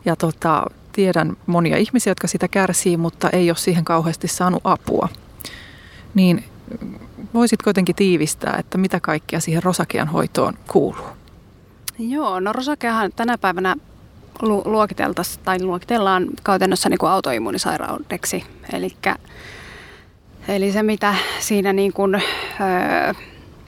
ja 0.06 0.16
tota, 0.16 0.66
tiedän 0.92 1.38
monia 1.46 1.78
ihmisiä, 1.78 2.12
jotka 2.12 2.28
sitä 2.28 2.48
kärsii, 2.48 2.98
mutta 2.98 3.30
ei 3.30 3.50
ole 3.50 3.58
siihen 3.58 3.86
kauheasti 3.86 4.28
saanut 4.28 4.62
apua. 4.64 5.10
Niin 6.14 6.44
voisitko 7.34 7.70
jotenkin 7.70 7.96
tiivistää, 7.96 8.56
että 8.60 8.78
mitä 8.78 9.00
kaikkea 9.00 9.40
siihen 9.40 9.64
rosakean 9.64 10.08
hoitoon 10.08 10.54
kuuluu? 10.68 11.06
Joo, 12.00 12.40
no 12.40 12.54
rosakeahan 12.54 13.12
tänä 13.16 13.38
päivänä 13.38 13.76
luokiteltaisiin 14.42 15.44
tai 15.46 15.64
luokitellaan 15.64 16.28
käytännössä 16.44 16.90
niin 16.90 16.98
kuin 16.98 17.10
autoimmunisairaudeksi. 17.10 18.46
Elikkä, 18.74 19.16
eli 20.48 20.72
se, 20.72 20.84
mitä 20.84 21.16
siinä 21.40 21.74
niin 21.74 21.94
kuin, 21.94 22.16
öö, 22.16 23.14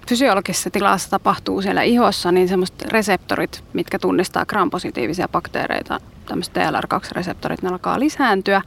fysiologisessa 0.07 0.69
tilassa 0.69 1.09
tapahtuu 1.09 1.61
siellä 1.61 1.81
ihossa, 1.81 2.31
niin 2.31 2.47
semmoiset 2.47 2.81
reseptorit, 2.81 3.63
mitkä 3.73 3.99
tunnistaa 3.99 4.45
gram-positiivisia 4.45 5.27
bakteereita, 5.27 5.99
tämmöiset 6.25 6.53
TLR2-reseptorit, 6.53 7.61
ne 7.61 7.69
alkaa 7.69 7.99
lisääntyä. 7.99 8.61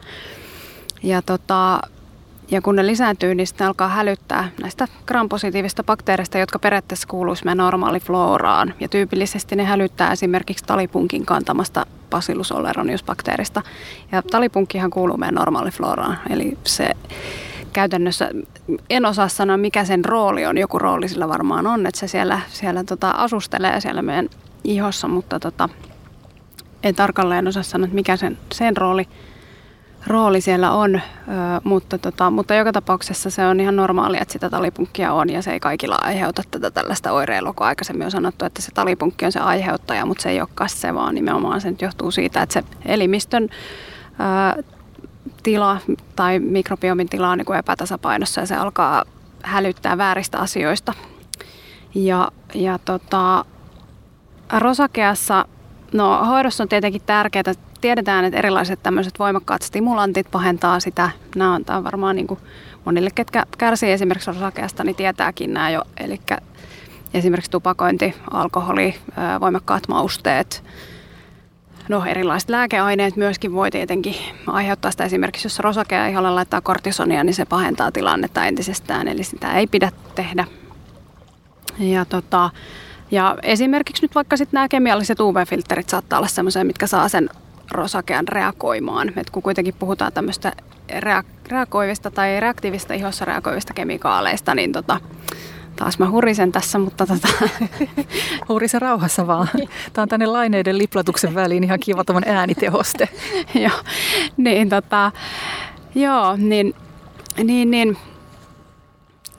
Ja, 1.02 1.22
tota, 1.22 1.80
ja 2.50 2.62
kun 2.62 2.76
ne 2.76 2.86
lisääntyy, 2.86 3.34
niin 3.34 3.46
sitten 3.46 3.66
alkaa 3.66 3.88
hälyttää 3.88 4.48
näistä 4.62 4.88
gram-positiivista 5.06 5.84
bakteereista, 5.84 6.38
jotka 6.38 6.58
periaatteessa 6.58 7.08
kuuluisi 7.08 7.44
meidän 7.44 7.58
normaalifloraan. 7.58 8.74
Ja 8.80 8.88
tyypillisesti 8.88 9.56
ne 9.56 9.64
hälyttää 9.64 10.12
esimerkiksi 10.12 10.64
talipunkin 10.64 11.26
kantamasta 11.26 11.86
Bacillus 12.10 12.52
oleronius-bakteerista. 12.52 13.62
Ja 14.12 14.22
talipunkkihan 14.22 14.90
kuuluu 14.90 15.16
meidän 15.16 15.34
normaalifloraan, 15.34 16.18
eli 16.30 16.58
se 16.64 16.90
käytännössä 17.72 18.30
en 18.90 19.06
osaa 19.06 19.28
sanoa, 19.28 19.56
mikä 19.56 19.84
sen 19.84 20.04
rooli 20.04 20.46
on. 20.46 20.58
Joku 20.58 20.78
rooli 20.78 21.08
sillä 21.08 21.28
varmaan 21.28 21.66
on, 21.66 21.86
että 21.86 22.00
se 22.00 22.08
siellä, 22.08 22.40
siellä 22.48 22.84
tota, 22.84 23.10
asustelee 23.10 23.80
siellä 23.80 24.02
meidän 24.02 24.28
ihossa, 24.64 25.08
mutta 25.08 25.40
tota, 25.40 25.68
en 26.82 26.94
tarkalleen 26.94 27.48
osaa 27.48 27.62
sanoa, 27.62 27.84
että 27.84 27.94
mikä 27.94 28.16
sen, 28.16 28.38
sen 28.52 28.76
rooli, 28.76 29.08
rooli 30.06 30.40
siellä 30.40 30.72
on, 30.72 30.94
ö, 30.94 31.00
mutta, 31.64 31.98
tota, 31.98 32.30
mutta 32.30 32.54
joka 32.54 32.72
tapauksessa 32.72 33.30
se 33.30 33.46
on 33.46 33.60
ihan 33.60 33.76
normaalia, 33.76 34.20
että 34.22 34.32
sitä 34.32 34.50
talipunkkia 34.50 35.12
on 35.12 35.30
ja 35.30 35.42
se 35.42 35.52
ei 35.52 35.60
kaikilla 35.60 35.98
aiheuta 36.00 36.42
tätä 36.50 36.70
tällaista 36.70 37.12
oireilua, 37.12 37.52
kun 37.52 37.66
aikaisemmin 37.66 38.04
on 38.04 38.10
sanottu, 38.10 38.44
että 38.44 38.62
se 38.62 38.72
talipunkki 38.74 39.24
on 39.24 39.32
se 39.32 39.40
aiheuttaja, 39.40 40.06
mutta 40.06 40.22
se 40.22 40.30
ei 40.30 40.40
olekaan 40.40 40.70
se, 40.70 40.94
vaan 40.94 41.14
nimenomaan 41.14 41.60
se 41.60 41.74
johtuu 41.80 42.10
siitä, 42.10 42.42
että 42.42 42.52
se 42.52 42.62
elimistön 42.84 43.48
ö, 44.58 44.62
tila 45.48 45.78
tai 46.16 46.38
mikrobiomin 46.38 47.08
tila 47.08 47.30
on 47.30 47.38
niin 47.38 47.46
kuin 47.46 47.58
epätasapainossa 47.58 48.40
ja 48.40 48.46
se 48.46 48.54
alkaa 48.54 49.04
hälyttää 49.42 49.98
vääristä 49.98 50.38
asioista. 50.38 50.94
Ja, 51.94 52.30
ja 52.54 52.78
tota, 52.78 53.44
rosakeassa, 54.58 55.44
no 55.92 56.24
hoidossa 56.24 56.64
on 56.64 56.68
tietenkin 56.68 57.02
tärkeää, 57.06 57.54
tiedetään, 57.80 58.24
että 58.24 58.38
erilaiset 58.38 58.82
tämmöiset 58.82 59.18
voimakkaat 59.18 59.62
stimulantit 59.62 60.30
pahentaa 60.30 60.80
sitä. 60.80 61.10
Nämä 61.36 61.54
on, 61.54 61.64
tämä 61.64 61.76
on 61.76 61.84
varmaan 61.84 62.16
niin 62.16 62.26
kuin 62.26 62.40
monille, 62.84 63.10
ketkä 63.14 63.46
kärsii 63.58 63.92
esimerkiksi 63.92 64.30
rosakeasta, 64.30 64.84
niin 64.84 64.96
tietääkin 64.96 65.54
nämä 65.54 65.70
jo. 65.70 65.82
Eli 65.96 66.20
esimerkiksi 67.14 67.50
tupakointi, 67.50 68.14
alkoholi, 68.30 68.94
voimakkaat 69.40 69.88
mausteet, 69.88 70.64
No 71.88 72.04
erilaiset 72.04 72.50
lääkeaineet 72.50 73.16
myöskin 73.16 73.52
voi 73.52 73.70
tietenkin 73.70 74.14
aiheuttaa 74.46 74.90
sitä. 74.90 75.04
Esimerkiksi 75.04 75.46
jos 75.46 75.58
rosakea 75.58 76.06
iholle 76.06 76.30
laittaa 76.30 76.60
kortisonia, 76.60 77.24
niin 77.24 77.34
se 77.34 77.44
pahentaa 77.44 77.92
tilannetta 77.92 78.46
entisestään, 78.46 79.08
eli 79.08 79.24
sitä 79.24 79.52
ei 79.52 79.66
pidä 79.66 79.92
tehdä. 80.14 80.44
Ja, 81.78 82.04
tota, 82.04 82.50
ja 83.10 83.36
esimerkiksi 83.42 84.04
nyt 84.04 84.14
vaikka 84.14 84.36
sitten 84.36 84.58
nämä 84.58 84.68
kemialliset 84.68 85.20
UV-filterit 85.20 85.88
saattaa 85.88 86.18
olla 86.18 86.28
sellaisia, 86.28 86.64
mitkä 86.64 86.86
saa 86.86 87.08
sen 87.08 87.30
rosakean 87.70 88.28
reagoimaan. 88.28 89.12
Et 89.16 89.30
kun 89.30 89.42
kuitenkin 89.42 89.74
puhutaan 89.78 90.12
tämmöistä 90.12 90.52
reagoivista 91.48 92.10
tai 92.10 92.40
reaktiivista 92.40 92.94
ihossa 92.94 93.24
reagoivista 93.24 93.74
kemikaaleista, 93.74 94.54
niin 94.54 94.72
tota, 94.72 95.00
Taas 95.78 95.98
mä 95.98 96.10
hurisen 96.10 96.52
tässä, 96.52 96.78
mutta 96.78 97.06
tota... 97.06 97.28
Hurisen 98.48 98.82
rauhassa 98.82 99.26
vaan. 99.26 99.48
Tämä 99.92 100.02
on 100.02 100.08
tänne 100.08 100.26
laineiden 100.26 100.78
liplatuksen 100.78 101.34
väliin 101.34 101.64
ihan 101.64 101.80
kiva 101.80 102.04
äänitehoste. 102.26 103.08
joo, 103.64 103.80
niin 104.36 104.68
tota... 104.68 105.12
Joo, 105.94 106.36
niin, 106.36 106.74
niin, 107.44 107.70
niin 107.70 107.96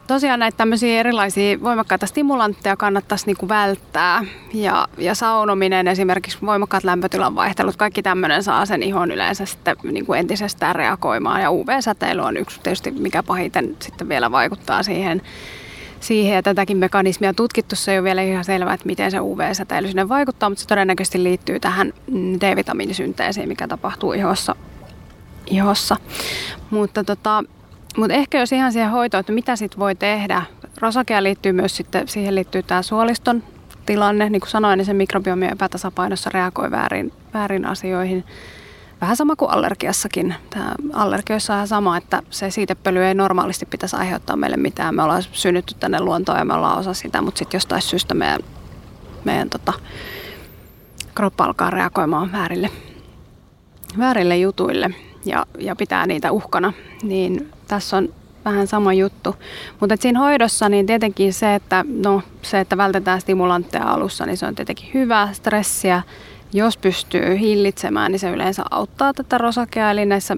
tosiaan 0.07 0.39
näitä 0.39 0.57
tämmöisiä 0.57 0.99
erilaisia 0.99 1.61
voimakkaita 1.63 2.07
stimulantteja 2.07 2.77
kannattaisi 2.77 3.25
niin 3.25 3.37
kuin 3.37 3.49
välttää. 3.49 4.25
Ja, 4.53 4.87
ja 4.97 5.15
saunominen, 5.15 5.87
esimerkiksi 5.87 6.37
voimakkaat 6.45 6.83
lämpötilan 6.83 7.35
vaihtelut, 7.35 7.75
kaikki 7.75 8.03
tämmöinen 8.03 8.43
saa 8.43 8.65
sen 8.65 8.83
ihon 8.83 9.11
yleensä 9.11 9.45
sitten 9.45 9.75
niin 9.83 10.05
kuin 10.05 10.19
entisestään 10.19 10.75
reagoimaan. 10.75 11.41
Ja 11.41 11.51
UV-säteily 11.51 12.21
on 12.21 12.37
yksi 12.37 12.59
tietysti, 12.63 12.91
mikä 12.91 13.23
pahiten 13.23 13.75
sitten 13.79 14.09
vielä 14.09 14.31
vaikuttaa 14.31 14.83
siihen 14.83 15.21
siihen 15.99 16.35
ja 16.35 16.43
tätäkin 16.43 16.77
mekanismia 16.77 17.33
tutkittu. 17.33 17.75
Se 17.75 17.91
ei 17.91 17.97
ole 17.97 18.03
vielä 18.03 18.21
ihan 18.21 18.45
selvää, 18.45 18.73
että 18.73 18.85
miten 18.85 19.11
se 19.11 19.19
UV-säteily 19.19 19.87
sinne 19.87 20.09
vaikuttaa, 20.09 20.49
mutta 20.49 20.61
se 20.61 20.67
todennäköisesti 20.67 21.23
liittyy 21.23 21.59
tähän 21.59 21.93
D-vitamiinisynteesiin, 22.41 23.47
mikä 23.47 23.67
tapahtuu 23.67 24.13
ihossa. 24.13 24.55
ihossa. 25.47 25.97
Mutta, 26.69 27.03
tota, 27.03 27.43
mutta 27.97 28.13
ehkä 28.13 28.39
jos 28.39 28.51
ihan 28.51 28.71
siihen 28.73 28.91
hoitoon, 28.91 29.19
että 29.19 29.31
mitä 29.31 29.55
sitten 29.55 29.79
voi 29.79 29.95
tehdä. 29.95 30.41
Rosakea 30.77 31.23
liittyy 31.23 31.51
myös 31.51 31.77
sitten, 31.77 32.07
siihen 32.07 32.35
liittyy 32.35 32.63
tämä 32.63 32.81
suoliston 32.81 33.43
tilanne. 33.85 34.29
Niin 34.29 34.41
kuin 34.41 34.49
sanoin, 34.49 34.77
niin 34.77 34.85
se 34.85 34.93
mikrobiomi 34.93 35.47
epätasapainossa 35.47 36.29
reagoi 36.33 36.71
väärin, 36.71 37.13
väärin 37.33 37.65
asioihin 37.65 38.23
vähän 39.01 39.15
sama 39.15 39.35
kuin 39.35 39.51
allergiassakin. 39.51 40.35
Tämä 40.49 40.75
allergioissa 40.93 41.53
on 41.53 41.57
ihan 41.57 41.67
sama, 41.67 41.97
että 41.97 42.21
se 42.29 42.51
siitepöly 42.51 43.05
ei 43.05 43.13
normaalisti 43.13 43.65
pitäisi 43.65 43.95
aiheuttaa 43.95 44.35
meille 44.35 44.57
mitään. 44.57 44.95
Me 44.95 45.03
ollaan 45.03 45.23
synnytty 45.31 45.75
tänne 45.79 45.99
luontoon 45.99 46.37
ja 46.37 46.45
me 46.45 46.53
ollaan 46.53 46.79
osa 46.79 46.93
sitä, 46.93 47.21
mutta 47.21 47.39
sitten 47.39 47.57
jostain 47.57 47.81
syystä 47.81 48.13
meidän, 48.13 48.39
meidän 49.23 49.49
tota, 49.49 49.73
kroppa 51.15 51.43
alkaa 51.43 51.69
reagoimaan 51.69 52.31
väärille, 52.31 52.69
väärille 53.97 54.37
jutuille 54.37 54.89
ja, 55.25 55.45
ja 55.59 55.75
pitää 55.75 56.07
niitä 56.07 56.31
uhkana. 56.31 56.73
Niin 57.03 57.51
tässä 57.67 57.97
on 57.97 58.09
vähän 58.45 58.67
sama 58.67 58.93
juttu. 58.93 59.35
Mutta 59.79 59.95
siinä 59.99 60.19
hoidossa 60.19 60.69
niin 60.69 60.85
tietenkin 60.85 61.33
se, 61.33 61.55
että, 61.55 61.85
no, 61.87 62.21
se, 62.41 62.59
että 62.59 62.77
vältetään 62.77 63.21
stimulantteja 63.21 63.91
alussa, 63.91 64.25
niin 64.25 64.37
se 64.37 64.45
on 64.45 64.55
tietenkin 64.55 64.89
hyvä 64.93 65.29
stressiä 65.33 66.01
jos 66.53 66.77
pystyy 66.77 67.39
hillitsemään, 67.39 68.11
niin 68.11 68.19
se 68.19 68.29
yleensä 68.29 68.63
auttaa 68.71 69.13
tätä 69.13 69.37
rosakea. 69.37 69.91
Eli 69.91 70.05
näissä 70.05 70.35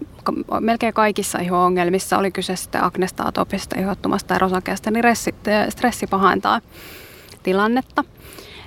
melkein 0.59 0.93
kaikissa 0.93 1.39
iho-ongelmissa, 1.39 2.17
oli 2.17 2.31
kyse 2.31 2.55
sitten 2.55 2.83
aknesta, 2.83 3.23
atopista, 3.23 3.79
ihottumasta 3.79 4.27
tai 4.27 4.39
rosakeasta, 4.39 4.91
niin 4.91 5.03
stressi 5.69 6.07
pahentaa 6.07 6.61
tilannetta. 7.43 8.03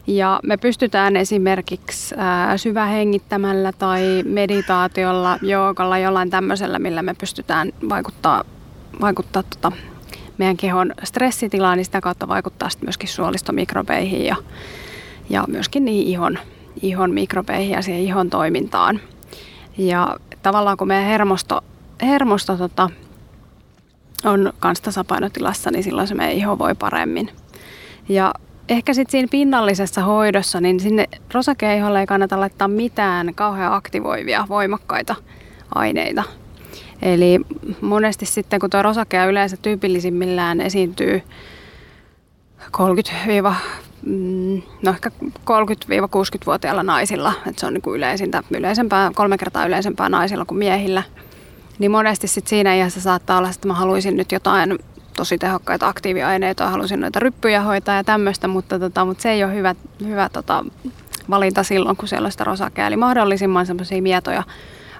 Ja 0.06 0.40
me 0.42 0.56
pystytään 0.56 1.16
esimerkiksi 1.16 2.14
syvähengittämällä 2.56 3.72
tai 3.72 4.22
meditaatiolla, 4.26 5.38
joogalla, 5.42 5.98
jollain 5.98 6.30
tämmöisellä, 6.30 6.78
millä 6.78 7.02
me 7.02 7.14
pystytään 7.14 7.72
vaikuttaa, 7.88 8.44
vaikuttaa 9.00 9.42
tota 9.42 9.72
meidän 10.38 10.56
kehon 10.56 10.94
stressitilaan, 11.04 11.76
niin 11.76 11.84
sitä 11.84 12.00
kautta 12.00 12.28
vaikuttaa 12.28 12.68
sitten 12.68 12.86
myöskin 12.86 13.08
suolistomikrobeihin 13.08 14.24
ja, 14.24 14.36
ja 15.30 15.44
myöskin 15.48 15.84
niihin 15.84 16.06
ihon 16.06 16.38
ihon 16.82 17.10
mikrobeihin 17.10 17.70
ja 17.70 17.82
siihen 17.82 18.02
ihon 18.02 18.30
toimintaan. 18.30 19.00
Ja 19.78 20.16
tavallaan 20.42 20.76
kun 20.76 20.88
meidän 20.88 21.06
hermosto, 21.06 21.64
hermosto 22.02 22.56
tota, 22.56 22.90
on 24.24 24.52
kans 24.58 24.80
tasapainotilassa, 24.80 25.70
niin 25.70 25.84
silloin 25.84 26.08
se 26.08 26.14
meidän 26.14 26.36
iho 26.36 26.58
voi 26.58 26.74
paremmin. 26.74 27.30
Ja 28.08 28.34
ehkä 28.68 28.94
sitten 28.94 29.12
siinä 29.12 29.28
pinnallisessa 29.30 30.02
hoidossa, 30.02 30.60
niin 30.60 30.80
sinne 30.80 31.08
rosakeiholle 31.34 32.00
ei 32.00 32.06
kannata 32.06 32.40
laittaa 32.40 32.68
mitään 32.68 33.34
kauhean 33.34 33.72
aktivoivia, 33.72 34.46
voimakkaita 34.48 35.14
aineita. 35.74 36.22
Eli 37.02 37.40
monesti 37.80 38.26
sitten, 38.26 38.60
kun 38.60 38.70
tuo 38.70 38.82
rosakea 38.82 39.26
yleensä 39.26 39.56
tyypillisimmillään 39.56 40.60
esiintyy 40.60 41.22
30 42.70 43.26
mm, 43.26 43.54
no 44.82 44.90
ehkä 44.90 45.10
30-60-vuotiailla 45.28 46.82
naisilla, 46.82 47.32
että 47.46 47.60
se 47.60 47.66
on 47.66 47.74
niin 47.74 47.82
kuin 47.82 47.96
yleisintä, 47.96 48.42
yleisempää, 48.50 49.10
kolme 49.14 49.38
kertaa 49.38 49.66
yleisempää 49.66 50.08
naisilla 50.08 50.44
kuin 50.44 50.58
miehillä. 50.58 51.02
Niin 51.78 51.90
monesti 51.90 52.28
sit 52.28 52.46
siinä 52.46 52.74
iässä 52.74 53.00
saattaa 53.00 53.38
olla, 53.38 53.50
että 53.50 53.68
mä 53.68 53.74
haluaisin 53.74 54.16
nyt 54.16 54.32
jotain 54.32 54.78
tosi 55.16 55.38
tehokkaita 55.38 55.88
aktiiviaineita, 55.88 56.70
haluaisin 56.70 57.00
noita 57.00 57.20
ryppyjä 57.20 57.60
hoitaa 57.60 57.96
ja 57.96 58.04
tämmöistä, 58.04 58.48
mutta, 58.48 58.78
tota, 58.78 59.04
mutta 59.04 59.22
se 59.22 59.30
ei 59.30 59.44
ole 59.44 59.54
hyvä, 59.54 59.74
hyvä 60.04 60.28
tota, 60.28 60.64
valinta 61.30 61.62
silloin, 61.62 61.96
kun 61.96 62.08
siellä 62.08 62.26
on 62.26 62.32
sitä 62.32 62.44
rosakea. 62.44 62.86
Eli 62.86 62.96
mahdollisimman 62.96 63.66
semmoisia 63.66 64.02
mietoja, 64.02 64.42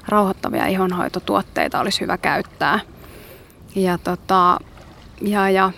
rauhoittavia 0.09 0.67
ihonhoitotuotteita 0.67 1.81
olisi 1.81 2.01
hyvä 2.01 2.19
käyttää. 2.19 2.81
Ja, 3.77 3.99
tota, 3.99 4.59
ja, 5.21 5.51
ja 5.51 5.73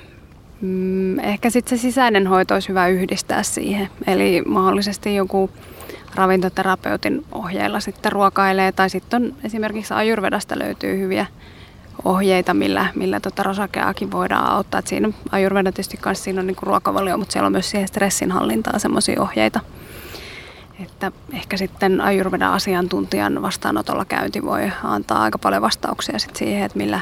Mm, 0.67 1.19
ehkä 1.19 1.51
sitten 1.51 1.79
se 1.79 1.83
sisäinen 1.83 2.27
hoito 2.27 2.55
olisi 2.55 2.69
hyvä 2.69 2.89
yhdistää 2.89 3.43
siihen. 3.43 3.89
Eli 4.07 4.43
mahdollisesti 4.47 5.15
joku 5.15 5.51
ravintoterapeutin 6.15 7.25
ohjeilla 7.33 7.81
sitten 7.81 8.13
ruokailee. 8.13 8.73
Tai 8.73 8.91
sitten 8.91 9.35
esimerkiksi 9.45 9.95
Ajurvedasta 9.95 10.59
löytyy 10.59 10.99
hyviä 10.99 11.27
ohjeita, 12.05 12.55
millä, 12.55 12.87
millä 12.95 13.21
tota 13.21 13.43
rosakeakin 13.43 14.11
voidaan 14.11 14.51
auttaa. 14.51 14.79
Et 14.79 14.87
siinä 14.87 15.09
Ajurveda 15.31 15.73
tietysti 15.73 15.97
kanssa 15.97 16.25
siinä 16.25 16.41
on 16.41 16.47
niinku 16.47 16.67
ruokavalio, 16.67 17.19
mutta 17.19 17.33
siellä 17.33 17.47
on 17.47 17.53
myös 17.53 17.71
siihen 17.71 17.89
stressinhallintaan 17.89 18.81
semmoisia 18.81 19.23
ohjeita. 19.23 19.61
Että 20.83 21.13
ehkä 21.33 21.57
sitten 21.57 22.01
Ajurvedan 22.01 22.53
asiantuntijan 22.53 23.43
vastaanotolla 23.43 24.05
käynti 24.05 24.43
voi 24.43 24.73
antaa 24.85 25.23
aika 25.23 25.39
paljon 25.39 25.63
vastauksia 25.63 26.19
sit 26.19 26.37
siihen, 26.37 26.65
että 26.65 26.79
millä, 26.79 27.01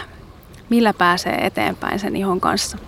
millä 0.70 0.92
pääsee 0.92 1.46
eteenpäin 1.46 1.98
sen 1.98 2.16
ihon 2.16 2.40
kanssa 2.40 2.78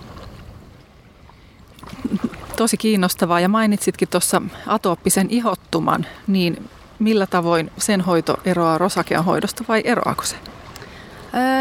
tosi 2.56 2.76
kiinnostavaa. 2.76 3.40
Ja 3.40 3.48
mainitsitkin 3.48 4.08
tuossa 4.08 4.42
atooppisen 4.66 5.26
ihottuman, 5.30 6.06
niin 6.26 6.68
millä 6.98 7.26
tavoin 7.26 7.70
sen 7.78 8.00
hoito 8.00 8.36
eroaa 8.44 8.78
rosakean 8.78 9.24
hoidosta 9.24 9.64
vai 9.68 9.82
eroako 9.84 10.22
se? 10.22 10.36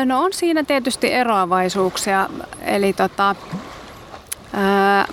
No 0.06 0.24
on 0.24 0.34
siinä 0.34 0.64
tietysti 0.64 1.14
eroavaisuuksia, 1.14 2.30
eli 2.62 2.94
tota, 2.94 3.36
ää, 4.54 5.08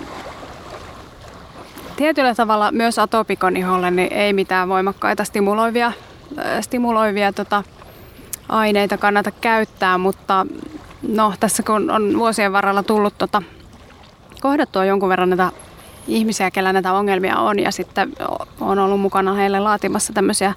tietyllä 1.95 2.35
tavalla 2.35 2.71
myös 2.71 2.99
atopikon 2.99 3.57
iholle 3.57 3.91
niin 3.91 4.13
ei 4.13 4.33
mitään 4.33 4.69
voimakkaita 4.69 5.23
stimuloivia, 5.23 5.91
stimuloivia 6.61 7.33
tota, 7.33 7.63
aineita 8.49 8.97
kannata 8.97 9.31
käyttää, 9.31 9.97
mutta 9.97 10.45
no, 11.07 11.33
tässä 11.39 11.63
kun 11.63 11.91
on 11.91 12.17
vuosien 12.17 12.53
varrella 12.53 12.83
tullut 12.83 13.17
tota, 13.17 13.41
kohdattua 14.43 14.85
jonkun 14.85 15.09
verran 15.09 15.29
näitä 15.29 15.51
ihmisiä, 16.07 16.51
kellä 16.51 16.73
näitä 16.73 16.93
ongelmia 16.93 17.37
on 17.37 17.59
ja 17.59 17.71
sitten 17.71 18.13
on 18.61 18.79
ollut 18.79 19.01
mukana 19.01 19.33
heille 19.33 19.59
laatimassa 19.59 20.13
tämmöisiä 20.13 20.53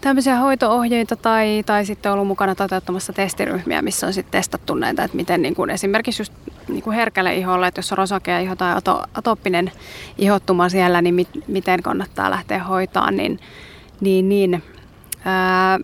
tämmöisiä 0.00 0.36
hoitoohjeita 0.36 1.16
tai, 1.16 1.62
tai 1.66 1.86
sitten 1.86 2.12
ollut 2.12 2.26
mukana 2.26 2.54
toteuttamassa 2.54 3.12
testiryhmiä, 3.12 3.82
missä 3.82 4.06
on 4.06 4.12
sitten 4.12 4.32
testattu 4.32 4.74
näitä, 4.74 5.04
että 5.04 5.16
miten 5.16 5.42
niin 5.42 5.54
kuin 5.54 5.70
esimerkiksi 5.70 6.20
just 6.20 6.32
niin 6.68 6.82
kuin 6.82 6.96
herkälle 6.96 7.34
iholle, 7.34 7.66
että 7.66 7.78
jos 7.78 7.92
on 7.92 7.98
rosakea 7.98 8.38
iho 8.38 8.56
tai 8.56 8.76
ato, 8.76 9.02
atoppinen 9.14 9.72
ihottuma 10.18 10.68
siellä, 10.68 11.02
niin 11.02 11.14
mit, 11.14 11.28
miten 11.46 11.82
kannattaa 11.82 12.30
lähteä 12.30 12.64
hoitaan, 12.64 13.16
niin, 13.16 13.38
niin, 14.00 14.28
niin 14.28 14.62
ää, 15.24 15.78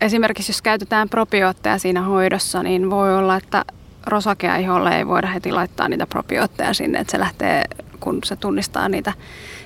esimerkiksi 0.00 0.50
jos 0.50 0.62
käytetään 0.62 1.08
probiootteja 1.08 1.78
siinä 1.78 2.02
hoidossa, 2.02 2.62
niin 2.62 2.90
voi 2.90 3.16
olla, 3.16 3.36
että 3.36 3.64
rosakea 4.06 4.56
iholle 4.56 4.96
ei 4.96 5.06
voida 5.06 5.26
heti 5.26 5.52
laittaa 5.52 5.88
niitä 5.88 6.06
probiootteja 6.06 6.74
sinne, 6.74 6.98
että 6.98 7.10
se 7.10 7.18
lähtee, 7.18 7.64
kun 8.00 8.18
se 8.24 8.36
tunnistaa 8.36 8.88
niitä 8.88 9.12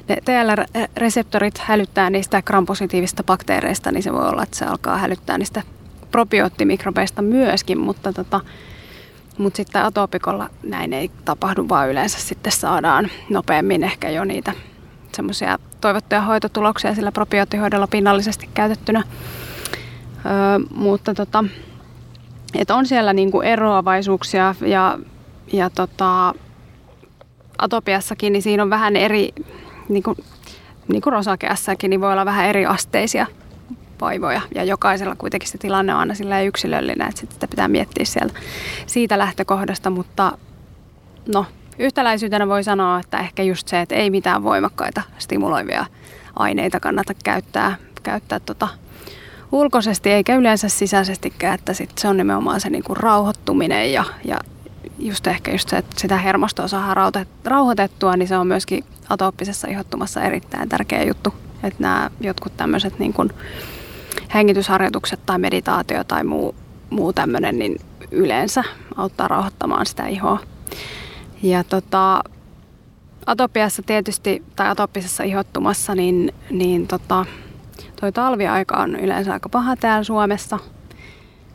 ne 0.08 0.16
TLR-reseptorit 0.24 1.58
hälyttää 1.58 2.10
niistä 2.10 2.42
grampositiivista 2.42 3.24
bakteereista, 3.24 3.92
niin 3.92 4.02
se 4.02 4.12
voi 4.12 4.28
olla, 4.28 4.42
että 4.42 4.56
se 4.56 4.64
alkaa 4.64 4.98
hälyttää 4.98 5.38
niistä 5.38 5.62
probioottimikrobeista 6.10 7.22
myöskin, 7.22 7.78
mutta 7.78 8.12
tota, 8.12 8.40
mutta 9.38 9.56
sitten 9.56 9.84
atopikolla 9.84 10.50
näin 10.62 10.92
ei 10.92 11.10
tapahdu, 11.24 11.68
vaan 11.68 11.90
yleensä 11.90 12.20
sitten 12.20 12.52
saadaan 12.52 13.10
nopeammin 13.30 13.84
ehkä 13.84 14.10
jo 14.10 14.24
niitä 14.24 14.52
semmoisia 15.12 15.58
toivottuja 15.80 16.20
hoitotuloksia 16.20 16.94
sillä 16.94 17.12
probioottihoidolla 17.12 17.86
pinnallisesti 17.86 18.48
käytettynä. 18.54 19.02
Öö, 20.26 20.66
mutta 20.74 21.14
tota, 21.14 21.44
et 22.54 22.70
on 22.70 22.86
siellä 22.86 23.12
niinku 23.12 23.40
eroavaisuuksia 23.40 24.54
ja, 24.60 24.98
ja 25.52 25.70
tota, 25.70 26.34
atopiassakin, 27.58 28.32
niin 28.32 28.42
siinä 28.42 28.62
on 28.62 28.70
vähän 28.70 28.96
eri, 28.96 29.28
niin 29.88 30.02
kuin, 30.02 30.16
niin 30.88 31.02
rosakeassakin, 31.06 31.90
niin 31.90 32.00
voi 32.00 32.12
olla 32.12 32.24
vähän 32.24 32.46
eri 32.46 32.66
asteisia 32.66 33.26
vaivoja. 34.00 34.40
Ja 34.54 34.64
jokaisella 34.64 35.16
kuitenkin 35.16 35.48
se 35.48 35.58
tilanne 35.58 35.94
on 35.94 36.00
aina 36.00 36.42
yksilöllinen, 36.42 37.08
että 37.08 37.20
sitä 37.20 37.48
pitää 37.48 37.68
miettiä 37.68 38.04
sieltä 38.04 38.34
siitä 38.86 39.18
lähtökohdasta, 39.18 39.90
mutta 39.90 40.38
no, 41.34 41.46
yhtäläisyytenä 41.78 42.48
voi 42.48 42.64
sanoa, 42.64 43.00
että 43.00 43.18
ehkä 43.18 43.42
just 43.42 43.68
se, 43.68 43.80
että 43.80 43.94
ei 43.94 44.10
mitään 44.10 44.42
voimakkaita 44.42 45.02
stimuloivia 45.18 45.86
aineita 46.36 46.80
kannata 46.80 47.12
käyttää, 47.24 47.76
käyttää 48.02 48.40
tota 48.40 48.68
ulkoisesti 49.54 50.10
eikä 50.10 50.36
yleensä 50.36 50.68
sisäisestikään, 50.68 51.54
että 51.54 51.74
sit 51.74 51.90
se 51.98 52.08
on 52.08 52.16
nimenomaan 52.16 52.60
se 52.60 52.70
niinku 52.70 52.94
rauhoittuminen 52.94 53.92
ja, 53.92 54.04
ja 54.24 54.38
just 54.98 55.26
ehkä 55.26 55.52
just 55.52 55.68
se, 55.68 55.76
että 55.76 56.00
sitä 56.00 56.18
hermostoa 56.18 56.68
saadaan 56.68 57.12
rauhoitettua, 57.44 58.16
niin 58.16 58.28
se 58.28 58.36
on 58.36 58.46
myöskin 58.46 58.84
atooppisessa 59.08 59.68
ihottumassa 59.68 60.22
erittäin 60.22 60.68
tärkeä 60.68 61.02
juttu. 61.02 61.34
Että 61.62 61.82
nämä 61.82 62.10
jotkut 62.20 62.56
tämmöiset 62.56 62.98
niin 62.98 63.14
hengitysharjoitukset 64.34 65.20
tai 65.26 65.38
meditaatio 65.38 66.04
tai 66.04 66.24
muu, 66.24 66.54
muu 66.90 67.12
tämmöinen, 67.12 67.58
niin 67.58 67.80
yleensä 68.10 68.64
auttaa 68.96 69.28
rauhoittamaan 69.28 69.86
sitä 69.86 70.06
ihoa. 70.06 70.38
Ja 71.42 71.64
tota, 71.64 72.22
atopiassa 73.26 73.82
tietysti, 73.82 74.42
tai 74.56 74.68
atopisessa 74.68 75.22
ihottumassa, 75.22 75.94
niin, 75.94 76.34
niin 76.50 76.86
tota, 76.86 77.26
toi 78.04 78.12
talviaika 78.12 78.76
on 78.76 78.96
yleensä 78.96 79.32
aika 79.32 79.48
paha 79.48 79.76
täällä 79.76 80.04
Suomessa– 80.04 80.58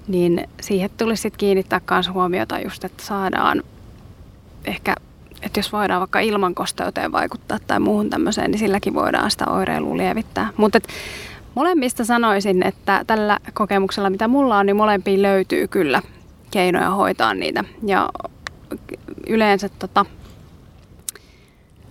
niin 0.09 0.47
siihen 0.61 0.89
tulisi 0.97 1.21
sitten 1.21 1.37
kiinnittää 1.37 1.81
myös 1.91 2.09
huomiota 2.09 2.59
just, 2.59 2.83
että 2.83 3.03
saadaan 3.03 3.63
ehkä, 4.65 4.95
että 5.41 5.59
jos 5.59 5.73
voidaan 5.73 5.99
vaikka 5.99 6.19
ilmankosteuteen 6.19 7.11
vaikuttaa 7.11 7.57
tai 7.67 7.79
muuhun 7.79 8.09
tämmöiseen, 8.09 8.51
niin 8.51 8.59
silläkin 8.59 8.93
voidaan 8.93 9.31
sitä 9.31 9.45
oireilua 9.45 9.97
lievittää. 9.97 10.49
Mutta 10.57 10.79
molemmista 11.55 12.05
sanoisin, 12.05 12.63
että 12.63 13.03
tällä 13.07 13.39
kokemuksella, 13.53 14.09
mitä 14.09 14.27
mulla 14.27 14.57
on, 14.57 14.65
niin 14.65 14.75
molempiin 14.75 15.21
löytyy 15.21 15.67
kyllä 15.67 16.01
keinoja 16.51 16.89
hoitaa 16.89 17.33
niitä. 17.33 17.63
Ja 17.85 18.09
yleensä 19.27 19.69
tota, 19.69 20.05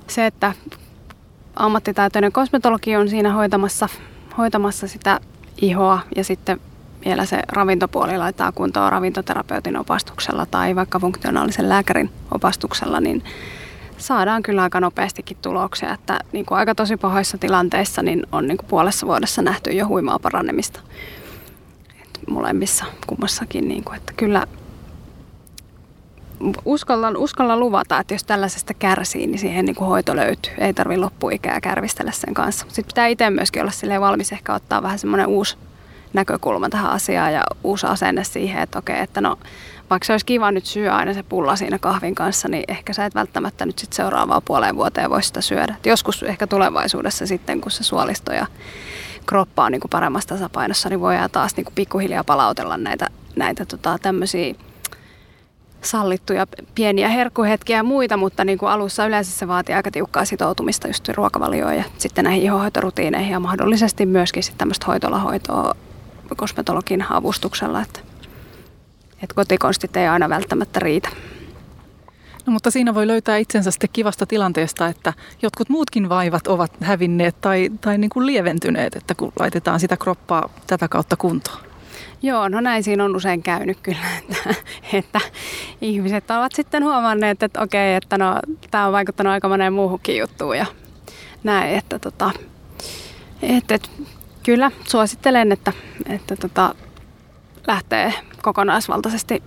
se, 0.06 0.26
että 0.26 0.52
ammattitaitoinen 1.56 2.32
kosmetologi 2.32 2.96
on 2.96 3.08
siinä 3.08 3.32
hoitamassa, 3.32 3.88
hoitamassa 4.38 4.88
sitä 4.88 5.20
ihoa 5.60 6.00
ja 6.16 6.24
sitten 6.24 6.60
vielä 7.04 7.24
se 7.24 7.42
ravintopuoli 7.48 8.18
laittaa 8.18 8.52
kuntoon 8.52 8.92
ravintoterapeutin 8.92 9.76
opastuksella 9.76 10.46
tai 10.46 10.76
vaikka 10.76 11.00
funktionaalisen 11.00 11.68
lääkärin 11.68 12.10
opastuksella, 12.34 13.00
niin 13.00 13.24
saadaan 13.98 14.42
kyllä 14.42 14.62
aika 14.62 14.80
nopeastikin 14.80 15.36
tuloksia. 15.42 15.94
Että 15.94 16.18
niin 16.32 16.46
kuin 16.46 16.58
aika 16.58 16.74
tosi 16.74 16.96
pahoissa 16.96 17.38
tilanteissa 17.38 18.02
niin 18.02 18.26
on 18.32 18.48
niin 18.48 18.58
kuin 18.58 18.68
puolessa 18.68 19.06
vuodessa 19.06 19.42
nähty 19.42 19.70
jo 19.70 19.86
huimaa 19.86 20.18
parannemista. 20.18 20.80
Et 22.02 22.28
molemmissa 22.30 22.84
kummassakin. 23.06 23.68
Niin 23.68 23.84
kuin, 23.84 23.96
että 23.96 24.12
kyllä 24.16 24.46
uskallan, 26.64 27.16
uskallan 27.16 27.60
luvata, 27.60 27.98
että 27.98 28.14
jos 28.14 28.24
tällaisesta 28.24 28.74
kärsii, 28.74 29.26
niin 29.26 29.38
siihen 29.38 29.64
niin 29.64 29.76
kuin 29.76 29.88
hoito 29.88 30.16
löytyy. 30.16 30.52
Ei 30.58 30.74
tarvitse 30.74 31.00
loppuikää 31.00 31.60
kärvistellä 31.60 32.12
sen 32.12 32.34
kanssa. 32.34 32.64
Sitten 32.68 32.84
pitää 32.86 33.06
itse 33.06 33.30
myöskin 33.30 33.62
olla 33.62 34.00
valmis 34.00 34.32
ehkä 34.32 34.54
ottaa 34.54 34.82
vähän 34.82 34.98
semmoinen 34.98 35.26
uusi 35.26 35.56
näkökulma 36.12 36.68
tähän 36.68 36.90
asiaan 36.90 37.32
ja 37.32 37.44
uusi 37.64 37.86
asenne 37.86 38.24
siihen, 38.24 38.62
että 38.62 38.78
okei, 38.78 39.00
että 39.00 39.20
no 39.20 39.38
vaikka 39.90 40.06
se 40.06 40.12
olisi 40.12 40.26
kiva 40.26 40.50
nyt 40.50 40.66
syödä 40.66 40.94
aina 40.94 41.14
se 41.14 41.22
pulla 41.22 41.56
siinä 41.56 41.78
kahvin 41.78 42.14
kanssa, 42.14 42.48
niin 42.48 42.64
ehkä 42.68 42.92
sä 42.92 43.04
et 43.04 43.14
välttämättä 43.14 43.66
nyt 43.66 43.78
sit 43.78 43.92
seuraavaa 43.92 44.40
puoleen 44.40 44.76
vuoteen 44.76 45.10
voi 45.10 45.22
sitä 45.22 45.40
syödä. 45.40 45.74
Et 45.78 45.86
joskus 45.86 46.22
ehkä 46.22 46.46
tulevaisuudessa 46.46 47.26
sitten, 47.26 47.60
kun 47.60 47.70
se 47.70 47.84
suolisto 47.84 48.32
ja 48.32 48.46
kroppa 49.26 49.64
on 49.64 49.72
niin 49.72 49.80
kuin 49.80 49.90
paremmassa 49.90 50.28
tasapainossa, 50.28 50.88
niin 50.88 51.00
voidaan 51.00 51.30
taas 51.30 51.56
niin 51.56 51.64
kuin 51.64 51.74
pikkuhiljaa 51.74 52.24
palautella 52.24 52.76
näitä, 52.76 53.06
näitä 53.36 53.64
tota, 53.66 53.98
tämmöisiä 54.02 54.54
sallittuja 55.82 56.46
pieniä 56.74 57.08
herkkuhetkiä 57.08 57.76
ja 57.76 57.82
muita, 57.82 58.16
mutta 58.16 58.44
niin 58.44 58.58
kuin 58.58 58.70
alussa 58.70 59.06
yleensä 59.06 59.32
se 59.32 59.48
vaatii 59.48 59.74
aika 59.74 59.90
tiukkaa 59.90 60.24
sitoutumista 60.24 60.86
just 60.86 61.08
ruokavalioon 61.08 61.76
ja 61.76 61.84
sitten 61.98 62.24
näihin 62.24 62.42
ihohoitorutiineihin 62.42 63.32
ja 63.32 63.40
mahdollisesti 63.40 64.06
myöskin 64.06 64.42
sitten 64.42 64.58
tämmöistä 64.58 64.86
hoitolahoitoa 64.86 65.76
kosmetologin 66.36 67.04
avustuksella, 67.10 67.82
että, 67.82 68.00
että 69.22 69.34
kotikonstit 69.34 69.96
ei 69.96 70.06
aina 70.06 70.28
välttämättä 70.28 70.80
riitä. 70.80 71.08
No, 72.46 72.52
mutta 72.52 72.70
siinä 72.70 72.94
voi 72.94 73.06
löytää 73.06 73.36
itsensä 73.36 73.70
sitten 73.70 73.90
kivasta 73.92 74.26
tilanteesta, 74.26 74.86
että 74.86 75.12
jotkut 75.42 75.68
muutkin 75.68 76.08
vaivat 76.08 76.46
ovat 76.46 76.72
hävinneet 76.80 77.40
tai, 77.40 77.70
tai 77.80 77.98
niin 77.98 78.10
kuin 78.10 78.26
lieventyneet, 78.26 78.96
että 78.96 79.14
kun 79.14 79.32
laitetaan 79.40 79.80
sitä 79.80 79.96
kroppaa 79.96 80.48
tätä 80.66 80.88
kautta 80.88 81.16
kuntoon. 81.16 81.67
Joo, 82.22 82.48
no 82.48 82.60
näin 82.60 82.82
siinä 82.82 83.04
on 83.04 83.16
usein 83.16 83.42
käynyt 83.42 83.78
kyllä, 83.82 84.06
että, 84.18 84.54
että 84.92 85.20
ihmiset 85.80 86.30
ovat 86.30 86.52
sitten 86.54 86.84
huomanneet, 86.84 87.42
että 87.42 87.62
okei, 87.62 87.94
että 87.94 88.18
no, 88.18 88.40
tämä 88.70 88.86
on 88.86 88.92
vaikuttanut 88.92 89.32
aika 89.32 89.48
moneen 89.48 89.72
muuhunkin 89.72 90.18
juttuun 90.18 90.58
ja 90.58 90.66
näin, 91.44 91.74
että 91.74 91.98
tota, 91.98 92.30
että, 93.42 93.74
että 93.74 93.88
kyllä 94.42 94.70
suosittelen, 94.84 95.52
että, 95.52 95.72
että 96.08 96.36
tota, 96.36 96.74
lähtee 97.66 98.14
kokonaisvaltaisesti 98.42 99.42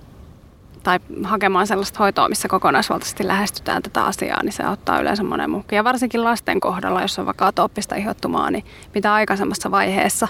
tai 0.84 1.00
hakemaan 1.24 1.68
sellaista 1.68 2.00
hoitoa, 2.00 2.30
missä 2.30 2.48
kokonaisvaltaisesti 2.48 3.28
lähestytään 3.28 3.84
tätä 3.84 4.06
asiaa, 4.06 4.44
niin 4.44 4.54
se 4.54 4.64
auttaa 4.64 5.02
yleensä 5.02 5.24
monen 5.24 5.50
muukin. 5.50 5.76
Ja 5.76 5.84
varsinkin 5.84 6.24
lasten 6.24 6.60
kohdalla, 6.60 7.02
jos 7.02 7.20
on 7.20 7.26
vaikka 7.26 7.48
atooppista 7.48 7.96
ihottumaa, 7.96 8.52
niin 8.52 8.66
mitä 8.96 9.14
aikaisemmassa 9.14 9.72
vaiheessa 9.72 10.28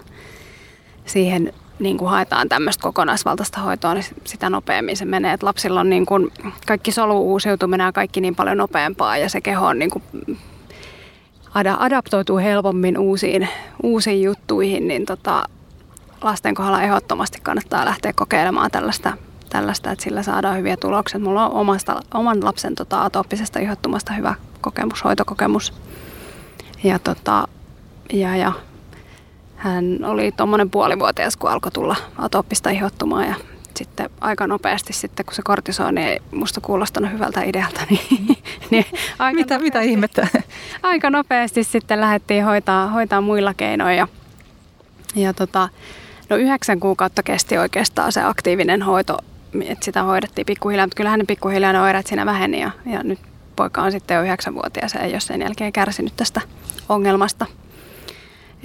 siihen 1.05 1.53
niin 1.82 1.98
kuin 1.98 2.10
haetaan 2.12 2.50
tämmöistä 2.50 2.82
kokonaisvaltaista 2.82 3.62
hoitoa, 3.62 3.94
niin 3.94 4.06
sitä 4.24 4.50
nopeammin 4.50 4.98
se 4.98 5.06
menee. 5.06 5.34
Et 5.34 5.44
lapsilla 5.44 5.80
on 5.80 5.89
niin 5.89 6.06
kuin 6.06 6.32
kaikki 6.67 6.91
solu 6.91 7.32
uusiutuminen 7.32 7.86
ja 7.86 7.91
kaikki 7.91 8.22
niin 8.22 8.36
paljon 8.36 8.58
nopeampaa 8.58 9.17
ja 9.17 9.30
se 9.30 9.41
keho 9.41 9.67
on 9.67 9.80
niin 9.80 9.91
kuin 9.91 10.04
adaptoituu 11.80 12.38
helpommin 12.38 12.98
uusiin, 12.98 13.50
uusiin 13.84 14.24
juttuihin, 14.24 14.88
niin 14.88 15.06
tota, 15.06 15.44
lasten 16.22 16.56
kohdalla 16.56 16.82
ehdottomasti 16.82 17.39
kannattaa 17.44 17.86
lähteä 17.86 18.13
kokeilemaan 18.13 18.72
tällaista, 18.72 19.13
tällaista 19.50 19.91
että 19.91 20.04
sillä 20.04 20.24
saadaan 20.24 20.58
hyviä 20.58 20.78
tuloksia. 20.78 21.20
Mulla 21.20 21.46
on 21.46 21.54
omasta, 21.54 22.02
oman 22.13 22.46
lapsen 22.46 22.76
tota, 22.76 23.04
atooppisesta 23.04 23.60
ihottumasta 23.60 24.13
hyvä 24.13 24.36
kokemus, 24.62 25.04
hoitokokemus. 25.04 25.74
Ja, 26.84 27.00
tota, 27.00 27.48
ja, 28.13 28.36
ja 28.36 28.52
hän 29.62 30.00
oli 30.04 30.32
tuommoinen 30.32 30.69
puolivuotias, 30.69 31.38
kun 31.38 31.50
alkoi 31.50 31.71
tulla 31.71 31.95
atooppista 32.17 32.69
ihottumaa 32.69 33.26
ja 33.26 33.36
sitten 33.76 34.10
aika 34.21 34.47
nopeasti 34.47 34.93
sitten, 34.93 35.26
kun 35.26 35.36
se 35.36 35.41
kortisoni 35.41 36.04
ei 36.04 36.19
musta 36.32 36.62
kuulostanut 36.62 37.12
hyvältä 37.12 37.41
idealta, 37.41 37.82
niin, 37.89 38.38
niin 38.69 38.86
aika 39.19 39.36
mitä, 39.36 39.54
nopeasti, 39.54 39.63
mitä 39.63 39.82
ihmettä? 39.82 40.28
Aika 40.84 41.10
nopeasti 41.10 41.63
sitten 41.63 42.02
lähdettiin 42.02 42.45
hoitaa, 42.45 42.88
hoitaa 42.88 43.21
muilla 43.21 43.54
keinoin 43.54 43.97
ja, 43.97 44.08
ja 45.15 45.34
tota, 45.34 45.69
no 46.30 46.36
yhdeksän 46.36 46.80
kuukautta 46.80 47.24
kesti 47.24 47.58
oikeastaan 47.58 48.12
se 48.12 48.21
aktiivinen 48.24 48.82
hoito, 48.82 49.17
että 49.65 49.86
sitä 49.86 50.04
hoidettiin 50.04 50.45
pikkuhiljaa, 50.45 50.86
mutta 50.86 50.97
kyllähän 50.97 51.19
ne 51.19 51.26
pikkuhiljaa 51.26 51.74
ne 51.74 51.82
oireet 51.82 52.08
siinä 52.08 52.26
väheni 52.26 52.62
ja, 52.62 52.71
ja 52.86 53.04
nyt 53.04 53.19
poika 53.56 53.82
on 53.82 53.91
sitten 53.91 54.15
jo 54.15 54.24
yhdeksänvuotias 54.24 54.93
ja 54.93 55.00
ei 55.00 55.12
ole 55.12 55.19
sen 55.19 55.41
jälkeen 55.41 55.74
kärsinyt 55.74 56.13
tästä 56.15 56.41
ongelmasta. 56.89 57.45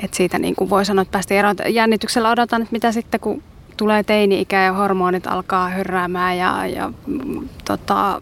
Et 0.04 0.14
siitä 0.14 0.38
niin 0.38 0.56
kuin 0.56 0.70
voi 0.70 0.84
sanoa, 0.84 1.02
että 1.02 1.12
päästiin 1.12 1.38
eroon. 1.38 1.56
Jännityksellä 1.68 2.30
odotan, 2.30 2.62
että 2.62 2.72
mitä 2.72 2.92
sitten 2.92 3.20
kun 3.20 3.42
tulee 3.76 4.02
teini-ikä 4.02 4.64
ja 4.64 4.72
hormonit 4.72 5.26
alkaa 5.26 5.68
hyrräämään 5.68 6.38
ja, 6.38 6.66
ja 6.66 6.92
mm, 7.06 7.48
tota, 7.64 8.20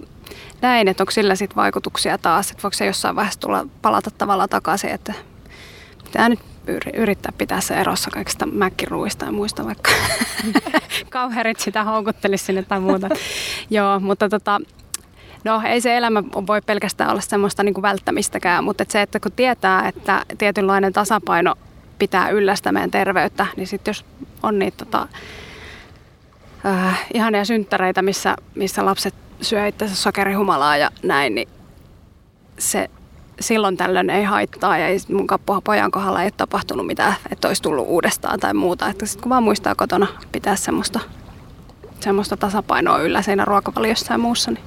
näin, 0.61 0.89
että 0.89 1.03
onko 1.03 1.11
sillä 1.11 1.35
sitten 1.35 1.57
vaikutuksia 1.57 2.19
taas, 2.19 2.51
että 2.51 2.63
voiko 2.63 2.75
se 2.75 2.87
jossain 2.87 3.17
vaiheessa 3.17 3.41
tulla 3.41 3.67
palata 3.83 4.11
tavalla 4.11 4.49
takaisin, 4.49 4.91
että 4.91 5.15
pitää 6.05 6.29
nyt 6.29 6.41
yrittää 6.95 7.33
pitää 7.39 7.61
se 7.61 7.75
erossa 7.75 8.11
kaikista 8.11 8.47
mäkkiruuista 8.47 9.25
ja 9.25 9.33
muista, 9.33 9.65
vaikka 9.65 9.91
kauherit 11.11 11.61
sitä 11.61 11.85
houkuttelisi 11.85 12.45
sinne 12.45 12.63
tai 12.63 12.81
muuta. 12.81 13.09
Joo, 13.71 14.01
mutta 14.01 14.29
tota, 14.29 14.61
No 15.45 15.63
ei 15.65 15.81
se 15.81 15.97
elämä 15.97 16.23
voi 16.47 16.63
pelkästään 16.63 17.11
olla 17.11 17.21
semmoista 17.21 17.63
niin 17.63 17.75
kuin 17.75 17.83
välttämistäkään, 17.83 18.65
mutta 18.65 18.85
se, 18.89 19.03
että 19.03 19.21
kun 19.21 19.33
tietää, 19.33 19.89
että 19.89 20.27
tietynlainen 20.39 20.93
tasapaino 20.93 21.55
pitää 21.99 22.31
yllä 22.31 22.57
sitä 22.57 22.73
meidän 22.73 22.91
terveyttä, 22.91 23.47
niin 23.57 23.67
sitten 23.67 23.91
jos 23.93 24.05
on 24.43 24.59
niitä 24.59 24.85
tota, 24.85 25.09
äh, 26.67 27.07
ihania 27.15 27.45
synttäreitä, 27.45 28.03
missä, 28.03 28.37
missä 28.55 28.85
lapset 28.85 29.15
syö 29.41 29.67
itse 29.67 29.89
sokerihumalaa 29.89 30.77
ja 30.77 30.91
näin, 31.03 31.35
niin 31.35 31.49
se 32.59 32.91
silloin 33.41 33.77
tällöin 33.77 34.11
ei 34.11 34.25
haittaa 34.25 34.79
ja 34.79 34.87
mun 35.13 35.27
pojan 35.65 35.91
kohdalla 35.91 36.23
ei 36.23 36.27
ole 36.27 36.33
tapahtunut 36.37 36.87
mitään, 36.87 37.15
että 37.33 37.49
olisi 37.49 37.63
tullut 37.63 37.87
uudestaan 37.89 38.41
tai 38.41 38.55
muuta. 38.55 38.89
Että 38.89 39.07
sitten 39.07 39.23
kun 39.23 39.31
vaan 39.31 39.43
muistaa 39.43 39.75
kotona 39.75 40.07
pitää 40.33 40.57
semmoista, 40.57 41.01
semmoista 42.01 42.37
tasapainoa 42.37 42.99
yllä 42.99 43.23
siinä 43.23 43.45
ruokavaliossa 43.45 44.15
ja 44.15 44.19
muussa, 44.19 44.51
niin, 44.51 44.65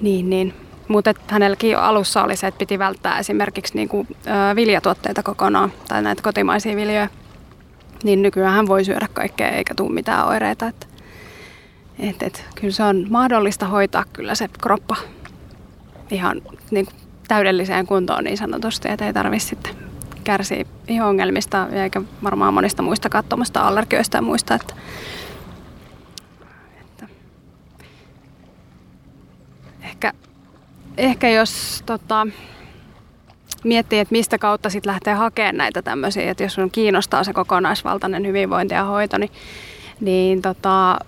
niin, 0.00 0.30
niin. 0.30 0.54
Mutta 0.88 1.14
hänelläkin 1.28 1.78
alussa 1.78 2.22
oli 2.22 2.36
se, 2.36 2.46
että 2.46 2.58
piti 2.58 2.78
välttää 2.78 3.18
esimerkiksi 3.18 3.74
niinku, 3.74 4.06
ö, 4.10 4.56
viljatuotteita 4.56 5.22
kokonaan 5.22 5.72
tai 5.88 6.02
näitä 6.02 6.22
kotimaisia 6.22 6.76
viljoja. 6.76 7.08
Niin 8.02 8.22
nykyään 8.22 8.54
hän 8.54 8.68
voi 8.68 8.84
syödä 8.84 9.08
kaikkea 9.12 9.48
eikä 9.48 9.74
tule 9.74 9.92
mitään 9.92 10.26
oireita. 10.26 10.66
Että, 10.66 10.86
et, 11.98 12.22
et, 12.22 12.44
kyllä 12.54 12.72
se 12.72 12.82
on 12.82 13.06
mahdollista 13.10 13.66
hoitaa 13.66 14.04
kyllä 14.12 14.34
se 14.34 14.48
kroppa 14.62 14.96
ihan 16.10 16.42
niin 16.70 16.86
kuin 16.86 16.96
täydelliseen 17.28 17.86
kuntoon 17.86 18.24
niin 18.24 18.38
sanotusti, 18.38 18.88
että 18.88 19.06
ei 19.06 19.12
tarvitse 19.12 19.48
sitten 19.48 19.74
kärsiä 20.24 20.64
iho-ongelmista 20.88 21.68
eikä 21.72 22.02
varmaan 22.22 22.54
monista 22.54 22.82
muista 22.82 23.08
katsomasta 23.08 23.60
allergioista 23.60 24.16
ja 24.16 24.22
muista. 24.22 24.54
Että 24.54 24.74
ehkä, 29.94 30.12
ehkä 30.96 31.30
jos 31.30 31.82
tota, 31.86 32.26
miettii, 33.64 33.98
että 33.98 34.12
mistä 34.12 34.38
kautta 34.38 34.70
sitten 34.70 34.90
lähtee 34.90 35.14
hakemaan 35.14 35.56
näitä 35.56 35.82
tämmöisiä, 35.82 36.30
että 36.30 36.42
jos 36.42 36.58
on 36.58 36.70
kiinnostaa 36.70 37.24
se 37.24 37.32
kokonaisvaltainen 37.32 38.26
hyvinvointi 38.26 38.74
ja 38.74 38.84
hoito, 38.84 39.18
niin, 39.18 39.30
niin 40.00 40.42
tota, 40.42 40.98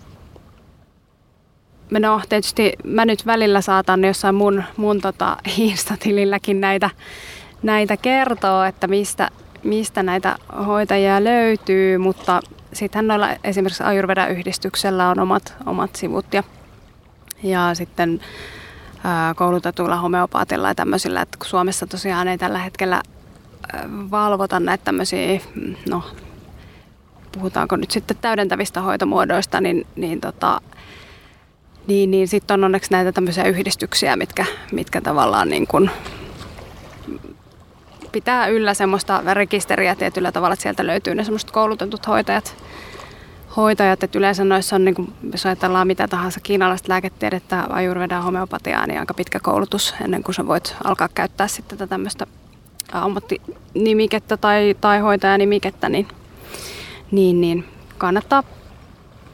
no 1.91 2.21
tietysti 2.29 2.73
mä 2.85 3.05
nyt 3.05 3.27
välillä 3.27 3.61
saatan 3.61 4.05
jossain 4.05 4.35
mun, 4.35 4.65
mun 4.77 5.01
tota 5.01 5.37
Insta-tililläkin 5.59 6.61
näitä, 6.61 6.91
näitä 7.63 7.97
kertoa, 7.97 8.67
että 8.67 8.87
mistä, 8.87 9.29
mistä 9.63 10.03
näitä 10.03 10.37
hoitajia 10.67 11.25
löytyy, 11.25 11.99
mutta 11.99 12.41
sittenhän 12.73 13.07
noilla 13.07 13.29
esimerkiksi 13.45 13.83
Ayurveda-yhdistyksellä 13.83 15.09
on 15.09 15.21
omat, 15.21 15.55
omat 15.67 15.97
sivut 15.97 16.35
ja, 16.35 16.43
ja 17.43 17.75
sitten 17.75 18.21
koulutetuilla 19.37 19.97
homeopaatilla 19.97 20.69
ja 20.69 20.75
tämmöisillä, 20.75 21.23
että 21.23 21.39
kun 21.39 21.47
Suomessa 21.47 21.87
tosiaan 21.87 22.29
ei 22.29 22.39
tällä 22.39 22.59
hetkellä 22.59 23.03
valvota 24.11 24.61
näitä 24.61 24.85
tämmöisiä, 24.85 25.41
no 25.89 26.03
puhutaanko 27.33 27.77
nyt 27.77 27.91
sitten 27.91 28.17
täydentävistä 28.21 28.81
hoitomuodoista, 28.81 29.61
niin, 29.61 29.87
niin 29.97 30.21
tota, 30.21 30.61
niin, 31.87 32.11
niin 32.11 32.29
sitten 32.29 32.55
on 32.55 32.65
onneksi 32.65 32.91
näitä 32.91 33.13
tämmöisiä 33.13 33.45
yhdistyksiä, 33.45 34.17
mitkä, 34.17 34.45
mitkä 34.73 35.01
tavallaan 35.01 35.49
niin 35.49 35.67
kuin 35.67 35.91
pitää 38.13 38.47
yllä 38.47 38.75
semmoista 38.75 39.23
rekisteriä 39.35 39.95
tietyllä 39.95 40.33
tavalla, 40.33 40.53
että 40.53 40.63
sieltä 40.63 40.87
löytyy 40.87 41.15
ne 41.15 41.25
semmoiset 41.25 41.51
koulutetut 41.51 42.07
hoitajat. 42.07 42.57
Hoitajat 43.57 44.03
että 44.03 44.19
yleensä 44.19 44.45
noissa 44.45 44.77
on, 44.77 44.85
niin 44.85 44.95
kuin, 44.95 45.13
jos 45.33 45.47
ajatellaan 45.47 45.87
mitä 45.87 46.09
tahansa 46.09 46.41
kiinalaista 46.41 46.89
lääketiedettä, 46.89 47.67
ajurveda 47.69 48.21
homeopatiaa, 48.21 48.87
niin 48.87 49.01
aika 49.01 49.15
pitkä 49.15 49.41
koulutus 49.41 49.95
ennen 50.05 50.23
kuin 50.23 50.35
sä 50.35 50.47
voit 50.47 50.77
alkaa 50.85 51.09
käyttää 51.15 51.49
sitten 51.49 51.79
tätä 51.79 51.91
tämmöistä 51.91 52.27
ammattinimikettä 52.93 54.37
tai, 54.37 54.77
tai 54.81 55.01
hoitajanimikettä, 55.01 55.89
niin, 55.89 56.09
niin, 57.11 57.41
niin 57.41 57.65
kannattaa 57.99 58.43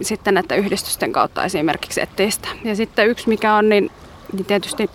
sitten 0.03 0.35
näiden 0.35 0.59
yhdistysten 0.59 1.13
kautta 1.13 1.45
esimerkiksi 1.45 2.01
etteistä. 2.01 2.49
Ja 2.65 2.77
sitten 2.77 3.09
yksi 3.09 3.29
mikä 3.29 3.55
on, 3.55 3.69
niin, 3.69 3.91
niin 4.33 4.45
tietysti 4.45 4.91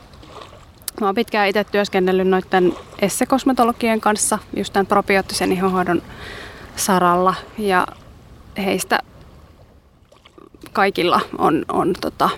mä 1.01 1.07
oon 1.07 1.15
pitkään 1.15 1.47
itse 1.47 1.63
työskennellyt 1.63 2.27
noiden 2.27 2.73
essekosmetologien 2.99 4.01
kanssa 4.01 4.39
just 4.55 4.73
tämän 4.73 4.87
probioottisen 4.87 5.51
ihonhoidon 5.51 6.01
saralla 6.75 7.35
ja 7.57 7.87
heistä 8.57 8.99
kaikilla 10.77 11.21
on, 11.37 11.65
on 11.69 11.93
tota, 12.01 12.29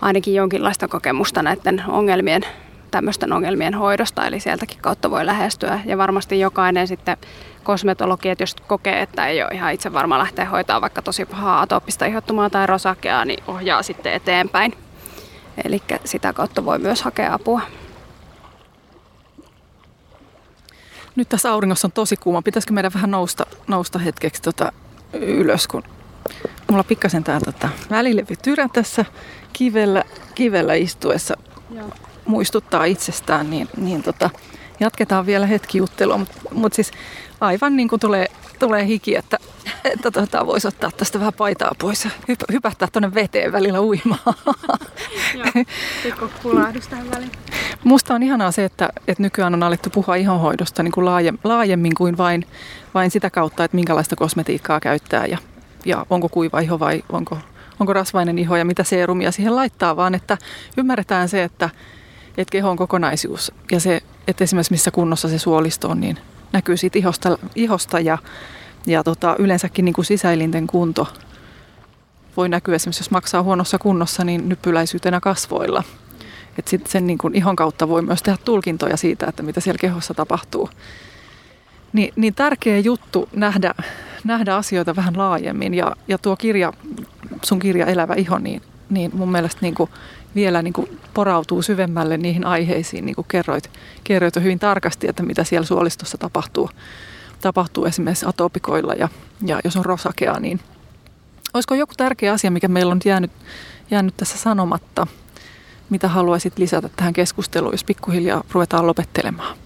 ainakin 0.00 0.34
jonkinlaista 0.34 0.88
kokemusta 0.88 1.42
näiden 1.42 1.84
ongelmien, 1.88 2.42
tämmöisten 2.90 3.32
ongelmien 3.32 3.74
hoidosta, 3.74 4.26
eli 4.26 4.40
sieltäkin 4.40 4.78
kautta 4.80 5.10
voi 5.10 5.26
lähestyä. 5.26 5.80
Ja 5.84 5.98
varmasti 5.98 6.40
jokainen 6.40 6.88
sitten 6.88 7.16
kosmetologi, 7.62 8.28
että 8.28 8.42
jos 8.42 8.54
kokee, 8.54 9.02
että 9.02 9.26
ei 9.26 9.42
ole 9.42 9.50
ihan 9.52 9.72
itse 9.72 9.92
varma 9.92 10.18
lähteä 10.18 10.44
hoitaa 10.44 10.80
vaikka 10.80 11.02
tosi 11.02 11.24
pahaa 11.24 11.60
atooppista 11.60 12.06
ihottumaa 12.06 12.50
tai 12.50 12.66
rosakea, 12.66 13.24
niin 13.24 13.44
ohjaa 13.46 13.82
sitten 13.82 14.12
eteenpäin. 14.12 14.74
Eli 15.64 15.82
sitä 16.04 16.32
kautta 16.32 16.64
voi 16.64 16.78
myös 16.78 17.02
hakea 17.02 17.34
apua. 17.34 17.60
Nyt 21.16 21.28
tässä 21.28 21.52
auringossa 21.52 21.88
on 21.88 21.92
tosi 21.92 22.16
kuuma. 22.16 22.42
Pitäisikö 22.42 22.72
meidän 22.72 22.94
vähän 22.94 23.10
nousta, 23.10 23.46
nousta 23.66 23.98
hetkeksi 23.98 24.42
tota 24.42 24.72
ylös, 25.12 25.68
kun 25.68 25.82
mulla 26.70 26.84
pikkasen 26.84 27.24
tää 27.24 27.40
tota, 27.40 27.68
välilevy 27.90 28.34
tässä 28.72 29.04
kivellä, 29.52 30.04
kivellä 30.34 30.74
istuessa 30.74 31.36
Joo. 31.74 31.90
muistuttaa 32.24 32.84
itsestään, 32.84 33.50
niin, 33.50 33.68
niin 33.76 34.02
tota, 34.02 34.30
jatketaan 34.80 35.26
vielä 35.26 35.46
hetki 35.46 35.78
juttelua. 35.78 36.18
Mutta 36.18 36.40
mut 36.52 36.72
siis 36.72 36.90
aivan 37.40 37.76
niin 37.76 37.88
kuin 37.88 38.00
tulee, 38.00 38.26
tulee 38.58 38.86
hiki, 38.86 39.16
että, 39.16 39.38
että 39.84 40.10
tota, 40.10 40.46
voisi 40.46 40.68
ottaa 40.68 40.90
tästä 40.96 41.18
vähän 41.18 41.32
paitaa 41.32 41.72
pois 41.78 42.04
ja 42.04 42.10
hyp, 42.28 42.40
hypähtää 42.52 42.88
tuonne 42.92 43.14
veteen 43.14 43.52
välillä 43.52 43.80
uimaan. 43.80 44.20
Joo, 45.34 45.64
tähän 46.90 47.10
väliin. 47.10 47.32
Musta 47.84 48.14
on 48.14 48.22
ihanaa 48.22 48.52
se, 48.52 48.64
että, 48.64 48.88
että 49.08 49.22
nykyään 49.22 49.54
on 49.54 49.62
alettu 49.62 49.90
puhua 49.90 50.14
ihonhoidosta 50.14 50.82
niin 50.82 50.92
kuin 50.92 51.04
laajem, 51.04 51.38
laajemmin 51.44 51.94
kuin 51.94 52.16
vain, 52.16 52.46
vain 52.94 53.10
sitä 53.10 53.30
kautta, 53.30 53.64
että 53.64 53.74
minkälaista 53.74 54.16
kosmetiikkaa 54.16 54.80
käyttää 54.80 55.26
ja, 55.26 55.38
ja 55.84 56.06
onko 56.10 56.28
kuiva 56.28 56.60
iho 56.60 56.78
vai 56.78 57.04
onko, 57.08 57.38
onko 57.80 57.92
rasvainen 57.92 58.38
iho 58.38 58.56
ja 58.56 58.64
mitä 58.64 58.84
seerumia 58.84 59.32
siihen 59.32 59.56
laittaa, 59.56 59.96
vaan 59.96 60.14
että 60.14 60.38
ymmärretään 60.76 61.28
se, 61.28 61.42
että, 61.42 61.70
että 62.38 62.52
keho 62.52 62.70
on 62.70 62.76
kokonaisuus 62.76 63.52
ja 63.72 63.80
se, 63.80 64.00
että 64.26 64.44
esimerkiksi 64.44 64.72
missä 64.72 64.90
kunnossa 64.90 65.28
se 65.28 65.38
suolisto 65.38 65.88
on, 65.88 66.00
niin 66.00 66.18
näkyy 66.52 66.76
siitä 66.76 66.98
ihosta, 66.98 67.38
ihosta 67.54 68.00
ja, 68.00 68.18
ja 68.86 69.04
tota, 69.04 69.36
yleensäkin 69.38 69.84
niin 69.84 69.92
kuin 69.92 70.04
sisäilinten 70.04 70.66
kunto 70.66 71.08
voi 72.36 72.48
näkyä 72.48 72.74
esimerkiksi, 72.74 73.00
jos 73.00 73.10
maksaa 73.10 73.42
huonossa 73.42 73.78
kunnossa, 73.78 74.24
niin 74.24 74.48
nyppyläisyytenä 74.48 75.20
kasvoilla. 75.20 75.84
Et 76.58 76.68
sit 76.68 76.86
sen 76.86 77.06
niin 77.06 77.18
kuin 77.18 77.34
ihon 77.34 77.56
kautta 77.56 77.88
voi 77.88 78.02
myös 78.02 78.22
tehdä 78.22 78.38
tulkintoja 78.44 78.96
siitä, 78.96 79.26
että 79.26 79.42
mitä 79.42 79.60
siellä 79.60 79.78
kehossa 79.78 80.14
tapahtuu. 80.14 80.70
Ni, 81.92 82.12
niin 82.16 82.34
tärkeä 82.34 82.78
juttu 82.78 83.28
nähdä, 83.32 83.74
nähdä 84.24 84.56
asioita 84.56 84.96
vähän 84.96 85.18
laajemmin 85.18 85.74
ja, 85.74 85.96
ja 86.08 86.18
tuo 86.18 86.36
kirja, 86.36 86.72
sun 87.42 87.58
kirja 87.58 87.86
Elävä 87.86 88.14
iho, 88.14 88.38
niin, 88.38 88.62
niin 88.90 89.10
mun 89.14 89.32
mielestä 89.32 89.58
niin 89.62 89.74
kuin 89.74 89.90
vielä 90.34 90.62
niin 90.62 90.72
kuin 90.72 90.98
porautuu 91.14 91.62
syvemmälle 91.62 92.16
niihin 92.16 92.46
aiheisiin, 92.46 93.06
niin 93.06 93.14
kuin 93.14 93.26
kerroit, 93.28 93.70
kerroit 94.04 94.36
hyvin 94.36 94.58
tarkasti, 94.58 95.08
että 95.08 95.22
mitä 95.22 95.44
siellä 95.44 95.66
suolistossa 95.66 96.18
tapahtuu, 96.18 96.70
tapahtuu 97.40 97.84
esimerkiksi 97.84 98.26
atopikoilla 98.28 98.94
ja, 98.94 99.08
ja 99.46 99.60
jos 99.64 99.76
on 99.76 99.84
rosakea, 99.84 100.40
niin 100.40 100.60
olisiko 101.54 101.74
joku 101.74 101.92
tärkeä 101.96 102.32
asia, 102.32 102.50
mikä 102.50 102.68
meillä 102.68 102.92
on 102.92 103.00
jäänyt, 103.04 103.30
jäänyt 103.90 104.16
tässä 104.16 104.38
sanomatta, 104.38 105.06
mitä 105.90 106.08
haluaisit 106.08 106.58
lisätä 106.58 106.88
tähän 106.96 107.12
keskusteluun, 107.12 107.72
jos 107.72 107.84
pikkuhiljaa 107.84 108.44
ruvetaan 108.52 108.86
lopettelemaan? 108.86 109.56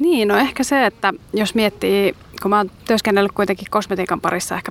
Niin, 0.00 0.28
no 0.28 0.36
ehkä 0.36 0.64
se, 0.64 0.86
että 0.86 1.12
jos 1.32 1.54
miettii, 1.54 2.14
kun 2.42 2.50
mä 2.50 2.56
oon 2.56 2.70
työskennellyt 2.86 3.32
kuitenkin 3.32 3.66
kosmetiikan 3.70 4.20
parissa 4.20 4.54
ehkä 4.54 4.70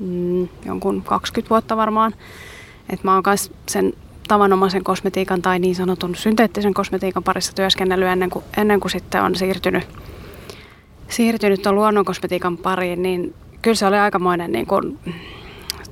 mm, 0.00 0.48
jonkun 0.64 1.02
20 1.02 1.50
vuotta 1.50 1.76
varmaan, 1.76 2.14
et 2.90 3.04
mä 3.04 3.14
oon 3.14 3.22
myös 3.26 3.52
sen 3.68 3.92
tavanomaisen 4.28 4.84
kosmetiikan 4.84 5.42
tai 5.42 5.58
niin 5.58 5.74
sanotun 5.74 6.14
synteettisen 6.16 6.74
kosmetiikan 6.74 7.22
parissa 7.22 7.52
työskennellyt 7.52 8.08
ennen 8.08 8.30
kuin, 8.30 8.44
ennen 8.56 8.80
kuin 8.80 8.90
sitten 8.90 9.22
on 9.22 9.36
siirtynyt, 9.36 9.88
siirtynyt 11.08 11.62
tuon 11.62 11.74
luonnon 11.74 12.04
kosmetiikan 12.04 12.56
pariin, 12.56 13.02
niin 13.02 13.34
kyllä 13.62 13.74
se 13.74 13.86
oli 13.86 13.96
aikamoinen, 13.96 14.52
niin 14.52 14.66
kuin, 14.66 14.98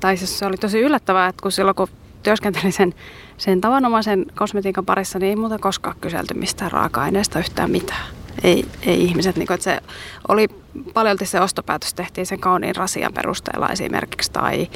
tai 0.01 0.17
siis 0.17 0.39
se 0.39 0.47
oli 0.47 0.57
tosi 0.57 0.81
yllättävää, 0.81 1.29
että 1.29 1.43
kun 1.43 1.53
silloin 1.53 1.75
kun 1.75 1.89
työskentelin 2.29 2.73
sen, 2.73 2.95
sen 3.37 3.61
tavanomaisen 3.61 4.27
kosmetiikan 4.35 4.87
parissa, 4.87 5.19
niin 5.19 5.31
ei 5.31 5.37
muuta 5.37 5.59
koskaan 5.59 5.97
kyselty 6.01 6.35
mistään 6.35 6.73
raaka-aineesta 6.73 7.39
yhtään 7.39 7.71
mitään. 7.71 8.07
Ei, 8.45 8.65
ei 8.87 9.05
ihmiset, 9.05 9.37
niin 9.37 9.47
kuin, 9.47 9.55
että 9.55 9.65
se 9.65 9.81
oli 10.29 10.49
paljolti 10.95 11.27
se 11.27 11.41
ostopäätös 11.41 11.95
tehtiin 11.95 12.27
sen 12.27 12.41
kauniin 12.41 12.77
rasian 12.77 13.13
perusteella 13.13 13.69
esimerkiksi, 13.69 14.33
tai 14.33 14.69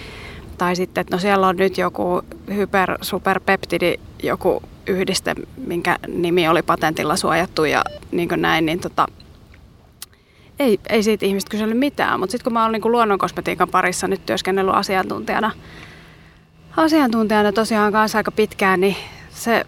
tai 0.59 0.77
sitten, 0.77 1.01
että 1.01 1.17
no 1.17 1.21
siellä 1.21 1.47
on 1.47 1.57
nyt 1.57 1.79
joku 1.79 2.23
hyper, 2.55 2.99
superpeptidi, 3.01 3.95
joku 4.23 4.63
yhdiste, 4.87 5.35
minkä 5.67 5.99
nimi 6.09 6.49
oli 6.49 6.63
patentilla 6.63 7.17
suojattu 7.17 7.65
ja 7.65 7.85
niin 8.13 8.29
kuin 8.29 8.43
näin, 8.43 8.67
niin 8.67 8.81
tota, 8.81 9.07
ei, 10.59 10.81
ei 10.89 11.03
siitä 11.03 11.27
ihmistä 11.27 11.51
kysely 11.51 11.75
mitään. 11.75 12.21
Mutta 12.21 12.31
sitten 12.31 12.45
kun 12.45 12.53
mä 12.53 12.67
olen 12.67 12.81
niin 12.81 12.93
luonnonkosmetiikan 12.93 13.69
parissa 13.69 14.09
nyt 14.09 14.27
työskennellyt 14.27 14.75
asiantuntijana, 14.75 15.51
asiantuntijana 16.77 17.53
tosiaan 17.53 17.93
kanssa 17.93 18.19
aika 18.19 18.31
pitkään, 18.31 18.81
niin 18.81 18.97
se 19.31 19.67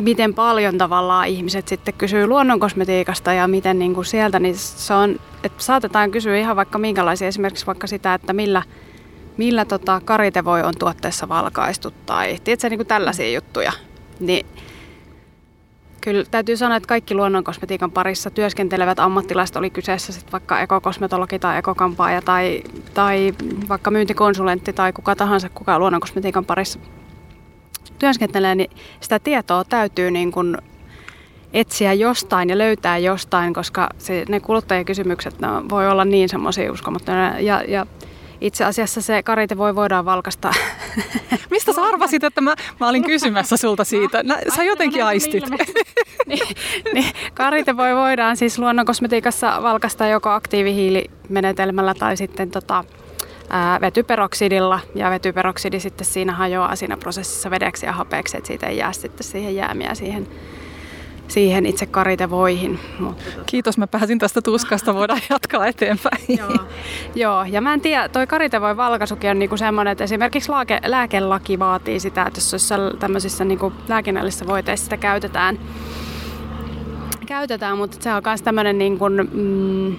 miten 0.00 0.34
paljon 0.34 0.78
tavallaan 0.78 1.26
ihmiset 1.26 1.68
sitten 1.68 1.94
kysyy 1.94 2.26
luonnonkosmetiikasta 2.26 3.32
ja 3.32 3.48
miten 3.48 3.78
niin 3.78 3.94
kuin 3.94 4.04
sieltä, 4.04 4.38
niin 4.38 4.56
se 4.56 4.94
on, 4.94 5.20
että 5.44 5.62
saatetaan 5.62 6.10
kysyä 6.10 6.36
ihan 6.36 6.56
vaikka 6.56 6.78
minkälaisia, 6.78 7.28
esimerkiksi 7.28 7.66
vaikka 7.66 7.86
sitä, 7.86 8.14
että 8.14 8.32
millä, 8.32 8.62
millä 9.36 9.64
tota 9.64 10.00
voi 10.44 10.62
on 10.62 10.74
tuotteessa 10.78 11.28
valkaistu 11.28 11.90
tai 12.06 12.38
tiedätkö, 12.44 12.68
niin 12.68 12.78
kuin 12.78 12.86
tällaisia 12.86 13.32
juttuja. 13.32 13.72
Niin 14.20 14.46
Kyllä 16.00 16.24
täytyy 16.30 16.56
sanoa, 16.56 16.76
että 16.76 16.86
kaikki 16.86 17.14
luonnonkosmetiikan 17.14 17.90
parissa 17.90 18.30
työskentelevät 18.30 19.00
ammattilaiset, 19.00 19.56
oli 19.56 19.70
kyseessä 19.70 20.12
sitten 20.12 20.32
vaikka 20.32 20.60
ekokosmetologi 20.60 21.38
tai 21.38 21.58
ekokampaaja 21.58 22.22
tai, 22.22 22.62
tai 22.94 23.34
vaikka 23.68 23.90
myyntikonsulentti 23.90 24.72
tai 24.72 24.92
kuka 24.92 25.16
tahansa, 25.16 25.48
kuka 25.48 25.78
luonnonkosmetiikan 25.78 26.44
parissa 26.44 26.78
työskentelee, 27.98 28.54
niin 28.54 28.70
sitä 29.00 29.18
tietoa 29.18 29.64
täytyy 29.64 30.10
niin 30.10 30.32
kuin 30.32 30.56
etsiä 31.52 31.92
jostain 31.92 32.50
ja 32.50 32.58
löytää 32.58 32.98
jostain, 32.98 33.54
koska 33.54 33.88
se, 33.98 34.24
ne 34.28 34.40
kuluttajakysymykset 34.40 35.40
ne 35.40 35.48
voi 35.70 35.90
olla 35.90 36.04
niin 36.04 36.28
semmoisia 36.28 36.72
uskomattomia. 36.72 37.40
Ja, 37.40 37.62
ja 37.68 37.86
itse 38.40 38.64
asiassa 38.64 39.00
se 39.00 39.22
karite 39.22 39.56
voi 39.56 39.74
voidaan 39.74 40.04
valkasta. 40.04 40.50
Mistä 41.50 41.72
sä 41.72 41.82
arvasit, 41.82 42.24
että 42.24 42.40
mä, 42.40 42.54
mä 42.80 42.88
olin 42.88 43.04
kysymässä 43.04 43.56
sulta 43.56 43.84
siitä? 43.84 44.22
Nä, 44.22 44.38
sä 44.56 44.64
jotenkin 44.64 45.04
aistit. 45.04 45.44
niin, 46.26 46.48
niin, 46.94 47.12
karite 47.34 47.76
voi 47.76 47.96
voidaan 47.96 48.36
siis 48.36 48.58
luonnonkosmetiikassa 48.58 49.62
valkasta 49.62 50.06
joko 50.06 50.30
aktiivihiilimenetelmällä 50.30 51.94
tai 51.94 52.16
sitten 52.16 52.50
tota, 52.50 52.84
ää, 53.50 53.80
vetyperoksidilla. 53.80 54.80
Ja 54.94 55.10
vetyperoksidi 55.10 55.80
sitten 55.80 56.06
siinä 56.06 56.32
hajoaa 56.32 56.76
siinä 56.76 56.96
prosessissa 56.96 57.50
vedeksi 57.50 57.86
ja 57.86 57.92
hapeeksi, 57.92 58.36
että 58.36 58.46
siitä 58.48 58.66
ei 58.66 58.76
jää 58.76 58.92
sitten 58.92 59.26
siihen 59.26 59.56
jäämiä 59.56 59.94
siihen 59.94 60.26
siihen 61.30 61.66
itse 61.66 61.86
karitevoihin. 61.86 62.78
Mutta... 62.98 63.24
Kiitos, 63.46 63.78
mä 63.78 63.86
pääsin 63.86 64.18
tästä 64.18 64.42
tuskasta, 64.42 64.94
voidaan 64.94 65.20
jatkaa 65.30 65.66
eteenpäin. 65.66 66.24
Joo. 66.38 66.50
Joo, 67.14 67.44
ja 67.44 67.60
mä 67.60 67.74
en 67.74 67.80
tiedä, 67.80 68.08
toi 68.08 68.26
karitevoi 68.26 68.76
valkaisukin 68.76 69.30
on 69.30 69.38
niinku 69.38 69.56
semmoinen, 69.56 69.92
että 69.92 70.04
esimerkiksi 70.04 70.50
lääke, 70.50 70.80
lääkelaki 70.86 71.58
vaatii 71.58 72.00
sitä, 72.00 72.22
että 72.22 72.40
jos 72.52 72.70
tämmöisissä 72.98 73.44
niinku 73.44 73.72
lääkinnällisissä 73.88 74.46
voiteissa 74.46 74.84
sitä 74.84 74.96
käytetään, 74.96 75.58
käytetään, 77.26 77.78
mutta 77.78 77.96
se 78.00 78.14
on 78.14 78.22
myös 78.24 78.42
tämmöinen 78.42 78.78
niin 78.78 78.98
kuin, 78.98 79.28
mm, 79.32 79.96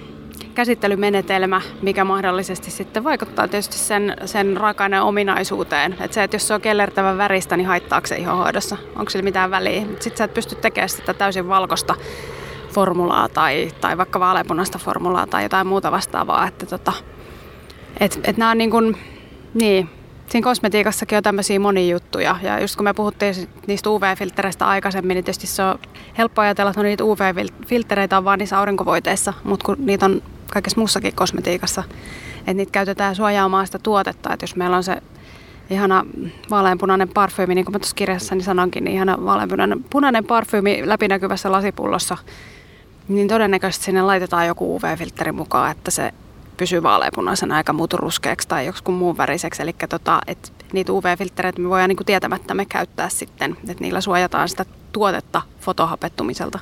käsittelymenetelmä, 0.54 1.60
mikä 1.82 2.04
mahdollisesti 2.04 2.70
sitten 2.70 3.04
vaikuttaa 3.04 3.48
tietysti 3.48 3.78
sen, 3.78 4.16
sen 4.24 4.56
raaka 4.56 4.84
ominaisuuteen. 5.02 5.92
Että 5.92 6.14
se, 6.14 6.22
että 6.22 6.34
jos 6.34 6.48
se 6.48 6.54
on 6.54 6.60
kellertävän 6.60 7.18
väristä, 7.18 7.56
niin 7.56 7.66
haittaako 7.66 8.06
se 8.06 8.16
ihohoidossa? 8.16 8.76
Onko 8.96 9.10
sillä 9.10 9.24
mitään 9.24 9.50
väliä? 9.50 9.82
Sitten 9.82 10.16
sä 10.16 10.24
et 10.24 10.34
pysty 10.34 10.54
tekemään 10.54 10.88
sitä 10.88 11.14
täysin 11.14 11.48
valkoista 11.48 11.94
formulaa 12.68 13.28
tai, 13.28 13.70
tai 13.80 13.98
vaikka 13.98 14.20
vaaleanpunaista 14.20 14.78
formulaa 14.78 15.26
tai 15.26 15.42
jotain 15.42 15.66
muuta 15.66 15.92
vastaavaa. 15.92 16.46
Että 16.46 16.66
tota, 16.66 16.92
et, 18.00 18.20
et 18.24 18.36
nämä 18.36 18.50
on 18.50 18.58
niin 18.58 18.70
kuin, 18.70 18.96
niin, 19.54 19.88
siinä 20.28 20.44
kosmetiikassakin 20.44 21.16
on 21.16 21.22
tämmöisiä 21.22 21.60
monia 21.60 21.90
juttuja. 21.90 22.36
Ja 22.42 22.60
just 22.60 22.76
kun 22.76 22.84
me 22.84 22.94
puhuttiin 22.94 23.34
niistä 23.66 23.90
UV-filtreistä 23.90 24.66
aikaisemmin, 24.66 25.14
niin 25.14 25.24
tietysti 25.24 25.46
se 25.46 25.62
on 25.62 25.78
helppo 26.18 26.42
ajatella, 26.42 26.70
että 26.70 26.80
no 26.80 26.84
niitä 26.84 27.04
UV-filtreitä 27.04 28.18
on 28.18 28.24
vaan 28.24 28.38
niissä 28.38 28.58
aurinkovoiteissa, 28.58 29.32
mutta 29.44 29.64
kun 29.64 29.76
niitä 29.78 30.06
on 30.06 30.22
kaikessa 30.52 30.80
muussakin 30.80 31.14
kosmetiikassa. 31.14 31.84
Että 32.38 32.54
niitä 32.54 32.72
käytetään 32.72 33.16
suojaamaan 33.16 33.66
sitä 33.66 33.78
tuotetta. 33.78 34.32
Että 34.32 34.44
jos 34.44 34.56
meillä 34.56 34.76
on 34.76 34.84
se 34.84 34.96
ihana 35.70 36.06
vaaleanpunainen 36.50 37.08
parfyymi, 37.08 37.54
niin 37.54 37.64
kuin 37.64 37.72
mä 37.74 37.78
tuossa 37.78 37.96
kirjassani 37.96 38.42
sanonkin, 38.42 38.84
niin 38.84 38.94
ihana 38.94 39.24
vaaleanpunainen 39.24 39.84
punainen 39.90 40.24
parfyymi 40.24 40.82
läpinäkyvässä 40.84 41.52
lasipullossa, 41.52 42.16
niin 43.08 43.28
todennäköisesti 43.28 43.84
sinne 43.84 44.02
laitetaan 44.02 44.46
joku 44.46 44.76
UV-filtteri 44.76 45.32
mukaan, 45.32 45.70
että 45.70 45.90
se 45.90 46.12
pysyy 46.56 46.82
vaaleanpunaisena 46.82 47.58
eikä 47.58 47.72
muutu 47.72 47.96
ruskeaksi 47.96 48.48
tai 48.48 48.66
joku 48.66 48.92
muun 48.92 49.16
väriseksi. 49.16 49.62
Eli 49.62 49.74
tota, 49.88 50.20
et 50.26 50.52
niitä 50.72 50.92
UV-filtreitä 50.92 51.60
me 51.60 51.68
voidaan 51.68 51.88
niin 51.88 52.06
tietämättä 52.06 52.54
me 52.54 52.64
käyttää 52.64 53.08
sitten, 53.08 53.56
että 53.68 53.84
niillä 53.84 54.00
suojataan 54.00 54.48
sitä 54.48 54.64
tuotetta 54.92 55.42
fotohapettumiselta. 55.60 56.58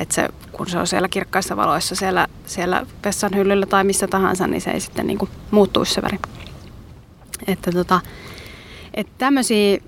Että 0.00 0.14
se, 0.14 0.28
kun 0.52 0.70
se 0.70 0.78
on 0.78 0.86
siellä 0.86 1.08
kirkkaissa 1.08 1.56
valoissa 1.56 1.94
siellä, 1.94 2.26
siellä 2.46 2.86
vessan 3.04 3.36
hyllyllä 3.36 3.66
tai 3.66 3.84
missä 3.84 4.06
tahansa, 4.06 4.46
niin 4.46 4.60
se 4.60 4.70
ei 4.70 4.80
sitten 4.80 5.06
niin 5.06 5.18
kuin 5.18 5.30
muuttuisi 5.50 5.94
se 5.94 6.02
väri. 6.02 6.18
Että 7.46 7.72
tota, 7.72 8.00
että 8.94 9.12
tämmöisiä, 9.18 9.78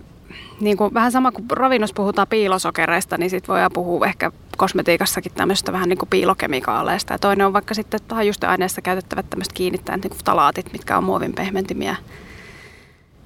niin 0.61 0.76
kuin, 0.76 0.94
vähän 0.94 1.12
sama 1.12 1.32
kuin 1.32 1.50
ravinnossa 1.50 1.94
puhutaan 1.94 2.28
piilosokereista, 2.28 3.18
niin 3.18 3.30
sitten 3.30 3.52
voidaan 3.52 3.72
puhua 3.72 4.07
ehkä 4.07 4.32
kosmetiikassakin 4.57 5.32
tämmöistä 5.32 5.72
vähän 5.72 5.88
niin 5.88 5.98
kuin 5.98 6.09
piilokemikaaleista. 6.09 7.14
Ja 7.14 7.18
toinen 7.18 7.46
on 7.46 7.52
vaikka 7.52 7.74
sitten 7.74 8.00
aineessa 8.46 8.82
käytettävät 8.82 9.30
tämmöiset 9.30 9.52
kiinnittäjät, 9.52 10.02
niin 10.02 10.11
kuin 10.11 10.24
talaatit, 10.24 10.72
mitkä 10.72 10.98
on 10.98 11.04
muovin 11.04 11.32
pehmentimiä. 11.32 11.96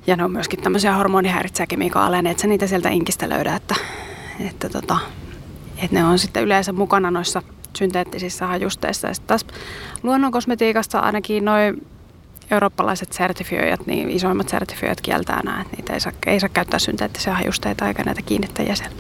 Ja 0.07 0.17
ne 0.17 0.25
on 0.25 0.33
myöskin 0.33 0.63
tämmöisiä 0.63 0.95
hormonihäiritsejäkemikaaleja, 0.97 2.23
niin 2.23 2.31
että 2.31 2.41
sä 2.41 2.49
niitä 2.49 2.67
sieltä 2.67 2.89
inkistä 2.89 3.29
löydä, 3.29 3.55
että, 3.57 3.75
että 4.49 4.69
tota, 4.69 4.99
että 5.83 5.97
ne 5.97 6.05
on 6.05 6.19
sitten 6.19 6.43
yleensä 6.43 6.73
mukana 6.73 7.11
noissa 7.11 7.43
synteettisissä 7.77 8.47
hajusteissa. 8.47 9.09
Ja 9.09 9.15
taas 9.27 9.47
luonnonkosmetiikassa 10.03 10.99
ainakin 10.99 11.45
noin 11.45 11.87
eurooppalaiset 12.51 13.13
sertifioijat, 13.13 13.87
niin 13.87 14.11
isoimmat 14.11 14.49
sertifioijat 14.49 15.01
kieltää 15.01 15.41
nämä, 15.45 15.61
että 15.61 15.77
niitä 15.77 15.93
ei 15.93 16.01
saa, 16.01 16.13
ei 16.27 16.41
saa 16.41 16.49
käyttää 16.49 16.79
synteettisiä 16.79 17.35
hajusteita 17.35 17.89
eikä 17.89 18.05
näitä 18.05 18.23
kiinnittäjiä 18.23 18.75
siellä. 18.75 18.97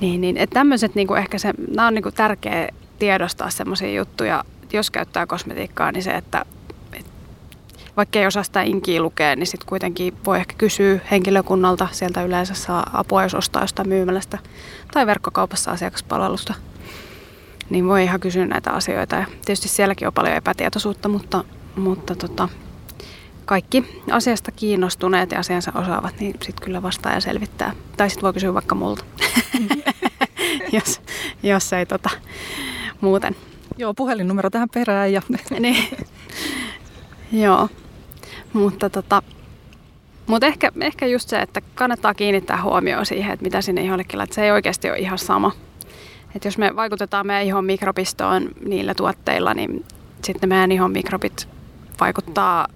Niin, 0.00 0.20
niin 0.20 0.36
että 0.36 0.54
tämmöiset 0.54 0.94
niin 0.94 1.16
ehkä 1.18 1.38
se, 1.38 1.52
nämä 1.74 1.88
on 1.88 1.94
niin 1.94 2.02
kuin 2.02 2.14
tärkeä 2.14 2.68
tiedostaa 2.98 3.50
semmoisia 3.50 3.92
juttuja, 3.94 4.44
jos 4.72 4.90
käyttää 4.90 5.26
kosmetiikkaa, 5.26 5.92
niin 5.92 6.02
se, 6.02 6.10
että 6.10 6.44
vaikka 7.96 8.18
ei 8.18 8.26
osaa 8.26 8.42
sitä 8.42 8.62
inkiä 8.62 9.02
lukea, 9.02 9.36
niin 9.36 9.46
sitten 9.46 9.68
kuitenkin 9.68 10.14
voi 10.24 10.38
ehkä 10.38 10.54
kysyä 10.58 11.00
henkilökunnalta. 11.10 11.88
Sieltä 11.92 12.22
yleensä 12.22 12.54
saa 12.54 12.90
apua, 12.92 13.22
jos 13.22 13.34
ostaa 13.34 13.62
jostain 13.62 13.88
myymälästä 13.88 14.38
tai 14.92 15.06
verkkokaupassa 15.06 15.70
asiakaspalvelusta. 15.70 16.54
Niin 17.70 17.88
voi 17.88 18.04
ihan 18.04 18.20
kysyä 18.20 18.46
näitä 18.46 18.70
asioita. 18.70 19.16
Ja 19.16 19.26
tietysti 19.44 19.68
sielläkin 19.68 20.08
on 20.08 20.14
paljon 20.14 20.36
epätietoisuutta, 20.36 21.08
mutta, 21.08 21.44
mutta 21.76 22.14
tota, 22.14 22.48
kaikki 23.44 24.02
asiasta 24.10 24.52
kiinnostuneet 24.52 25.32
ja 25.32 25.38
asiansa 25.38 25.72
osaavat, 25.74 26.20
niin 26.20 26.32
sitten 26.42 26.64
kyllä 26.64 26.82
vastaa 26.82 27.12
ja 27.12 27.20
selvittää. 27.20 27.72
Tai 27.96 28.10
sitten 28.10 28.22
voi 28.22 28.32
kysyä 28.32 28.54
vaikka 28.54 28.74
multa, 28.74 29.04
jos, 30.72 31.00
jos 31.42 31.72
ei 31.72 31.86
tota, 31.86 32.10
muuten. 33.00 33.36
Joo, 33.78 33.94
puhelinnumero 33.94 34.50
tähän 34.50 34.68
perään. 34.74 35.12
Ja... 35.12 35.22
niin. 35.60 35.88
Joo. 37.32 37.68
Mutta 38.52 38.90
tota, 38.90 39.22
mutta 40.26 40.46
ehkä, 40.46 40.72
ehkä 40.80 41.06
just 41.06 41.28
se, 41.28 41.38
että 41.38 41.60
kannattaa 41.74 42.14
kiinnittää 42.14 42.62
huomioon 42.62 43.06
siihen, 43.06 43.32
että 43.32 43.44
mitä 43.44 43.60
sinne 43.60 43.82
jollekin 43.82 44.20
että 44.20 44.34
se 44.34 44.44
ei 44.44 44.50
oikeasti 44.50 44.90
ole 44.90 44.98
ihan 44.98 45.18
sama. 45.18 45.52
Että 46.34 46.48
jos 46.48 46.58
me 46.58 46.76
vaikutetaan 46.76 47.26
meidän 47.26 47.46
ihon 47.46 47.64
mikrobistoon 47.64 48.48
niillä 48.64 48.94
tuotteilla, 48.94 49.54
niin 49.54 49.84
sitten 50.24 50.48
meidän 50.48 50.72
ihon 50.72 50.90
mikrobit 50.90 51.48
vaikuttaa 52.00 52.68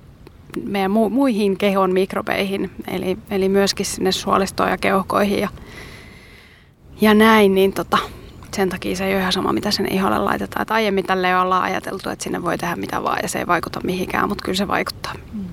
meidän 0.65 0.91
mu- 0.91 1.11
muihin 1.11 1.59
kehon 1.59 1.93
mikrobeihin, 1.93 2.71
eli, 2.89 3.19
eli 3.31 3.49
myöskin 3.49 3.87
sinne 3.87 4.13
suolistoon 4.13 4.71
ja 4.71 4.79
keuhkoihin 4.79 5.41
ja, 5.41 5.49
ja 7.01 7.15
näin, 7.15 7.55
niin 7.55 7.73
tota, 7.73 7.99
sen 8.57 8.69
takia 8.69 8.97
se 8.97 9.07
ei 9.07 9.13
ole 9.13 9.21
ihan 9.21 9.33
sama, 9.33 9.53
mitä 9.53 9.71
sinne 9.71 9.95
iholle 9.95 10.19
laitetaan. 10.19 10.63
Et 10.63 10.71
aiemmin 10.71 11.07
tälle 11.07 11.39
ollaan 11.39 11.63
ajateltu, 11.63 12.11
että 12.11 12.23
sinne 12.23 12.43
voi 12.43 12.59
tehdä 12.59 12.77
mitä 12.77 13.03
vaan 13.03 13.19
ja 13.23 13.29
se 13.29 13.39
ei 13.39 13.47
vaikuta 13.47 13.81
mihinkään, 13.85 14.29
mutta 14.29 14.45
kyllä 14.45 14.57
se 14.57 14.69
vaikuttaa. 14.69 15.15
Mm. 15.33 15.45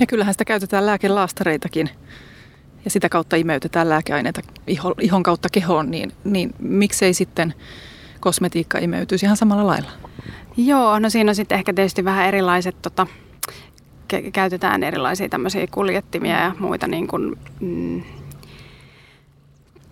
Ja 0.00 0.06
kyllähän 0.06 0.34
sitä 0.34 0.44
käytetään 0.44 0.86
lääkelaastareitakin 0.86 1.90
ja 2.84 2.90
sitä 2.90 3.08
kautta 3.08 3.36
imeytetään 3.36 3.88
lääkeaineita 3.88 4.40
ihon 5.00 5.22
kautta 5.22 5.48
kehoon, 5.52 5.90
niin, 5.90 6.12
niin 6.24 6.54
miksei 6.58 7.14
sitten 7.14 7.54
kosmetiikka 8.20 8.78
imeytyisi 8.78 9.26
ihan 9.26 9.36
samalla 9.36 9.66
lailla? 9.66 9.90
Joo, 10.56 10.98
no 10.98 11.10
siinä 11.10 11.30
on 11.30 11.34
sitten 11.34 11.58
ehkä 11.58 11.72
tietysti 11.72 12.04
vähän 12.04 12.26
erilaiset, 12.26 12.82
tota, 12.82 13.06
käytetään 14.32 14.82
erilaisia 14.82 15.28
tämmöisiä 15.28 15.66
kuljettimia 15.70 16.40
ja 16.40 16.54
muita 16.58 16.86
niin 16.86 17.06
kuin, 17.06 17.38
mm, 17.60 18.02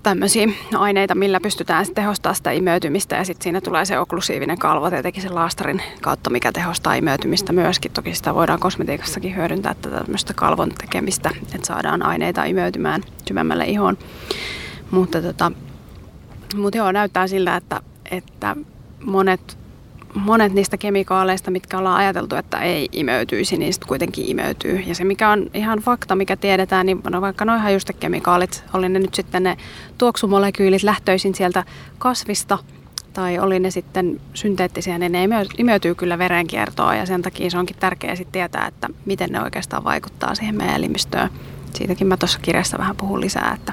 tämmöisiä 0.03 0.49
aineita, 0.75 1.15
millä 1.15 1.41
pystytään 1.41 1.85
sitten 1.85 2.03
tehostamaan 2.05 2.35
sitä 2.35 2.51
imeytymistä 2.51 3.17
ja 3.17 3.25
sitten 3.25 3.43
siinä 3.43 3.61
tulee 3.61 3.85
se 3.85 3.99
okklusiivinen 3.99 4.59
kalvo 4.59 4.91
tietenkin 4.91 5.23
sen 5.23 5.35
laastarin 5.35 5.83
kautta, 6.01 6.31
mikä 6.31 6.53
tehostaa 6.53 6.95
imeytymistä 6.95 7.53
myöskin. 7.53 7.93
Toki 7.93 8.15
sitä 8.15 8.35
voidaan 8.35 8.61
kosmetiikassakin 8.61 9.37
hyödyntää 9.37 9.75
tätä 9.75 9.99
tämmöistä 10.01 10.35
kalvon 10.35 10.71
tekemistä, 10.81 11.31
että 11.55 11.67
saadaan 11.67 12.03
aineita 12.03 12.45
imeytymään 12.45 13.03
syvemmälle 13.29 13.65
ihoon. 13.65 13.99
Mutta 14.91 15.23
tota, 15.23 15.53
mutta 16.57 16.77
joo, 16.77 16.93
näyttää 16.93 17.27
siltä, 17.27 17.57
että, 17.57 17.81
että 18.11 18.57
monet 19.05 19.60
monet 20.15 20.53
niistä 20.53 20.77
kemikaaleista, 20.77 21.51
mitkä 21.51 21.79
ollaan 21.79 21.97
ajateltu, 21.97 22.37
että 22.37 22.59
ei 22.59 22.89
imeytyisi, 22.93 23.57
niin 23.57 23.73
sitten 23.73 23.89
kuitenkin 23.89 24.31
imeytyy. 24.31 24.81
Ja 24.87 24.95
se 24.95 25.05
mikä 25.05 25.31
on 25.31 25.51
ihan 25.55 25.79
fakta, 25.79 26.17
mikä 26.17 26.37
tiedetään, 26.37 26.87
niin 26.87 27.01
no 27.11 27.21
vaikka 27.21 27.45
noin 27.45 27.61
hajustekemikaalit, 27.61 28.65
oli 28.73 28.89
ne 28.89 28.99
nyt 28.99 29.15
sitten 29.15 29.43
ne 29.43 29.57
tuoksumolekyylit 29.99 30.83
lähtöisin 30.83 31.35
sieltä 31.35 31.65
kasvista, 31.99 32.59
tai 33.13 33.39
oli 33.39 33.61
ne 33.61 33.71
sitten 33.71 34.21
synteettisiä, 34.35 34.99
niin 34.99 35.13
ne 35.13 35.29
imeytyy 35.59 35.95
kyllä 35.95 36.19
verenkiertoon 36.19 36.97
ja 36.97 37.07
sen 37.07 37.23
takia 37.23 37.51
se 37.51 37.59
onkin 37.59 37.77
tärkeää 37.77 38.17
sitten 38.17 38.33
tietää, 38.33 38.67
että 38.67 38.89
miten 39.05 39.31
ne 39.31 39.43
oikeastaan 39.43 39.85
vaikuttaa 39.85 40.35
siihen 40.35 40.57
meidän 40.57 40.77
elimistöön. 40.77 41.31
Siitäkin 41.75 42.07
mä 42.07 42.17
tuossa 42.17 42.39
kirjassa 42.43 42.79
vähän 42.79 42.97
puhun 42.97 43.21
lisää, 43.21 43.53
että, 43.55 43.73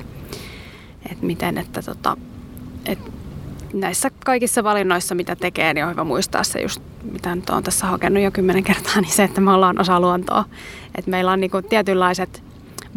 että 1.12 1.26
miten, 1.26 1.58
että 1.58 1.82
tota, 1.82 2.18
että 2.86 3.12
näissä 3.74 4.12
kaikissa 4.26 4.64
valinnoissa, 4.64 5.16
mitä 5.16 5.36
tekee, 5.36 5.74
niin 5.74 5.86
on 5.86 5.92
hyvä 5.92 6.04
muistaa 6.04 6.44
se 6.44 6.62
just, 6.62 6.82
mitä 7.12 7.36
nyt 7.36 7.50
on 7.50 7.64
tässä 7.64 7.88
hakenut 7.88 8.24
jo 8.24 8.32
kymmenen 8.32 8.64
kertaa, 8.64 9.02
niin 9.02 9.12
se, 9.12 9.24
että 9.24 9.42
me 9.42 9.52
ollaan 9.52 9.82
osa 9.82 10.00
luontoa. 10.00 10.46
Että 10.96 11.12
meillä 11.12 11.32
on 11.32 11.40
niinku 11.40 11.62
tietynlaiset 11.62 12.44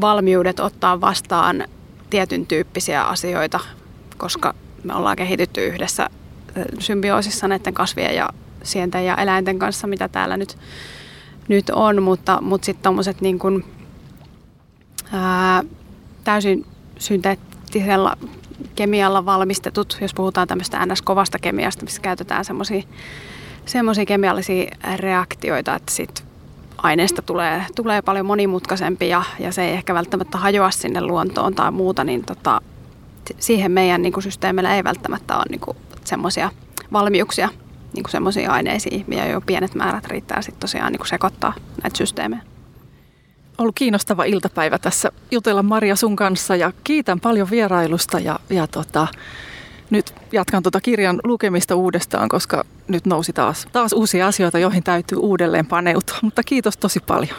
valmiudet 0.01 0.61
ottaa 0.61 1.01
vastaan 1.01 1.65
tietyn 2.11 2.47
tyyppisiä 2.47 3.05
asioita, 3.05 3.61
koska 4.19 4.55
me 4.85 4.95
ollaan 4.95 5.17
kehitytty 5.17 5.67
yhdessä 5.67 6.11
symbioosissa 6.79 7.49
näiden 7.49 7.75
kasvien 7.75 8.15
ja 8.17 8.29
sienten 8.63 9.07
ja 9.07 9.17
eläinten 9.17 9.59
kanssa, 9.59 9.87
mitä 9.87 10.09
täällä 10.09 10.37
nyt, 10.37 10.59
nyt 11.49 11.71
on, 11.71 12.03
mutta, 12.03 12.39
mutta 12.41 12.65
sitten 12.65 12.83
tuommoiset 12.83 13.21
niin 13.21 13.39
täysin 16.25 16.67
synteettisellä 16.99 18.17
kemialla 18.75 19.27
valmistetut, 19.27 19.99
jos 20.01 20.15
puhutaan 20.15 20.49
tämmöistä 20.49 20.87
ns-kovasta 20.87 21.39
kemiasta, 21.39 21.85
missä 21.85 22.03
käytetään 22.03 22.45
semmoisia 23.67 24.07
kemiallisia 24.07 24.71
reaktioita, 24.97 25.75
että 25.75 25.93
sit 25.93 26.25
aineesta 26.79 27.23
tulee, 27.23 27.67
tulee 27.77 28.03
paljon 28.03 28.27
monimutkaisempi 28.27 29.09
ja, 29.09 29.23
ja 29.39 29.53
se 29.53 29.63
ei 29.63 29.73
ehkä 29.73 29.95
välttämättä 29.95 30.39
hajoa 30.39 30.71
sinne 30.71 31.01
luontoon 31.01 31.55
tai 31.55 31.71
muuta, 31.71 32.05
niin 32.05 32.25
tota, 32.25 32.61
siihen 33.39 33.73
meidän 33.73 34.03
niin 34.03 34.23
systeemillä 34.23 34.77
ei 34.77 34.85
välttämättä 34.85 35.37
ole 35.37 35.45
niin 35.49 35.77
semmoisia 36.05 36.51
valmiuksia 36.93 37.49
niin 37.95 38.05
semmoisia 38.09 38.53
aineisiin, 38.53 39.05
ja 39.09 39.27
jo 39.27 39.41
pienet 39.41 39.75
määrät 39.75 40.07
riittää 40.07 40.43
sitten 40.43 40.61
tosiaan 40.61 40.93
niin 40.93 41.07
sekoittaa 41.07 41.53
näitä 41.83 41.99
systeemejä 41.99 42.50
ollut 43.61 43.75
kiinnostava 43.75 44.25
iltapäivä 44.25 44.79
tässä 44.79 45.13
jutella 45.31 45.63
Maria 45.63 45.97
sun 45.97 46.17
kanssa 46.17 46.57
ja 46.57 46.73
kiitän 46.85 47.21
paljon 47.21 47.51
vierailusta 47.51 48.19
ja, 48.19 48.39
ja 48.51 48.67
tota, 48.67 49.07
nyt 49.91 50.15
jatkan 50.33 50.63
tuota 50.63 50.81
kirjan 50.81 51.21
lukemista 51.25 51.75
uudestaan, 51.75 52.29
koska 52.29 52.65
nyt 52.89 53.07
nousi 53.07 53.33
taas, 53.33 53.67
taas 53.73 53.93
uusia 53.93 54.27
asioita, 54.27 54.59
joihin 54.59 54.83
täytyy 54.83 55.19
uudelleen 55.19 55.67
paneutua. 55.67 56.17
Mutta 56.23 56.43
kiitos 56.43 56.77
tosi 56.77 57.01
paljon. 57.01 57.37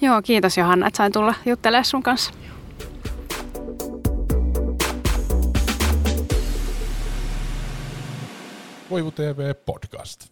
Joo, 0.00 0.22
kiitos 0.22 0.58
Johanna, 0.58 0.86
että 0.86 0.96
sain 0.96 1.12
tulla 1.12 1.34
juttelemaan 1.46 1.84
sun 1.84 2.02
kanssa. 2.02 2.32
Voivu 8.90 9.10
TV 9.10 9.54
podcast. 9.66 10.28